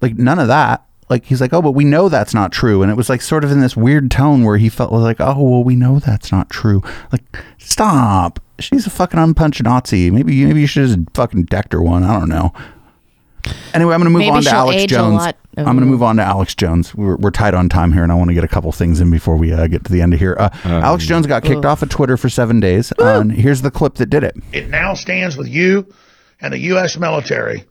Like 0.00 0.16
none 0.16 0.38
of 0.38 0.48
that. 0.48 0.84
Like 1.10 1.26
he's 1.26 1.40
like, 1.40 1.52
"Oh, 1.52 1.60
but 1.60 1.72
we 1.72 1.84
know 1.84 2.08
that's 2.08 2.32
not 2.34 2.50
true." 2.50 2.82
And 2.82 2.90
it 2.90 2.94
was 2.94 3.08
like 3.08 3.20
sort 3.20 3.44
of 3.44 3.52
in 3.52 3.60
this 3.60 3.76
weird 3.76 4.10
tone 4.10 4.42
where 4.42 4.56
he 4.56 4.68
felt 4.68 4.90
like, 4.90 5.20
"Oh, 5.20 5.42
well, 5.42 5.62
we 5.62 5.76
know 5.76 5.98
that's 5.98 6.32
not 6.32 6.48
true." 6.48 6.82
Like 7.12 7.22
stop. 7.58 8.40
She's 8.58 8.86
a 8.86 8.90
fucking 8.90 9.20
unpunched 9.20 9.62
Nazi. 9.62 10.10
Maybe 10.10 10.44
maybe 10.44 10.62
you 10.62 10.66
should 10.66 10.86
just 10.86 10.98
fucking 11.12 11.44
decked 11.44 11.74
her 11.74 11.82
one. 11.82 12.04
I 12.04 12.18
don't 12.18 12.30
know. 12.30 12.52
Anyway, 13.74 13.92
I'm 13.94 14.00
going 14.00 14.04
to 14.04 14.10
move 14.10 14.20
Maybe 14.20 14.30
on 14.30 14.42
to 14.42 14.48
she'll 14.48 14.58
Alex 14.58 14.82
age 14.82 14.92
a 14.92 14.96
Jones. 14.96 15.14
lot. 15.16 15.36
I'm 15.56 15.64
going 15.64 15.80
to 15.80 15.86
move 15.86 16.02
on 16.02 16.16
to 16.16 16.22
Alex 16.22 16.54
Jones. 16.54 16.94
We're, 16.94 17.16
we're 17.16 17.30
tight 17.30 17.54
on 17.54 17.68
time 17.68 17.92
here, 17.92 18.02
and 18.02 18.10
I 18.10 18.14
want 18.14 18.28
to 18.28 18.34
get 18.34 18.44
a 18.44 18.48
couple 18.48 18.70
things 18.72 19.00
in 19.00 19.10
before 19.10 19.36
we 19.36 19.52
uh, 19.52 19.66
get 19.66 19.84
to 19.84 19.92
the 19.92 20.00
end 20.02 20.14
of 20.14 20.20
here. 20.20 20.36
Uh, 20.38 20.50
Alex 20.64 21.06
Jones 21.06 21.26
got 21.26 21.42
kicked 21.42 21.58
ugh. 21.58 21.66
off 21.66 21.82
of 21.82 21.88
Twitter 21.88 22.16
for 22.16 22.28
seven 22.28 22.60
days. 22.60 22.92
Uh, 22.98 23.20
and 23.20 23.32
here's 23.32 23.62
the 23.62 23.70
clip 23.70 23.94
that 23.96 24.06
did 24.06 24.24
it. 24.24 24.36
It 24.52 24.68
now 24.68 24.94
stands 24.94 25.36
with 25.36 25.48
you 25.48 25.86
and 26.40 26.52
the 26.52 26.58
U.S. 26.58 26.96
military, 26.96 27.64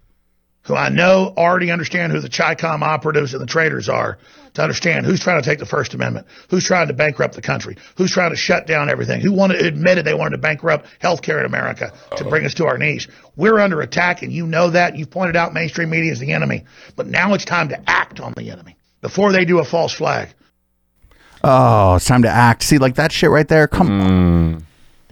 who 0.63 0.75
I 0.75 0.89
know 0.89 1.33
already 1.35 1.71
understand 1.71 2.11
who 2.11 2.19
the 2.19 2.29
CHICOM 2.29 2.81
operatives 2.81 3.33
and 3.33 3.41
the 3.41 3.47
traitors 3.47 3.89
are, 3.89 4.17
to 4.53 4.61
understand 4.61 5.05
who's 5.05 5.19
trying 5.19 5.41
to 5.41 5.47
take 5.47 5.59
the 5.59 5.65
First 5.65 5.93
Amendment, 5.93 6.27
who's 6.49 6.63
trying 6.63 6.87
to 6.87 6.93
bankrupt 6.93 7.35
the 7.35 7.41
country, 7.41 7.77
who's 7.97 8.11
trying 8.11 8.29
to 8.31 8.35
shut 8.35 8.67
down 8.67 8.89
everything, 8.89 9.19
who 9.19 9.31
wanted, 9.31 9.65
admitted 9.65 10.05
they 10.05 10.13
wanted 10.13 10.37
to 10.37 10.41
bankrupt 10.41 10.87
healthcare 11.01 11.39
in 11.39 11.45
America 11.45 11.91
to 12.15 12.23
bring 12.25 12.45
us 12.45 12.53
to 12.55 12.65
our 12.65 12.77
knees. 12.77 13.07
We're 13.35 13.59
under 13.59 13.81
attack, 13.81 14.21
and 14.21 14.31
you 14.31 14.45
know 14.45 14.69
that. 14.69 14.95
You've 14.95 15.09
pointed 15.09 15.35
out 15.35 15.53
mainstream 15.53 15.89
media 15.89 16.11
is 16.11 16.19
the 16.19 16.33
enemy. 16.33 16.65
But 16.95 17.07
now 17.07 17.33
it's 17.33 17.45
time 17.45 17.69
to 17.69 17.89
act 17.89 18.19
on 18.19 18.33
the 18.33 18.51
enemy 18.51 18.77
before 19.01 19.31
they 19.31 19.45
do 19.45 19.59
a 19.59 19.65
false 19.65 19.93
flag. 19.93 20.29
Oh, 21.43 21.95
it's 21.95 22.05
time 22.05 22.21
to 22.21 22.29
act. 22.29 22.63
See, 22.63 22.77
like 22.77 22.95
that 22.95 23.11
shit 23.11 23.29
right 23.29 23.47
there. 23.47 23.67
Come 23.67 23.89
on. 23.89 24.53
Hmm. 24.53 24.63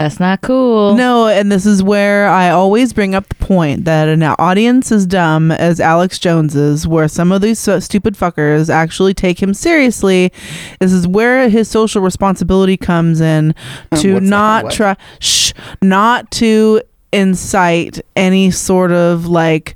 That's 0.02 0.20
not 0.20 0.42
cool. 0.42 0.96
No, 0.96 1.28
and 1.28 1.52
this 1.52 1.64
is 1.68 1.84
where 1.84 2.28
I 2.28 2.50
always 2.50 2.92
bring 2.92 3.14
up 3.14 3.30
the 3.30 3.36
point 3.36 3.86
that 3.86 4.08
an 4.08 4.24
audience 4.24 4.92
as 4.92 5.06
dumb 5.06 5.52
as 5.52 5.80
Alex 5.80 6.18
Jones 6.18 6.56
is, 6.56 6.88
where 6.88 7.08
some 7.08 7.32
of 7.32 7.42
these 7.42 7.60
so- 7.60 7.80
stupid 7.80 8.16
fuckers 8.16 8.68
actually 8.68 9.14
take 9.14 9.44
him 9.44 9.54
seriously. 9.54 10.34
This 10.80 10.92
is 10.92 11.08
where 11.08 11.50
his 11.50 11.70
social 11.70 12.02
responsibility 12.02 12.78
comes 12.78 13.22
in 13.22 13.54
to 13.94 14.14
What's 14.16 14.24
that? 14.26 14.30
not 14.32 14.72
try, 14.72 14.96
shh, 15.20 15.54
not 15.84 16.32
to 16.32 16.82
incite 17.14 18.02
any 18.16 18.50
sort 18.50 18.92
of 18.92 19.28
like 19.28 19.76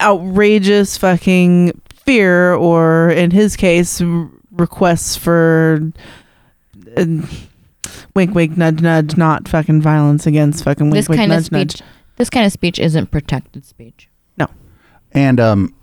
outrageous 0.00 0.96
fucking 0.98 1.80
fear, 2.04 2.54
or 2.54 3.10
in 3.10 3.30
his 3.30 3.54
case, 3.54 4.00
r- 4.00 4.28
requests 4.50 5.14
for. 5.14 5.92
Uh, 6.96 7.04
wink, 8.20 8.34
wink, 8.34 8.56
nudge, 8.58 8.80
nudge, 8.82 9.16
not 9.16 9.48
fucking 9.48 9.80
violence 9.80 10.26
against 10.26 10.62
fucking 10.64 10.86
wink, 10.90 10.94
This 10.94 11.08
wink, 11.08 11.20
kind 11.20 11.32
of 11.32 11.44
speech. 11.44 11.80
nudge. 11.80 11.88
This 12.16 12.28
kind 12.28 12.44
of 12.44 12.52
speech 12.52 12.78
isn't 12.78 13.10
protected 13.10 13.64
speech. 13.64 14.08
No. 14.36 14.46
And 15.12 15.40
um, 15.40 15.74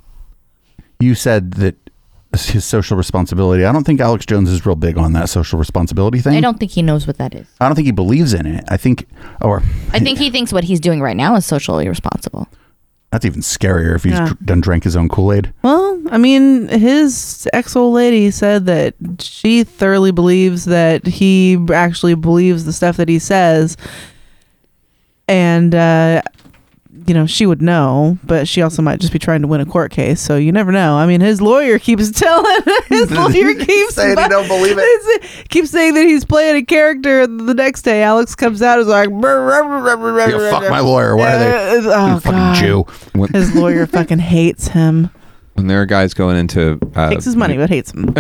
you 1.00 1.16
said 1.16 1.54
that 1.56 1.76
his 2.34 2.64
social 2.64 2.96
responsibility. 2.96 3.66
I 3.66 3.72
don't 3.72 3.86
think 3.86 4.00
Alex 4.00 4.26
Jones 4.26 4.52
is 4.52 4.64
real 4.66 4.76
big 4.76 4.98
on 5.00 5.14
that 5.14 5.30
social 5.30 5.58
responsibility 5.58 6.20
thing. 6.20 6.36
I 6.36 6.42
don't 6.42 6.60
think 6.60 6.72
he 6.72 6.84
knows 6.84 7.08
what 7.08 7.18
that 7.18 7.34
is. 7.34 7.48
I 7.60 7.68
don't 7.68 7.74
think 7.76 7.88
he 7.88 7.92
believes 7.92 8.34
in 8.36 8.46
it. 8.46 8.64
I 8.68 8.78
think, 8.78 9.08
or 9.42 9.64
I 9.94 10.00
think 10.00 10.20
he 10.20 10.30
thinks 10.30 10.54
what 10.54 10.64
he's 10.66 10.80
doing 10.80 11.02
right 11.02 11.18
now 11.18 11.36
is 11.36 11.46
socially 11.46 11.90
responsible. 11.90 12.48
That's 13.12 13.26
even 13.26 13.42
scarier 13.42 13.96
if 13.96 14.04
he's 14.04 14.14
Yeah. 14.14 14.26
dr- 14.28 14.46
done 14.46 14.62
drank 14.62 14.84
his 14.84 14.96
own 14.96 15.08
Kool 15.10 15.32
Aid. 15.34 15.54
Well, 15.64 16.02
I 16.12 16.18
mean, 16.18 16.68
his 16.68 17.48
ex 17.54 17.76
old 17.76 17.94
lady 17.94 18.32
said 18.32 18.66
that 18.66 18.96
she 19.20 19.64
thoroughly 19.64 20.12
believes 20.12 20.66
that 20.66 21.06
he 21.08 21.58
actually 21.74 22.16
believes 22.16 22.66
the 22.66 22.74
stuff 22.74 22.98
that 22.98 23.08
he 23.10 23.20
says. 23.20 23.78
And, 25.30 25.76
uh, 25.76 26.22
you 27.08 27.14
know, 27.14 27.26
she 27.26 27.46
would 27.46 27.62
know, 27.62 28.18
but 28.26 28.50
she 28.50 28.62
also 28.62 28.82
might 28.82 29.00
just 29.00 29.14
be 29.14 29.20
trying 29.20 29.42
to 29.42 29.48
win 29.48 29.62
a 29.62 29.66
court 29.66 29.92
case. 29.92 30.20
So 30.20 30.36
you 30.36 30.52
never 30.52 30.74
know. 30.74 30.96
I 30.98 31.08
mean, 31.08 31.22
his 31.22 31.42
lawyer 31.42 31.80
keeps 31.80 32.12
telling, 32.20 32.62
his 32.90 33.10
lawyer 33.18 33.56
keeps 33.56 33.96
Saying 33.96 34.18
he 34.18 34.28
don't 34.28 34.48
believe 34.50 34.76
it. 34.78 35.24
keeps 35.50 35.72
saying 35.72 35.94
that 35.94 36.06
he's 36.06 36.26
playing 36.26 36.58
a 36.58 36.66
character. 36.66 37.22
And 37.22 37.48
the 37.48 37.54
next 37.54 37.84
day, 37.84 38.04
Alex 38.04 38.36
comes 38.36 38.62
out 38.62 38.80
is 38.80 38.88
like, 38.88 39.10
Yeah, 39.10 40.50
fuck 40.52 40.70
my 40.70 40.82
lawyer. 40.82 41.16
Why 41.16 41.34
are 41.34 41.40
they? 41.40 41.90
Uh, 41.90 42.16
oh, 42.16 42.20
fucking. 42.20 42.62
Jew. 42.62 42.86
His 43.32 43.56
lawyer 43.56 43.88
fucking 43.88 44.20
hates 44.20 44.68
him. 44.68 45.10
When 45.54 45.68
there 45.68 45.82
are 45.82 45.86
guys 45.86 46.14
going 46.14 46.38
into 46.38 46.78
uh, 46.94 47.10
Takes 47.10 47.24
his 47.26 47.38
money, 47.38 47.56
but 47.58 47.70
hates 47.70 47.92
him. 47.92 48.14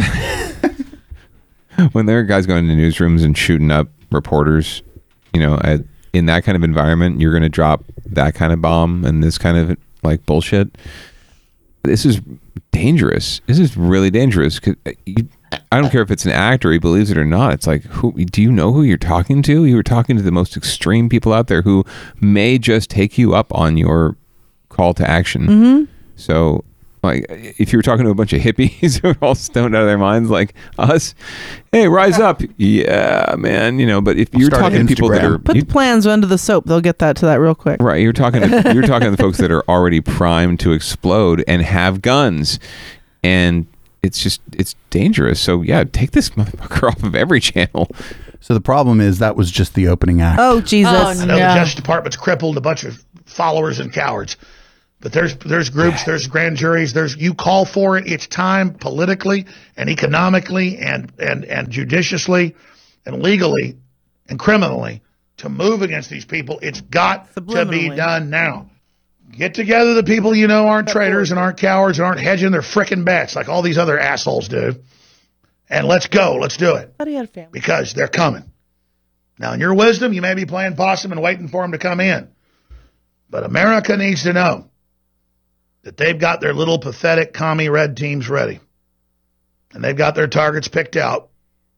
when 1.91 2.05
there 2.05 2.19
are 2.19 2.23
guys 2.23 2.45
going 2.45 2.69
into 2.69 2.81
newsrooms 2.81 3.23
and 3.23 3.37
shooting 3.37 3.69
up 3.69 3.89
reporters, 4.11 4.81
you 5.33 5.41
know, 5.41 5.59
at, 5.63 5.81
in 6.17 6.25
that 6.25 6.43
kind 6.43 6.55
of 6.55 6.63
environment, 6.63 7.21
you're 7.21 7.31
going 7.31 7.43
to 7.43 7.49
drop 7.49 7.83
that 8.05 8.35
kind 8.35 8.51
of 8.51 8.61
bomb 8.61 9.05
and 9.05 9.23
this 9.23 9.37
kind 9.37 9.57
of 9.57 9.77
like 10.03 10.25
bullshit. 10.25 10.69
This 11.83 12.05
is 12.05 12.19
dangerous. 12.71 13.41
This 13.47 13.59
is 13.59 13.77
really 13.77 14.09
dangerous. 14.09 14.59
'Cause 14.59 14.75
you, 15.05 15.27
I 15.71 15.79
don't 15.79 15.89
care 15.89 16.01
if 16.01 16.11
it's 16.11 16.25
an 16.25 16.31
actor, 16.31 16.71
he 16.71 16.77
believes 16.79 17.09
it 17.11 17.17
or 17.17 17.25
not. 17.25 17.53
It's 17.53 17.67
like, 17.67 17.83
who 17.85 18.11
do 18.13 18.41
you 18.41 18.51
know 18.51 18.73
who 18.73 18.83
you're 18.83 18.97
talking 18.97 19.41
to? 19.43 19.65
You 19.65 19.75
were 19.77 19.83
talking 19.83 20.17
to 20.17 20.21
the 20.21 20.31
most 20.31 20.57
extreme 20.57 21.07
people 21.09 21.33
out 21.33 21.47
there 21.47 21.61
who 21.61 21.85
may 22.19 22.57
just 22.57 22.89
take 22.89 23.17
you 23.17 23.33
up 23.33 23.53
on 23.55 23.77
your 23.77 24.15
call 24.69 24.93
to 24.95 25.09
action. 25.09 25.47
Mhm. 25.47 25.87
So, 26.15 26.63
like, 27.07 27.25
if 27.29 27.73
you 27.73 27.79
were 27.79 27.83
talking 27.83 28.05
to 28.05 28.11
a 28.11 28.15
bunch 28.15 28.33
of 28.33 28.41
hippies 28.41 28.97
who 29.01 29.09
are 29.09 29.17
all 29.21 29.35
stoned 29.35 29.75
out 29.75 29.81
of 29.81 29.87
their 29.87 29.97
minds, 29.97 30.29
like 30.29 30.53
us, 30.77 31.15
hey, 31.71 31.87
rise 31.87 32.19
up, 32.19 32.41
yeah, 32.57 33.35
man, 33.37 33.79
you 33.79 33.85
know. 33.85 34.01
But 34.01 34.17
if 34.17 34.33
you're 34.33 34.47
Start 34.49 34.61
talking 34.63 34.85
to 34.85 34.95
people 34.95 35.09
that 35.09 35.21
Instagram. 35.21 35.35
are 35.35 35.39
Put 35.39 35.55
you- 35.55 35.61
the 35.63 35.71
plans 35.71 36.05
under 36.05 36.27
the 36.27 36.37
soap. 36.37 36.65
They'll 36.65 36.81
get 36.81 36.99
that 36.99 37.15
to 37.17 37.25
that 37.25 37.35
real 37.35 37.55
quick. 37.55 37.81
Right, 37.81 38.01
you're 38.01 38.13
talking 38.13 38.41
to 38.41 38.71
you're 38.73 38.83
talking 38.83 39.05
to 39.05 39.11
the 39.11 39.17
folks 39.21 39.37
that 39.39 39.51
are 39.51 39.63
already 39.69 40.01
primed 40.01 40.59
to 40.61 40.71
explode 40.73 41.43
and 41.47 41.61
have 41.61 42.01
guns, 42.01 42.59
and 43.23 43.65
it's 44.03 44.21
just 44.21 44.41
it's 44.53 44.75
dangerous. 44.89 45.39
So 45.39 45.61
yeah, 45.61 45.83
take 45.83 46.11
this 46.11 46.29
motherfucker 46.31 46.87
off 46.91 47.03
of 47.03 47.15
every 47.15 47.39
channel. 47.39 47.89
So 48.39 48.53
the 48.53 48.61
problem 48.61 49.01
is 49.01 49.19
that 49.19 49.35
was 49.35 49.49
just 49.51 49.73
the 49.73 49.87
opening 49.87 50.21
act. 50.21 50.39
Oh 50.39 50.61
Jesus! 50.61 50.93
Oh, 50.93 51.07
I 51.07 51.13
know 51.13 51.33
the 51.33 51.37
Justice 51.39 51.75
Department's 51.75 52.15
crippled 52.15 52.55
a 52.57 52.61
bunch 52.61 52.83
of 52.83 53.03
followers 53.25 53.79
and 53.79 53.91
cowards. 53.91 54.37
But 54.99 55.13
there's 55.13 55.35
there's 55.37 55.69
groups, 55.69 56.03
there's 56.05 56.27
grand 56.27 56.57
juries, 56.57 56.93
there's 56.93 57.15
you 57.15 57.35
call 57.35 57.65
for 57.65 57.97
it. 57.97 58.07
It's 58.07 58.25
time 58.27 58.73
politically 58.73 59.45
and 59.75 59.89
economically 59.89 60.77
and 60.79 61.11
and 61.19 61.45
and 61.45 61.69
judiciously 61.69 62.55
and 63.05 63.21
legally 63.21 63.77
and 64.27 64.39
criminally 64.39 65.01
to 65.37 65.49
move 65.49 65.83
against 65.83 66.09
these 66.09 66.25
people. 66.25 66.59
It's 66.63 66.81
got 66.81 67.33
to 67.35 67.65
be 67.65 67.89
done 67.89 68.31
now. 68.31 68.71
Get 69.29 69.53
together 69.53 69.93
the 69.93 70.03
people 70.03 70.33
you 70.35 70.47
know 70.47 70.67
aren't 70.67 70.87
traitors 70.87 71.29
and 71.31 71.39
aren't 71.39 71.57
cowards 71.57 71.99
and 71.99 72.07
aren't 72.07 72.21
hedging 72.21 72.51
their 72.51 72.61
frickin' 72.61 73.05
bets 73.05 73.35
like 73.35 73.49
all 73.49 73.61
these 73.61 73.77
other 73.77 73.99
assholes 73.99 74.47
do. 74.47 74.77
And 75.69 75.85
let's 75.87 76.07
go. 76.07 76.37
Let's 76.41 76.57
do 76.57 76.75
it 76.75 76.95
Thought 76.97 77.07
he 77.07 77.13
had 77.13 77.25
a 77.25 77.27
family. 77.27 77.51
because 77.51 77.93
they're 77.93 78.07
coming. 78.07 78.45
Now, 79.37 79.53
in 79.53 79.59
your 79.59 79.75
wisdom, 79.75 80.13
you 80.13 80.21
may 80.21 80.33
be 80.33 80.45
playing 80.45 80.75
possum 80.75 81.11
and 81.11 81.21
waiting 81.21 81.49
for 81.49 81.61
them 81.61 81.73
to 81.73 81.77
come 81.77 81.99
in. 81.99 82.29
But 83.29 83.43
America 83.43 83.95
needs 83.97 84.23
to 84.23 84.33
know 84.33 84.69
that 85.87 85.95
they've 85.95 86.19
got 86.19 86.41
their 86.41 86.53
little 86.53 86.79
pathetic 86.79 87.31
commie 87.31 87.69
red 87.69 87.95
teams 87.95 88.27
ready. 88.27 88.59
And 89.73 89.81
they've 89.81 89.95
got 89.95 90.15
their 90.15 90.27
targets 90.27 90.67
picked 90.67 90.97
out 90.97 91.29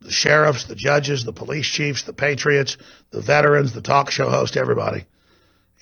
the 0.01 0.09
sheriffs, 0.09 0.63
the 0.63 0.73
judges, 0.73 1.23
the 1.23 1.31
police 1.31 1.67
chiefs, 1.67 2.01
the 2.01 2.13
patriots, 2.13 2.77
the 3.11 3.21
veterans, 3.21 3.71
the 3.71 3.83
talk 3.83 4.09
show 4.09 4.27
host, 4.27 4.57
everybody. 4.57 5.05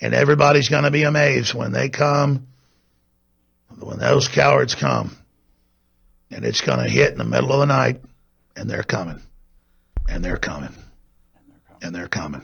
And 0.02 0.12
everybody's 0.12 0.68
going 0.68 0.84
to 0.84 0.90
be 0.90 1.04
amazed 1.04 1.54
when 1.54 1.72
they 1.72 1.88
come, 1.88 2.48
when 3.80 3.98
those 3.98 4.28
cowards 4.28 4.74
come. 4.74 5.16
And 6.30 6.44
it's 6.44 6.60
going 6.60 6.80
to 6.80 6.90
hit 6.90 7.12
in 7.12 7.16
the 7.16 7.24
middle 7.24 7.54
of 7.54 7.60
the 7.60 7.64
night, 7.74 8.02
and 8.54 8.68
they're 8.68 8.82
coming. 8.82 9.22
And 10.06 10.22
they're 10.22 10.36
coming. 10.36 10.74
And 11.80 11.94
they're 11.94 12.08
coming. 12.08 12.42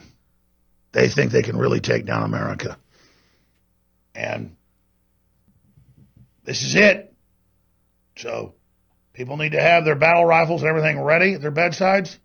They 0.93 1.09
think 1.09 1.31
they 1.31 1.43
can 1.43 1.57
really 1.57 1.79
take 1.79 2.07
down 2.07 2.23
America. 2.23 2.75
And 4.15 4.54
this 6.45 6.63
is 6.63 6.75
it. 6.75 7.13
So 8.17 8.53
people 9.13 9.37
need 9.37 9.51
to 9.51 9.61
have 9.61 9.83
their 9.85 9.95
battle 9.95 10.25
rifles 10.25 10.61
and 10.61 10.69
everything 10.69 11.01
ready 11.01 11.33
at 11.33 11.41
their 11.41 11.51
bedsides. 11.51 12.19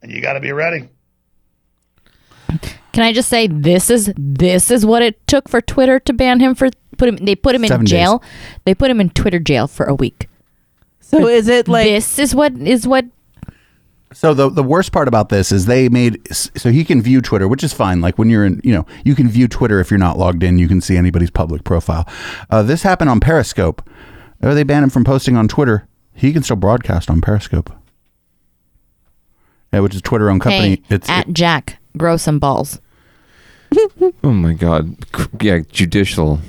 And 0.00 0.12
you 0.12 0.22
got 0.22 0.34
to 0.34 0.40
be 0.40 0.52
ready. 0.52 0.88
Can 2.92 3.04
I 3.04 3.12
just 3.12 3.28
say 3.28 3.46
this 3.46 3.90
is 3.90 4.12
this 4.16 4.70
is 4.70 4.84
what 4.86 5.02
it 5.02 5.24
took 5.26 5.48
for 5.48 5.60
Twitter 5.60 6.00
to 6.00 6.12
ban 6.12 6.40
him 6.40 6.54
for 6.54 6.68
put 6.96 7.08
him 7.08 7.16
they 7.16 7.34
put 7.36 7.54
him 7.54 7.64
in 7.64 7.68
Seven 7.68 7.84
days. 7.84 7.90
jail. 7.90 8.22
They 8.64 8.74
put 8.74 8.90
him 8.90 9.00
in 9.00 9.10
Twitter 9.10 9.38
jail 9.38 9.66
for 9.66 9.86
a 9.86 9.94
week. 9.94 10.28
So 11.00 11.26
is 11.26 11.48
it 11.48 11.68
like 11.68 11.86
this 11.86 12.18
is 12.18 12.34
what 12.34 12.52
is 12.54 12.86
what 12.86 13.04
So 14.12 14.32
the 14.32 14.48
the 14.48 14.62
worst 14.62 14.92
part 14.92 15.06
about 15.08 15.28
this 15.28 15.52
is 15.52 15.66
they 15.66 15.88
made 15.88 16.26
so 16.34 16.70
he 16.70 16.84
can 16.84 17.02
view 17.02 17.20
Twitter, 17.20 17.46
which 17.46 17.62
is 17.62 17.72
fine. 17.72 18.00
Like 18.00 18.18
when 18.18 18.30
you're 18.30 18.44
in, 18.44 18.60
you 18.64 18.72
know, 18.72 18.86
you 19.04 19.14
can 19.14 19.28
view 19.28 19.48
Twitter 19.48 19.80
if 19.80 19.90
you're 19.90 19.98
not 19.98 20.18
logged 20.18 20.42
in. 20.42 20.58
You 20.58 20.68
can 20.68 20.80
see 20.80 20.96
anybody's 20.96 21.30
public 21.30 21.64
profile. 21.64 22.08
Uh, 22.50 22.62
this 22.62 22.82
happened 22.82 23.10
on 23.10 23.20
Periscope. 23.20 23.88
Oh, 24.42 24.54
they 24.54 24.62
banned 24.62 24.84
him 24.84 24.90
from 24.90 25.04
posting 25.04 25.36
on 25.36 25.48
Twitter. 25.48 25.86
He 26.14 26.32
can 26.32 26.42
still 26.42 26.56
broadcast 26.56 27.10
on 27.10 27.20
Periscope. 27.20 27.70
Yeah, 29.72 29.80
which 29.80 29.94
is 29.94 30.00
Twitter 30.02 30.30
owned 30.30 30.40
company. 30.40 30.76
hey, 30.76 30.82
it's 30.88 31.08
at 31.10 31.32
Jack 31.32 31.78
grow 31.96 32.16
some 32.16 32.38
balls. 32.38 32.80
Oh 34.24 34.32
my 34.32 34.54
god, 34.54 34.96
yeah, 35.42 35.60
judicial, 35.70 36.40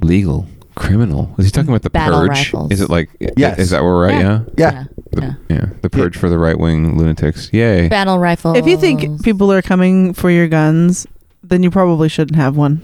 legal, 0.00 0.46
criminal. 0.78 1.34
Is 1.38 1.44
he 1.46 1.50
talking 1.50 1.68
about 1.70 1.82
the 1.82 1.90
Battle 1.90 2.20
purge? 2.20 2.28
rifles. 2.30 2.70
Is 2.72 2.80
it 2.80 2.88
like? 2.90 3.10
Yes. 3.36 3.58
Is 3.58 3.70
that 3.70 3.82
where 3.82 3.92
we're 3.92 4.08
at? 4.10 4.20
Yeah. 4.20 4.44
Yeah. 4.56 4.84
The, 5.12 5.36
yeah. 5.48 5.66
The 5.82 5.90
purge 5.90 6.16
for 6.16 6.28
the 6.28 6.38
right 6.38 6.58
wing 6.58 6.96
lunatics. 6.98 7.52
Yay. 7.52 7.88
Battle 7.88 8.18
rifle. 8.18 8.56
if 8.56 8.66
you 8.66 8.76
think 8.76 9.22
people 9.24 9.50
are 9.52 9.62
coming 9.62 10.12
for 10.14 10.30
your 10.30 10.48
guns, 10.48 11.06
then 11.42 11.62
you 11.62 11.70
probably 11.70 12.08
shouldn't 12.08 12.36
have 12.36 12.56
one. 12.56 12.80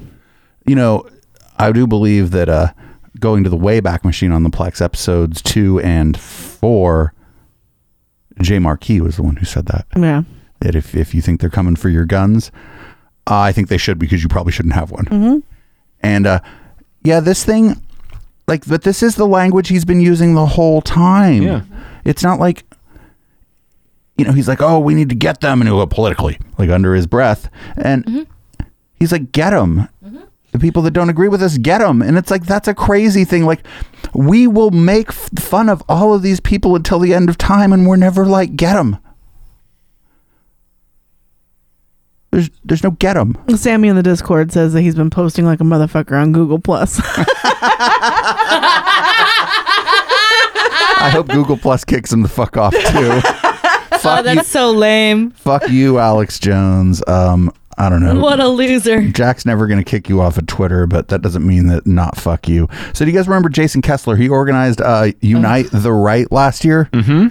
you 0.67 0.75
know, 0.75 1.09
I 1.59 1.71
do 1.73 1.87
believe 1.87 2.31
that 2.33 2.49
uh, 2.49 2.69
going 3.21 3.45
to 3.45 3.51
the 3.51 3.57
Wayback 3.57 4.05
Machine 4.05 4.33
on 4.33 4.43
the 4.43 4.51
Plex 4.51 4.81
episodes 4.83 5.41
two 5.43 5.79
and 5.81 6.19
four, 6.19 7.13
Jay 8.41 8.59
Marquis 8.59 9.01
was 9.01 9.17
the 9.17 9.23
one 9.23 9.37
who 9.37 9.45
said 9.45 9.67
that. 9.67 9.87
Yeah. 9.97 10.23
That 10.61 10.75
if, 10.75 10.95
if 10.95 11.15
you 11.15 11.21
think 11.21 11.41
they're 11.41 11.51
coming 11.51 11.77
for 11.77 11.89
your 11.91 12.07
guns, 12.07 12.51
uh, 13.29 13.39
I 13.39 13.53
think 13.53 13.69
they 13.69 13.79
should 13.79 13.99
because 13.99 14.23
you 14.23 14.29
probably 14.29 14.53
shouldn't 14.53 14.75
have 14.75 14.91
one. 14.91 15.05
Mm-hmm. 15.05 15.39
And 16.01 16.27
uh, 16.27 16.41
yeah, 17.05 17.21
this 17.21 17.45
thing, 17.45 17.81
like, 18.47 18.67
but 18.67 18.83
this 18.83 19.03
is 19.03 19.17
the 19.17 19.27
language 19.27 19.69
he's 19.69 19.85
been 19.85 20.01
using 20.01 20.35
the 20.35 20.47
whole 20.47 20.83
time. 20.83 21.43
Yeah. 21.43 21.63
It's 22.05 22.23
not 22.23 22.39
like, 22.39 22.65
you 24.17 24.25
know, 24.25 24.33
he's 24.33 24.49
like, 24.49 24.61
oh, 24.61 24.79
we 24.79 24.95
need 24.95 25.09
to 25.09 25.15
get 25.15 25.41
them, 25.41 25.61
and 25.61 25.69
he'll 25.69 25.79
go 25.79 25.87
politically, 25.87 26.39
like 26.59 26.71
under 26.71 26.95
his 26.95 27.07
breath. 27.07 27.49
And 27.77 28.05
mm-hmm. 28.05 28.67
he's 28.95 29.13
like, 29.13 29.33
get 29.33 29.51
them. 29.51 29.89
Mm-hmm. 30.05 30.21
The 30.53 30.59
people 30.59 30.83
that 30.83 30.93
don't 30.93 31.11
agree 31.11 31.29
with 31.29 31.43
us, 31.43 31.59
get 31.59 31.79
them. 31.79 32.01
And 32.01 32.17
it's 32.17 32.31
like, 32.31 32.47
that's 32.47 32.69
a 32.69 32.75
crazy 32.75 33.25
thing. 33.25 33.45
Like, 33.45 33.67
we 34.13 34.47
will 34.47 34.71
make 34.71 35.09
f- 35.09 35.31
fun 35.37 35.69
of 35.69 35.83
all 35.89 36.15
of 36.15 36.23
these 36.23 36.39
people 36.39 36.77
until 36.77 37.01
the 37.01 37.13
end 37.13 37.29
of 37.29 37.37
time, 37.37 37.73
and 37.73 37.87
we're 37.87 37.97
never 37.97 38.25
like, 38.25 38.55
get 38.55 38.75
them. 38.75 38.99
There's, 42.35 42.51
there's 42.65 42.83
no 42.83 42.91
get 42.91 43.15
them. 43.15 43.39
Sammy 43.57 43.87
in 43.87 43.95
the 43.95 44.03
Discord 44.03 44.51
says 44.51 44.73
that 44.73 44.81
he's 44.81 44.97
been 44.97 45.09
posting 45.09 45.45
like 45.45 45.61
a 45.61 45.63
motherfucker 45.63 46.21
on 46.21 46.33
Google 46.33 46.59
Plus. 46.59 46.99
I 50.97 51.11
hope 51.13 51.29
Google 51.29 51.57
Plus 51.57 51.85
kicks 51.85 52.13
him 52.13 52.23
the 52.23 52.29
fuck 52.29 52.57
off 52.57 52.73
too. 52.73 52.81
oh, 52.83 53.99
fuck 54.01 54.27
you, 54.27 54.35
that's 54.35 54.49
so 54.49 54.73
lame. 54.73 55.31
fuck 55.31 55.69
you, 55.69 56.01
Alex 56.01 56.41
Jones. 56.41 57.07
Um, 57.07 57.53
I 57.79 57.89
don't 57.89 58.03
know. 58.03 58.19
What 58.19 58.41
a 58.41 58.49
loser. 58.49 59.07
Jack's 59.11 59.47
never 59.47 59.69
going 59.69 59.79
to 59.79 59.89
kick 59.89 60.09
you 60.09 60.21
off 60.21 60.37
of 60.37 60.49
Twitter, 60.49 60.89
but 60.89 61.07
that 61.09 61.23
doesn't 61.23 61.47
mean 61.47 61.69
that 61.69 61.87
not 61.87 62.17
fuck 62.17 62.49
you. 62.49 62.69
So, 62.95 63.05
do 63.05 63.13
you 63.13 63.17
guys 63.17 63.29
remember 63.29 63.49
Jason 63.49 63.81
Kessler? 63.81 64.17
He 64.17 64.29
organized 64.29 64.81
uh, 64.81 65.13
Unite 65.21 65.67
the 65.71 65.93
Right 65.93 66.31
last 66.33 66.65
year. 66.65 66.89
Mm-hmm. 66.93 67.29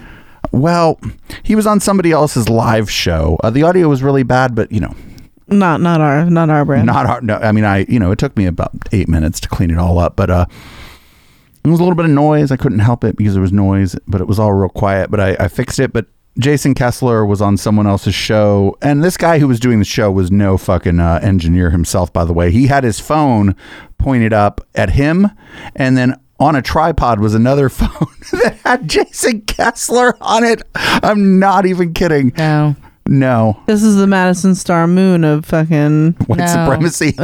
Well, 0.53 0.99
he 1.41 1.55
was 1.55 1.65
on 1.65 1.79
somebody 1.79 2.11
else's 2.11 2.47
live 2.47 2.89
show. 2.89 3.37
Uh, 3.43 3.49
the 3.49 3.63
audio 3.63 3.89
was 3.89 4.03
really 4.03 4.21
bad, 4.21 4.53
but 4.53 4.71
you 4.71 4.79
know, 4.79 4.95
not 5.47 5.81
not 5.81 5.99
our 5.99 6.29
not 6.29 6.49
our 6.51 6.63
brand. 6.63 6.85
not 6.85 7.07
hard. 7.07 7.23
No, 7.23 7.37
I 7.37 7.51
mean, 7.51 7.65
I 7.65 7.85
you 7.89 7.99
know, 7.99 8.11
it 8.11 8.19
took 8.19 8.37
me 8.37 8.45
about 8.45 8.71
eight 8.91 9.09
minutes 9.09 9.39
to 9.41 9.49
clean 9.49 9.71
it 9.71 9.79
all 9.79 9.97
up, 9.97 10.15
but 10.15 10.29
uh, 10.29 10.45
there 11.63 11.71
was 11.71 11.79
a 11.79 11.83
little 11.83 11.95
bit 11.95 12.05
of 12.05 12.11
noise. 12.11 12.51
I 12.51 12.57
couldn't 12.57 12.79
help 12.79 13.03
it 13.03 13.17
because 13.17 13.33
there 13.33 13.41
was 13.41 13.51
noise, 13.51 13.95
but 14.07 14.21
it 14.21 14.27
was 14.27 14.37
all 14.37 14.53
real 14.53 14.69
quiet. 14.69 15.09
But 15.09 15.19
I, 15.19 15.35
I 15.39 15.47
fixed 15.47 15.79
it. 15.79 15.91
But 15.91 16.05
Jason 16.37 16.75
Kessler 16.75 17.25
was 17.25 17.41
on 17.41 17.57
someone 17.57 17.87
else's 17.87 18.13
show, 18.15 18.77
and 18.81 19.03
this 19.03 19.17
guy 19.17 19.39
who 19.39 19.47
was 19.47 19.59
doing 19.59 19.79
the 19.79 19.85
show 19.85 20.11
was 20.11 20.31
no 20.31 20.57
fucking 20.57 20.99
uh, 20.99 21.19
engineer 21.23 21.71
himself. 21.71 22.13
By 22.13 22.25
the 22.25 22.33
way, 22.33 22.51
he 22.51 22.67
had 22.67 22.83
his 22.83 22.99
phone 22.99 23.55
pointed 23.97 24.33
up 24.33 24.61
at 24.75 24.91
him, 24.91 25.29
and 25.75 25.97
then 25.97 26.19
on 26.39 26.55
a 26.55 26.61
tripod 26.61 27.19
was 27.19 27.33
another 27.35 27.69
phone 27.69 28.07
that 28.31 28.57
had 28.65 28.87
Jason 28.87 29.41
Kessler 29.41 30.15
on 30.21 30.43
it. 30.43 30.61
I'm 30.75 31.39
not 31.39 31.65
even 31.65 31.93
kidding. 31.93 32.33
No. 32.37 32.75
No. 33.05 33.61
This 33.67 33.83
is 33.83 33.95
the 33.97 34.07
Madison 34.07 34.55
Star 34.55 34.87
Moon 34.87 35.23
of 35.23 35.45
fucking 35.45 36.13
White 36.27 36.39
No. 36.39 36.45
supremacy. 36.47 37.11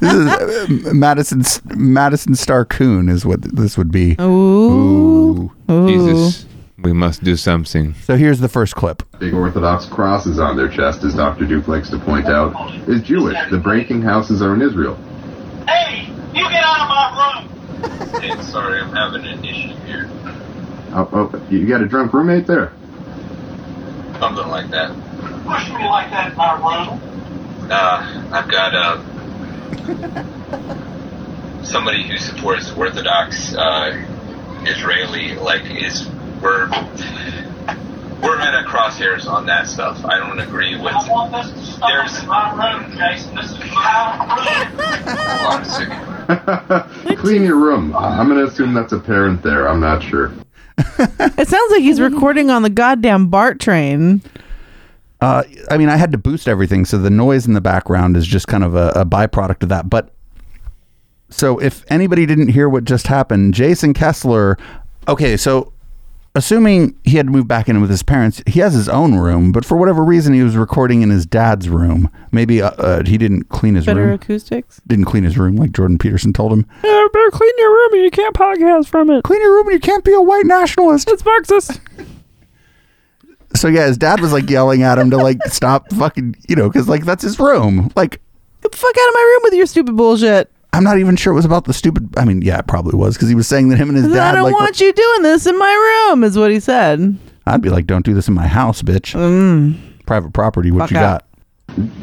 this 0.00 0.12
is 0.12 0.26
uh, 0.28 0.92
Madison 0.94 1.42
Madison 1.76 2.34
Star 2.34 2.64
Coon 2.64 3.08
is 3.08 3.24
what 3.26 3.42
this 3.42 3.76
would 3.76 3.90
be. 3.92 4.16
Ooh. 4.20 5.52
Ooh. 5.70 5.86
Jesus, 5.88 6.46
we 6.78 6.92
must 6.92 7.22
do 7.24 7.36
something. 7.36 7.94
So 8.04 8.16
here's 8.16 8.40
the 8.40 8.48
first 8.48 8.74
clip. 8.74 9.02
Big 9.18 9.34
Orthodox 9.34 9.84
crosses 9.86 10.38
on 10.38 10.56
their 10.56 10.68
chest, 10.68 11.04
as 11.04 11.14
Dr. 11.14 11.44
Duke 11.44 11.68
likes 11.68 11.90
to 11.90 11.98
point 11.98 12.26
out, 12.26 12.54
is 12.88 13.02
Jewish. 13.02 13.36
The 13.50 13.58
breaking 13.58 14.00
houses 14.02 14.40
are 14.40 14.54
in 14.54 14.62
Israel. 14.62 14.94
Hey, 15.68 16.06
you 16.34 16.48
get 16.48 16.62
out 16.64 16.80
of 16.80 16.88
my 16.88 17.42
room! 17.42 17.47
Hey, 18.20 18.42
sorry, 18.42 18.80
I'm 18.80 18.92
having 18.92 19.24
an 19.26 19.44
issue 19.44 19.74
here. 19.86 20.08
Oh, 20.92 21.08
oh, 21.12 21.42
you 21.50 21.66
got 21.66 21.82
a 21.82 21.86
drunk 21.86 22.12
roommate 22.12 22.46
there? 22.46 22.72
Something 24.18 24.48
like 24.48 24.70
that. 24.70 24.90
Push 25.46 25.72
me 25.72 25.84
like 25.88 26.10
that 26.10 26.30
in 26.30 26.36
my 26.36 26.54
room. 26.54 27.00
uh, 27.70 28.28
I've 28.32 28.48
got 28.50 28.74
uh, 28.74 28.98
somebody 31.62 32.06
who 32.08 32.16
supports 32.16 32.70
Orthodox 32.72 33.54
uh, 33.54 33.96
Israeli, 34.64 35.34
like, 35.36 35.62
is 35.70 36.08
we're 36.42 36.68
we're 38.22 38.38
at 38.38 38.54
a 38.54 38.66
crosshairs 38.68 39.26
on 39.26 39.46
that 39.46 39.66
stuff. 39.66 40.04
I 40.04 40.18
don't 40.18 40.38
agree 40.38 40.74
with. 40.74 40.92
There's. 41.80 42.18
Hold 42.18 42.38
on 45.46 45.62
a 45.62 45.64
second. 45.64 47.16
Clean 47.16 47.42
your 47.42 47.56
room. 47.56 47.94
I'm 47.96 48.28
going 48.28 48.44
to 48.44 48.50
assume 48.50 48.74
that's 48.74 48.92
a 48.92 48.98
parent 48.98 49.42
there. 49.42 49.68
I'm 49.68 49.80
not 49.80 50.02
sure. 50.02 50.32
It 50.78 51.48
sounds 51.48 51.72
like 51.72 51.82
he's 51.82 52.00
recording 52.00 52.50
on 52.50 52.62
the 52.62 52.70
goddamn 52.70 53.28
BART 53.28 53.60
train. 53.60 54.22
Uh, 55.20 55.42
I 55.70 55.76
mean, 55.76 55.88
I 55.88 55.96
had 55.96 56.12
to 56.12 56.18
boost 56.18 56.46
everything, 56.46 56.84
so 56.84 56.98
the 56.98 57.10
noise 57.10 57.46
in 57.46 57.54
the 57.54 57.60
background 57.60 58.16
is 58.16 58.26
just 58.26 58.46
kind 58.46 58.62
of 58.62 58.76
a, 58.76 58.90
a 58.90 59.04
byproduct 59.04 59.64
of 59.64 59.68
that. 59.70 59.90
But 59.90 60.14
so, 61.30 61.58
if 61.58 61.84
anybody 61.90 62.24
didn't 62.26 62.48
hear 62.48 62.68
what 62.68 62.84
just 62.84 63.08
happened, 63.08 63.54
Jason 63.54 63.92
Kessler. 63.94 64.56
Okay, 65.08 65.36
so 65.36 65.72
assuming 66.34 66.96
he 67.04 67.16
had 67.16 67.26
moved 67.26 67.48
back 67.48 67.68
in 67.68 67.80
with 67.80 67.90
his 67.90 68.02
parents, 68.02 68.42
he 68.46 68.60
has 68.60 68.74
his 68.74 68.88
own 68.88 69.14
room, 69.16 69.50
but 69.52 69.64
for 69.64 69.76
whatever 69.76 70.04
reason, 70.04 70.34
he 70.34 70.42
was 70.42 70.56
recording 70.56 71.02
in 71.02 71.10
his 71.10 71.26
dad's 71.26 71.68
room. 71.68 72.10
Maybe 72.32 72.62
uh, 72.62 72.70
uh, 72.70 73.02
he 73.04 73.18
didn't 73.18 73.44
clean 73.48 73.74
his 73.74 73.86
room. 73.86 73.96
Better 73.96 74.06
room. 74.06 74.14
acoustics. 74.14 74.80
Didn't 74.86 75.06
clean 75.06 75.24
his 75.24 75.36
room 75.38 75.56
like 75.56 75.72
Jordan 75.72 75.98
Peterson 75.98 76.32
told 76.32 76.52
him. 76.52 76.66
Yeah, 76.84 77.06
better 77.12 77.30
clean 77.30 77.52
your 77.58 77.70
room 77.70 77.94
and 77.94 78.02
you 78.04 78.10
can't 78.10 78.34
podcast 78.34 78.86
from 78.88 79.10
it. 79.10 79.24
Clean 79.24 79.40
your 79.40 79.52
room 79.54 79.66
and 79.66 79.74
you 79.74 79.80
can't 79.80 80.04
be 80.04 80.12
a 80.12 80.20
white 80.20 80.46
nationalist. 80.46 81.08
It's 81.10 81.24
Marxist. 81.24 81.80
So 83.56 83.68
yeah, 83.68 83.86
his 83.86 83.96
dad 83.96 84.20
was 84.20 84.32
like 84.32 84.48
yelling 84.50 84.82
at 84.82 84.98
him 84.98 85.10
to 85.10 85.16
like 85.16 85.38
stop 85.46 85.90
fucking, 85.92 86.36
you 86.48 86.54
know, 86.54 86.68
because 86.68 86.88
like 86.88 87.04
that's 87.04 87.22
his 87.22 87.38
room. 87.40 87.90
Like, 87.96 88.20
Get 88.62 88.72
the 88.72 88.76
fuck 88.78 88.90
out 88.96 89.08
of 89.08 89.14
my 89.14 89.20
room 89.20 89.40
with 89.44 89.54
your 89.54 89.66
stupid 89.66 89.96
bullshit. 89.96 90.50
I'm 90.72 90.84
not 90.84 90.98
even 90.98 91.16
sure 91.16 91.32
it 91.32 91.36
was 91.36 91.44
about 91.44 91.64
the 91.64 91.72
stupid. 91.72 92.10
I 92.16 92.24
mean, 92.24 92.42
yeah, 92.42 92.58
it 92.58 92.66
probably 92.66 92.96
was 92.98 93.14
because 93.16 93.28
he 93.28 93.34
was 93.34 93.46
saying 93.48 93.68
that 93.70 93.76
him 93.76 93.88
and 93.88 93.96
his 93.96 94.08
dad. 94.08 94.12
I 94.12 94.16
dad 94.16 94.32
don't 94.36 94.44
like. 94.44 94.54
want 94.54 94.80
you 94.80 94.92
doing 94.92 95.22
this 95.22 95.46
in 95.46 95.58
my 95.58 96.08
room, 96.10 96.24
is 96.24 96.36
what 96.38 96.50
he 96.50 96.60
said. 96.60 97.16
I'd 97.46 97.62
be 97.62 97.70
like, 97.70 97.86
don't 97.86 98.04
do 98.04 98.12
this 98.14 98.28
in 98.28 98.34
my 98.34 98.46
house, 98.46 98.82
bitch. 98.82 99.14
Mm. 99.14 100.04
Private 100.04 100.32
property. 100.34 100.70
What 100.70 100.80
Fuck 100.80 100.90
you 100.90 100.96
out. 100.98 101.22
got? 101.22 101.24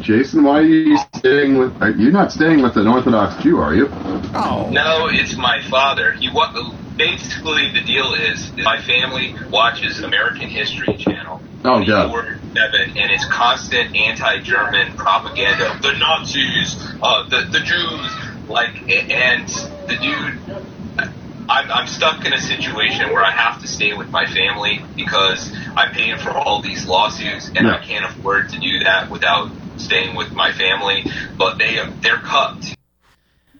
Jason, 0.01 0.43
why 0.43 0.59
are 0.59 0.63
you 0.63 0.97
staying 1.15 1.57
with? 1.57 1.81
Are 1.81 1.89
you're 1.89 2.11
not 2.11 2.31
staying 2.31 2.61
with 2.61 2.77
an 2.77 2.87
Orthodox 2.87 3.41
Jew, 3.43 3.59
are 3.59 3.73
you? 3.75 3.87
Oh 4.33 4.69
no, 4.71 5.07
it's 5.11 5.35
my 5.35 5.61
father. 5.69 6.11
He 6.13 6.29
wa- 6.29 6.53
basically 6.95 7.71
the 7.71 7.81
deal 7.81 8.13
is 8.13 8.51
my 8.57 8.81
family 8.81 9.35
watches 9.49 10.01
American 10.01 10.49
History 10.49 10.95
Channel. 10.97 11.41
Oh, 11.65 11.79
yeah. 11.79 12.07
24/7, 12.53 12.95
and 12.95 13.11
it's 13.11 13.25
constant 13.25 13.95
anti-German 13.95 14.93
propaganda. 14.97 15.77
The 15.81 15.93
Nazis, 15.97 16.75
uh, 17.01 17.27
the 17.27 17.47
the 17.51 17.59
Jews, 17.59 18.11
like, 18.47 18.89
and 18.89 19.47
the 19.87 19.97
dude. 20.01 21.11
I'm, 21.47 21.71
I'm 21.71 21.87
stuck 21.87 22.25
in 22.25 22.33
a 22.33 22.39
situation 22.39 23.09
where 23.09 23.23
I 23.23 23.29
have 23.29 23.61
to 23.61 23.67
stay 23.67 23.93
with 23.93 24.09
my 24.09 24.25
family 24.25 24.83
because 24.95 25.55
I'm 25.75 25.91
paying 25.91 26.17
for 26.17 26.31
all 26.31 26.61
these 26.61 26.87
lawsuits, 26.87 27.51
and 27.55 27.67
I 27.67 27.77
can't 27.83 28.03
afford 28.03 28.49
to 28.49 28.59
do 28.59 28.79
that 28.79 29.11
without 29.11 29.51
staying 29.77 30.15
with 30.15 30.31
my 30.31 30.51
family. 30.53 31.05
But 31.37 31.59
they 31.59 31.79
they're 32.01 32.17
cut. 32.17 32.75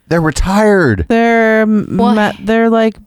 They're 0.08 0.22
retired. 0.22 1.06
They're 1.08 1.68
ma- 1.68 2.34
they're 2.40 2.70
like 2.70 2.98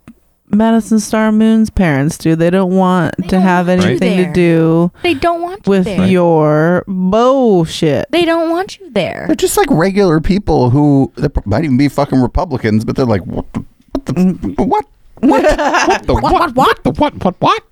Madison 0.51 0.99
Star 1.01 1.31
Moon's 1.33 1.71
parents, 1.71 2.17
dude. 2.19 2.39
They 2.39 2.51
don't 2.51 2.75
want 2.77 3.15
to 3.29 3.41
have 3.41 3.69
want 3.69 3.85
anything 3.85 4.27
to 4.27 4.33
do 4.33 4.91
They 5.03 5.15
don't 5.15 5.43
want 5.43 5.67
you 5.67 5.71
with 5.71 5.85
there. 5.85 6.07
your 6.07 6.85
bullshit. 6.89 8.11
They 8.11 8.25
don't 8.25 8.51
want 8.51 8.79
you 8.79 8.91
there. 8.91 9.25
They're 9.27 9.37
just 9.37 9.57
like 9.57 9.69
regular 9.71 10.21
people 10.21 10.71
who 10.71 11.13
they 11.17 11.29
might 11.45 11.65
even 11.65 11.77
be 11.77 11.89
fucking 11.89 12.21
Republicans, 12.21 12.85
but 12.85 12.97
they're 12.97 13.05
like, 13.07 13.23
what 13.27 13.51
the, 13.53 13.61
what 13.93 14.57
the, 14.57 14.63
what? 14.65 14.87
What? 15.21 15.43
what 15.43 16.07
the 16.07 16.15
what? 16.15 16.55
What 16.55 16.85
the 16.85 16.91
what? 16.93 17.25
What? 17.25 17.35
What? 17.41 17.65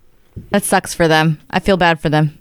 That 0.51 0.65
sucks 0.65 0.93
for 0.95 1.09
them. 1.09 1.41
I 1.51 1.61
feel 1.61 1.77
bad 1.77 2.01
for 2.01 2.09
them. 2.09 2.37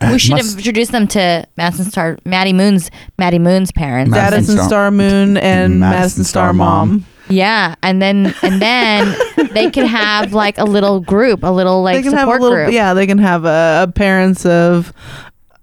Uh, 0.00 0.10
We 0.12 0.18
should 0.18 0.32
must- 0.36 0.50
have 0.50 0.58
introduced 0.58 0.92
them 0.92 1.06
to 1.08 1.46
Madison 1.56 1.90
Star, 1.90 2.16
Maddie 2.24 2.52
Moon's, 2.52 2.90
Maddie 3.18 3.38
Moon's 3.40 3.72
parents. 3.72 4.10
Madison 4.10 4.56
Star 4.58 4.90
Moon 4.90 5.36
and 5.36 5.80
Madison 5.80 6.24
Star 6.24 6.52
Mom. 6.52 7.04
Yeah, 7.30 7.74
and 7.82 8.02
then 8.02 8.34
and 8.42 8.60
then 8.60 9.14
they 9.52 9.70
can 9.70 9.86
have 9.86 10.32
like 10.32 10.58
a 10.58 10.64
little 10.64 11.00
group, 11.00 11.42
a 11.42 11.50
little 11.50 11.82
like 11.82 11.96
they 11.96 12.02
can 12.02 12.12
have 12.12 12.28
a 12.28 12.32
support 12.32 12.40
little, 12.42 12.56
group. 12.58 12.72
yeah. 12.72 12.92
They 12.94 13.06
can 13.06 13.18
have 13.18 13.44
a, 13.44 13.86
a 13.88 13.92
parents 13.92 14.44
of 14.44 14.92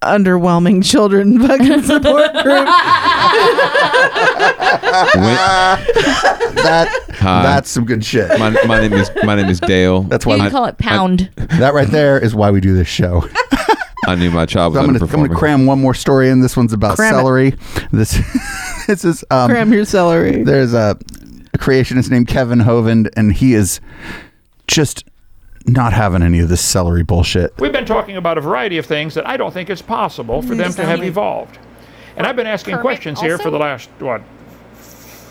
underwhelming 0.02 0.84
children 0.86 1.40
fucking 1.48 1.82
support 1.84 2.32
group. 2.34 2.68
that 6.56 6.90
Hi. 7.20 7.44
that's 7.44 7.70
some 7.70 7.86
good 7.86 8.04
shit. 8.04 8.28
My, 8.40 8.52
my 8.66 8.80
name 8.82 8.94
is 8.94 9.10
my 9.24 9.36
name 9.36 9.48
is 9.50 9.60
Dale. 9.60 10.04
That's 10.04 10.26
why 10.26 10.36
You 10.38 10.44
I- 10.44 10.50
call 10.50 10.66
it 10.66 10.78
pound. 10.78 11.30
that 11.36 11.74
right 11.74 11.88
there 11.88 12.20
is 12.20 12.36
why 12.36 12.52
we 12.52 12.62
do 12.62 12.74
this 12.76 12.88
show. 12.88 13.28
I 14.08 14.16
knew 14.16 14.32
my 14.32 14.46
child 14.46 14.74
So 14.74 14.80
was 14.80 14.88
I'm 14.88 14.94
gonna, 14.98 15.12
I'm 15.14 15.22
gonna 15.28 15.36
cram 15.38 15.66
one 15.66 15.82
more 15.82 15.94
story 15.94 16.30
in. 16.30 16.40
This 16.40 16.56
one's 16.56 16.72
about 16.72 16.96
Cram 16.96 17.14
it. 17.14 17.18
celery. 17.18 17.54
This 17.92 18.18
this 18.88 19.04
is 19.04 19.26
um, 19.32 19.50
Cram 19.50 19.74
your 19.74 19.84
celery. 19.84 20.44
There's 20.44 20.74
a, 20.74 20.98
a 21.58 21.64
creationist 21.64 22.10
named 22.10 22.28
Kevin 22.28 22.60
Hovind, 22.60 23.10
and 23.18 23.34
he 23.34 23.54
is 23.54 23.80
just 24.68 25.04
not 25.66 25.92
having 25.92 26.22
any 26.22 26.40
of 26.40 26.50
this 26.50 26.62
celery 26.62 27.04
bullshit. 27.04 27.54
We've 27.60 27.72
been 27.72 27.86
talking 27.86 28.16
about 28.16 28.38
a 28.38 28.42
variety 28.42 28.78
of 28.78 28.86
things 28.86 29.16
that 29.16 29.28
I 29.28 29.38
don't 29.38 29.54
think 29.54 29.70
it's 29.70 29.82
possible 29.82 30.42
for 30.42 30.56
them 30.56 30.72
to 30.74 30.86
have 30.86 31.04
evolved. 31.04 31.58
And 32.16 32.26
I've 32.26 32.36
been 32.36 32.48
asking 32.48 32.76
Kermit 32.76 32.84
questions 32.84 33.22
here 33.22 33.38
for 33.38 33.50
the 33.50 33.58
last, 33.60 33.90
what, 34.00 34.22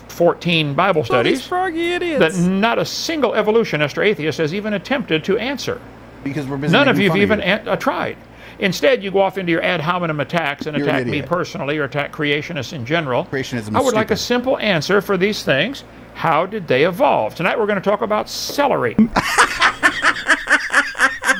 14 0.09 0.73
Bible 0.73 1.03
studies 1.03 1.45
froggy 1.45 1.97
that 2.17 2.35
not 2.37 2.79
a 2.79 2.85
single 2.85 3.35
evolutionist 3.35 3.97
or 3.97 4.03
atheist 4.03 4.39
has 4.39 4.53
even 4.53 4.73
attempted 4.73 5.23
to 5.25 5.37
answer. 5.37 5.79
Because 6.23 6.47
we're 6.47 6.57
busy 6.57 6.73
None 6.73 6.87
of 6.87 6.99
you 6.99 7.09
have 7.09 7.17
even 7.17 7.39
you. 7.39 7.45
an- 7.45 7.67
uh, 7.67 7.75
tried. 7.75 8.17
Instead, 8.59 9.03
you 9.03 9.11
go 9.11 9.19
off 9.19 9.37
into 9.37 9.51
your 9.51 9.61
ad 9.63 9.81
hominem 9.81 10.19
attacks 10.19 10.65
and 10.65 10.75
You're 10.77 10.89
an 10.89 10.95
attack 10.95 11.07
me 11.07 11.21
personally 11.21 11.77
or 11.77 11.83
attack 11.83 12.11
creationists 12.11 12.73
in 12.73 12.85
general. 12.85 13.25
Creationism 13.25 13.75
I 13.75 13.81
would 13.81 13.93
like 13.93 14.11
a 14.11 14.17
simple 14.17 14.57
answer 14.57 15.01
for 15.01 15.17
these 15.17 15.43
things. 15.43 15.83
How 16.15 16.45
did 16.47 16.67
they 16.67 16.85
evolve? 16.85 17.35
Tonight 17.35 17.59
we're 17.59 17.67
going 17.67 17.81
to 17.81 17.89
talk 17.89 18.01
about 18.01 18.29
celery. 18.29 18.95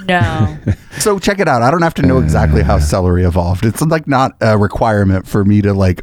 No. 0.08 0.58
So 1.00 1.20
check 1.20 1.40
it 1.40 1.48
out. 1.48 1.62
I 1.62 1.70
don't 1.70 1.82
have 1.82 1.94
to 1.96 2.02
know 2.02 2.20
exactly 2.20 2.64
how 2.64 2.80
celery 2.80 3.24
evolved. 3.26 3.66
It's 3.66 3.82
like 3.82 4.08
not 4.08 4.36
a 4.42 4.58
requirement 4.58 5.28
for 5.28 5.44
me 5.44 5.62
to 5.62 5.74
like 5.74 6.02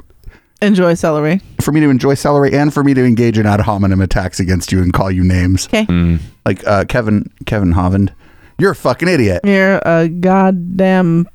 Enjoy 0.60 0.94
celery. 0.94 1.40
for 1.62 1.72
me 1.72 1.80
to 1.80 1.88
enjoy 1.88 2.14
celery 2.14 2.54
and 2.54 2.72
for 2.72 2.84
me 2.84 2.94
to 2.94 3.02
engage 3.04 3.38
in 3.38 3.46
ad 3.46 3.60
hominem 3.60 4.00
attacks 4.00 4.40
against 4.40 4.72
you 4.72 4.82
and 4.82 4.92
call 4.92 5.10
you 5.10 5.24
names. 5.24 5.66
Okay. 5.66 6.18
Like 6.44 6.66
uh, 6.66 6.84
Kevin 6.84 7.30
Kevin 7.46 7.72
Hovind. 7.72 8.12
You're 8.58 8.72
a 8.72 8.76
fucking 8.76 9.08
idiot. 9.08 9.42
You're 9.44 9.80
a 9.84 10.08
goddamn 10.08 11.28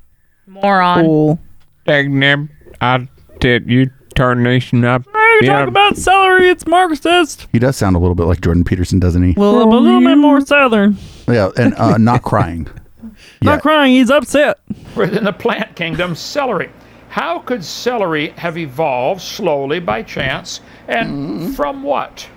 Moron. 0.46 1.04
fool. 1.04 1.38
Dagnam, 1.86 2.48
I 2.80 3.08
did 3.40 3.68
you 3.68 3.90
turn 4.14 4.42
this 4.42 4.72
up. 4.74 5.02
you 5.40 5.46
talk 5.46 5.68
about 5.68 5.96
celery, 5.96 6.48
it's 6.48 6.66
Marxist. 6.66 7.46
He 7.52 7.58
does 7.58 7.76
sound 7.76 7.96
a 7.96 7.98
little 7.98 8.14
bit 8.14 8.24
like 8.24 8.40
Jordan 8.40 8.64
Peterson, 8.64 8.98
doesn't 8.98 9.22
he? 9.22 9.34
Well, 9.36 9.62
a 9.62 9.68
little 9.68 10.00
bit 10.00 10.16
more 10.16 10.40
southern. 10.40 10.96
Yeah, 11.28 11.50
and 11.56 11.74
uh, 11.74 11.96
not 11.98 12.22
crying. 12.22 12.68
Not 13.42 13.62
crying, 13.62 13.92
he's 13.94 14.10
upset. 14.10 14.58
Within 14.96 15.24
the 15.24 15.32
plant 15.32 15.74
kingdom, 15.76 16.14
celery. 16.14 16.70
How 17.08 17.40
could 17.40 17.64
celery 17.64 18.28
have 18.36 18.56
evolved 18.56 19.20
slowly 19.20 19.80
by 19.80 20.02
chance 20.02 20.60
and 20.86 21.56
from 21.56 21.82
what? 21.82 22.28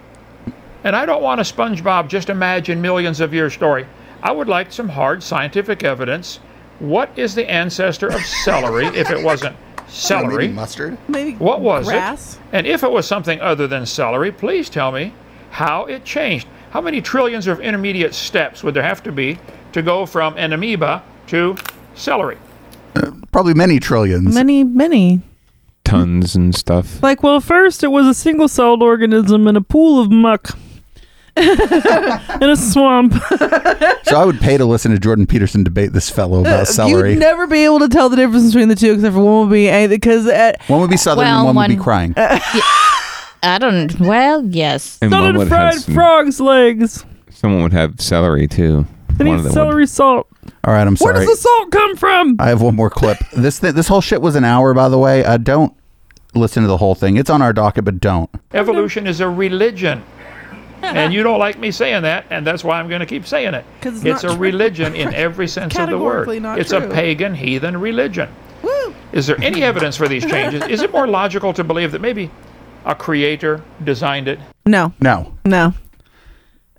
And 0.84 0.96
I 0.96 1.06
don't 1.06 1.22
want 1.22 1.40
a 1.42 1.44
SpongeBob 1.44 2.08
just 2.08 2.30
imagine 2.30 2.82
millions 2.82 3.20
of 3.20 3.34
year 3.34 3.50
story. 3.50 3.86
I 4.24 4.32
would 4.32 4.48
like 4.48 4.72
some 4.72 4.88
hard 4.88 5.22
scientific 5.22 5.84
evidence. 5.84 6.40
What 6.80 7.12
is 7.20 7.36
the 7.36 7.50
ancestor 7.52 8.08
of 8.08 8.22
celery 8.22 8.86
if 8.88 9.12
it 9.12 9.22
wasn't 9.22 9.56
celery? 9.90 10.46
Maybe 10.48 10.54
mustard. 10.54 10.98
Maybe 11.10 11.34
What 11.36 11.60
was 11.60 11.86
grass? 11.86 12.36
it? 12.36 12.42
And 12.54 12.66
if 12.66 12.84
it 12.84 12.92
was 12.92 13.06
something 13.06 13.42
other 13.42 13.68
than 13.68 13.86
celery, 13.86 14.32
please 14.32 14.70
tell 14.70 14.94
me 14.94 15.14
how 15.52 15.86
it 15.86 16.06
changed. 16.06 16.48
How 16.72 16.80
many 16.80 17.02
trillions 17.02 17.48
of 17.48 17.60
intermediate 17.60 18.14
steps 18.16 18.64
would 18.64 18.74
there 18.74 18.82
have 18.82 19.04
to 19.04 19.12
be 19.12 19.40
to 19.74 19.82
go 19.82 20.06
from 20.06 20.38
an 20.38 20.54
amoeba 20.54 21.04
to 21.28 21.58
celery? 21.94 22.38
Probably 23.34 23.54
many 23.54 23.80
trillions. 23.80 24.34
Many, 24.34 24.64
many. 24.64 25.22
Tons 25.84 26.34
and 26.34 26.56
stuff. 26.56 27.04
Like, 27.04 27.24
well, 27.24 27.42
first 27.42 27.84
it 27.84 27.90
was 27.90 28.08
a 28.08 28.14
single 28.14 28.48
celled 28.48 28.82
organism 28.82 29.48
in 29.50 29.58
a 29.58 29.62
pool 29.62 30.00
of 30.00 30.10
muck. 30.10 30.58
in 32.42 32.50
a 32.50 32.56
swamp. 32.56 33.14
So 34.06 34.20
I 34.20 34.26
would 34.26 34.40
pay 34.42 34.58
to 34.58 34.66
listen 34.66 34.92
to 34.92 35.00
Jordan 35.00 35.26
Peterson 35.26 35.64
debate 35.64 35.94
this 35.94 36.10
fellow 36.10 36.42
about 36.42 36.60
uh, 36.60 36.66
celery. 36.66 37.12
You'd 37.12 37.20
never 37.20 37.48
be 37.48 37.64
able 37.64 37.80
to 37.80 37.88
tell 37.88 38.10
the 38.10 38.18
difference 38.18 38.48
between 38.48 38.68
the 38.68 38.76
two, 38.76 38.92
except 38.94 39.16
for 39.16 39.22
one 39.24 39.48
would 39.48 39.54
be 39.54 39.68
anything. 39.70 39.96
Because 39.96 40.28
at, 40.28 40.62
one 40.68 40.82
would 40.82 40.90
be 40.92 40.98
southern 40.98 41.24
Well, 41.24 41.48
and 41.48 41.56
one, 41.56 41.56
would 41.56 41.68
be 41.70 41.76
one- 41.78 41.84
crying. 41.84 42.14
I 42.18 43.58
don't. 43.60 43.98
Well, 44.00 44.46
yes. 44.46 45.00
And 45.02 45.12
one 45.12 45.20
Southern 45.22 45.38
would 45.38 45.48
fried 45.48 45.74
have 45.74 45.82
some, 45.84 45.94
frog's 45.96 46.40
legs. 46.40 47.06
someone 47.32 47.64
would 47.64 47.74
have 47.74 48.00
celery 48.00 48.48
too. 48.48 48.86
They 49.14 49.24
need 49.26 49.32
of 49.32 49.38
them 49.38 49.46
would. 49.46 49.54
celery 49.54 49.88
salt. 49.88 50.28
All 50.64 50.74
right, 50.74 50.86
I'm 50.86 50.96
sorry. 50.96 51.14
Where 51.14 51.26
does 51.26 51.30
the 51.36 51.42
salt 51.42 51.72
come 51.72 51.96
from? 51.96 52.36
I 52.40 52.50
have 52.50 52.62
one 52.62 52.76
more 52.76 52.90
clip. 52.90 53.18
This 53.36 53.60
th- 53.60 53.74
this 53.74 53.88
whole 53.88 54.02
shit 54.02 54.22
was 54.22 54.36
an 54.36 54.44
hour, 54.44 54.74
by 54.74 54.90
the 54.90 54.98
way. 54.98 55.26
I 55.26 55.38
don't 55.38 55.74
listen 56.36 56.62
to 56.64 56.68
the 56.68 56.78
whole 56.78 56.96
thing. 56.96 57.18
It's 57.18 57.30
on 57.30 57.42
our 57.42 57.54
docket, 57.54 57.86
but 57.86 58.00
don't. 58.00 58.30
Evolution 58.54 59.08
is 59.08 59.20
a 59.20 59.30
religion. 59.30 60.04
And 60.84 61.14
you 61.14 61.24
don't 61.24 61.40
like 61.48 61.58
me 61.60 61.72
saying 61.72 62.04
that, 62.04 62.26
and 62.30 62.46
that's 62.46 62.64
why 62.64 62.80
I'm 62.80 62.88
going 62.90 63.00
to 63.02 63.06
keep 63.06 63.26
saying 63.26 63.54
it. 63.54 63.66
'Cause 63.82 63.96
it's 63.98 64.06
It's 64.06 64.24
not 64.24 64.34
a 64.34 64.36
true. 64.36 64.44
religion 64.44 64.96
in 64.96 65.14
every 65.28 65.48
sense 65.48 65.78
of 65.78 65.90
the 65.90 65.98
word. 65.98 66.42
Not 66.42 66.60
It's 66.60 66.70
true. 66.70 66.80
a 66.80 66.90
pagan, 66.94 67.34
heathen 67.36 67.78
religion. 67.80 68.30
Is 69.12 69.28
there 69.28 69.40
any 69.42 69.62
evidence 69.72 69.96
for 69.96 70.08
these 70.08 70.26
changes? 70.26 70.64
Is 70.68 70.82
it 70.82 70.92
more 70.92 71.08
logical 71.08 71.54
to 71.54 71.64
believe 71.64 71.92
that 71.92 72.02
maybe 72.02 72.32
a 72.86 72.96
creator 72.96 73.62
designed 73.84 74.28
it? 74.28 74.40
No. 74.66 74.92
No. 75.00 75.34
No. 75.46 75.74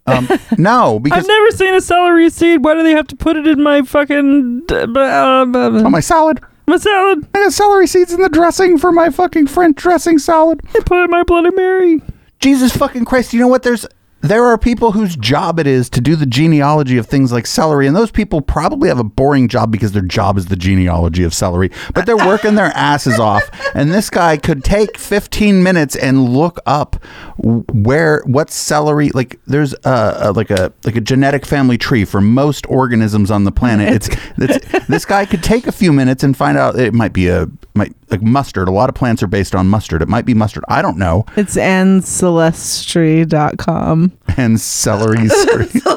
Um, 0.07 0.29
no, 0.59 0.99
because 1.01 1.21
I've 1.25 1.29
never 1.29 1.51
seen 1.53 1.73
a 1.75 1.81
celery 1.81 2.29
seed. 2.29 2.63
Why 2.63 2.75
do 2.75 2.83
they 2.83 2.91
have 2.93 3.07
to 3.07 3.17
put 3.17 3.37
it 3.37 3.47
in 3.47 3.63
my 3.63 3.81
fucking 3.83 4.65
uh, 4.71 4.75
uh, 4.75 5.47
oh, 5.49 5.89
my 5.89 6.01
salad. 6.01 6.41
My 6.67 6.77
salad. 6.77 7.27
I 7.35 7.39
got 7.45 7.53
celery 7.55 7.87
seeds 7.87 8.13
in 8.13 8.21
the 8.21 8.29
dressing 8.29 8.77
for 8.77 8.93
my 8.93 9.09
fucking 9.09 9.47
French 9.47 9.77
dressing 9.77 10.19
salad. 10.19 10.61
I 10.75 10.81
put 10.81 11.01
it 11.01 11.05
in 11.05 11.11
my 11.11 11.23
Bloody 11.23 11.51
Mary. 11.53 12.03
Jesus 12.41 12.77
fucking 12.77 13.05
Christ! 13.05 13.33
You 13.33 13.41
know 13.41 13.49
what? 13.49 13.63
There's 13.63 13.87
there 14.25 14.47
are 14.47 14.57
people 14.57 14.93
whose 14.93 15.17
job 15.17 15.59
it 15.59 15.67
is 15.67 15.91
to 15.91 16.01
do 16.01 16.17
the 16.17 16.25
genealogy 16.25 16.97
of 16.97 17.07
things 17.07 17.31
like 17.31 17.47
celery, 17.47 17.87
and 17.87 17.95
those 17.95 18.11
people 18.11 18.41
probably 18.41 18.89
have 18.89 18.99
a 18.99 19.05
boring 19.05 19.49
job 19.49 19.71
because 19.71 19.93
their 19.93 20.01
job 20.01 20.39
is 20.39 20.47
the 20.47 20.57
genealogy 20.57 21.25
of 21.25 21.35
celery. 21.35 21.71
But 21.93 22.07
they're 22.07 22.17
working 22.17 22.55
their 22.55 22.73
asses 22.75 23.21
off, 23.21 23.43
and 23.75 23.93
this 23.93 24.09
guy 24.09 24.39
could 24.39 24.65
take 24.65 24.97
15 24.97 25.63
minutes 25.63 25.95
and 25.95 26.31
look 26.31 26.59
up 26.65 26.97
where 27.37 28.23
what 28.25 28.49
celery 28.49 29.11
like. 29.11 29.39
There's 29.47 29.75
a, 29.85 30.17
a 30.21 30.33
like 30.33 30.51
a 30.51 30.73
like 30.85 30.97
a 30.97 31.03
genetic 31.03 31.45
family 31.45 31.77
tree 31.77 32.07
for 32.07 32.23
most 32.23 32.67
organisms 32.71 33.31
on 33.31 33.45
the 33.45 33.53
planet. 33.53 33.93
It's, 33.93 34.09
it's 34.39 34.87
this 34.87 35.05
guy 35.05 35.27
could 35.27 35.43
take 35.43 35.67
a 35.67 35.73
few 35.73 35.93
minutes 35.93 36.25
and 36.25 36.35
find 36.35 36.57
out 36.57 36.81
it 36.81 36.95
might 36.95 37.13
be 37.13 37.29
a 37.29 37.47
might 37.75 37.95
like 38.15 38.23
mustard. 38.23 38.69
A 38.69 38.71
lot 38.71 38.89
of 38.89 38.95
plants 38.95 39.25
are 39.25 39.27
based 39.27 39.57
on 39.57 39.69
mustard. 39.69 40.01
It 40.01 40.09
might 40.09 40.25
be 40.25 40.35
mustard. 40.35 40.65
I 40.69 40.81
don't 40.83 40.97
know. 40.97 41.25
It's 41.37 41.57
ancelestry.com. 41.57 44.13
And 44.37 44.61
celery 44.61 45.29
street. 45.29 45.83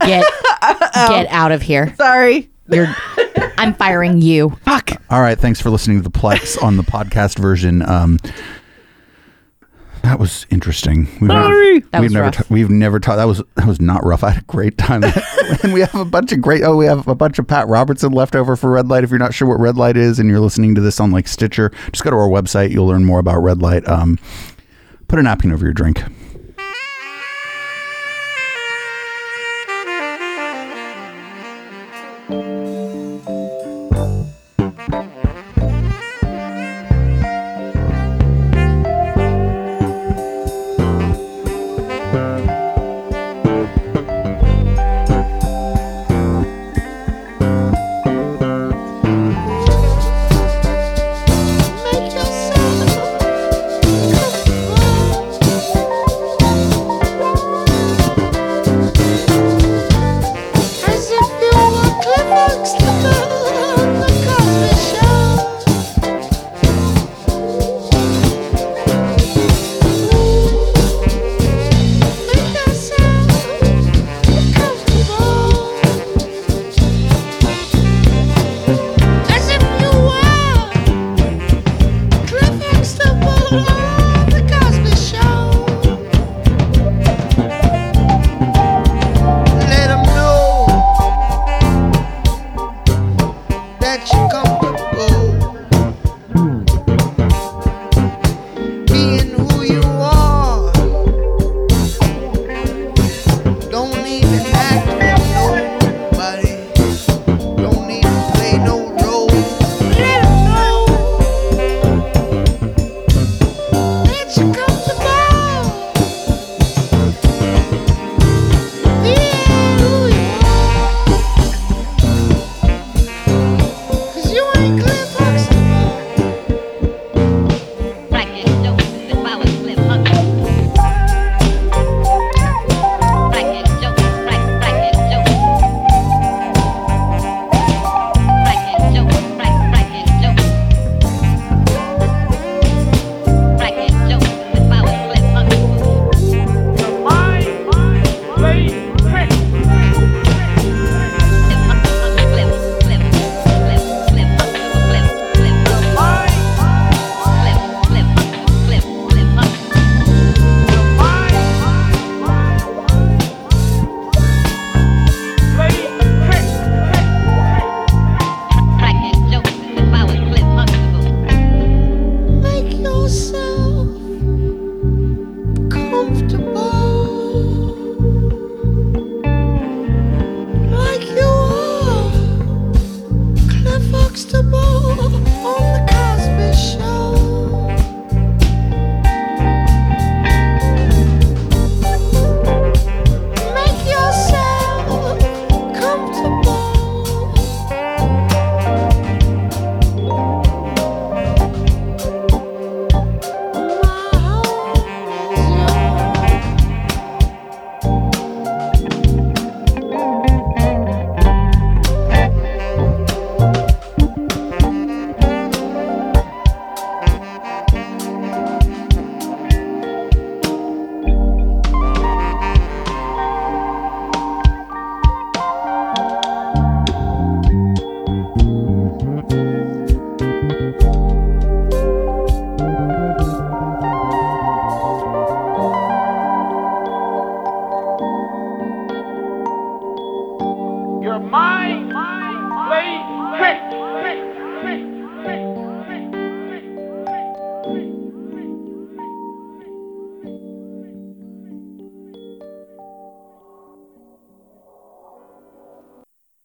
Get 0.00 0.24
get 0.94 1.26
out 1.28 1.52
of 1.52 1.62
here. 1.62 1.94
Sorry. 1.96 2.50
You're 2.70 2.94
I'm 3.58 3.74
firing 3.74 4.22
you. 4.22 4.50
Fuck. 4.64 4.90
All 5.10 5.20
right, 5.20 5.38
thanks 5.38 5.60
for 5.60 5.70
listening 5.70 5.98
to 5.98 6.02
the 6.02 6.10
Plex 6.10 6.60
on 6.62 6.76
the 6.76 6.82
podcast 6.82 7.38
version. 7.38 7.82
Um, 7.82 8.18
that 10.06 10.18
was 10.20 10.46
interesting. 10.50 11.08
We've 11.20 11.30
Sorry. 11.30 11.80
That 11.80 12.00
we've 12.00 12.02
was 12.04 12.12
never 12.12 12.24
rough. 12.26 12.34
ta- 12.36 12.44
we've 12.48 12.70
never 12.70 13.00
taught 13.00 13.16
that 13.16 13.24
was 13.24 13.42
that 13.56 13.66
was 13.66 13.80
not 13.80 14.04
rough. 14.04 14.22
I 14.22 14.30
had 14.30 14.42
a 14.42 14.46
great 14.46 14.78
time, 14.78 15.02
and 15.04 15.14
we 15.74 15.80
have 15.80 15.94
a 15.94 16.04
bunch 16.04 16.32
of 16.32 16.40
great. 16.40 16.62
Oh, 16.62 16.76
we 16.76 16.86
have 16.86 17.06
a 17.08 17.14
bunch 17.14 17.38
of 17.38 17.46
Pat 17.46 17.66
Robertson 17.68 18.12
left 18.12 18.36
over 18.36 18.54
for 18.56 18.70
Red 18.70 18.88
Light. 18.88 19.04
If 19.04 19.10
you're 19.10 19.18
not 19.18 19.34
sure 19.34 19.48
what 19.48 19.60
Red 19.60 19.76
Light 19.76 19.96
is, 19.96 20.18
and 20.18 20.30
you're 20.30 20.40
listening 20.40 20.74
to 20.76 20.80
this 20.80 21.00
on 21.00 21.10
like 21.10 21.26
Stitcher, 21.28 21.70
just 21.92 22.04
go 22.04 22.10
to 22.10 22.16
our 22.16 22.28
website. 22.28 22.70
You'll 22.70 22.86
learn 22.86 23.04
more 23.04 23.18
about 23.18 23.38
Red 23.38 23.60
Light. 23.60 23.86
Um, 23.88 24.18
put 25.08 25.18
a 25.18 25.22
napkin 25.22 25.52
over 25.52 25.64
your 25.64 25.74
drink. 25.74 26.02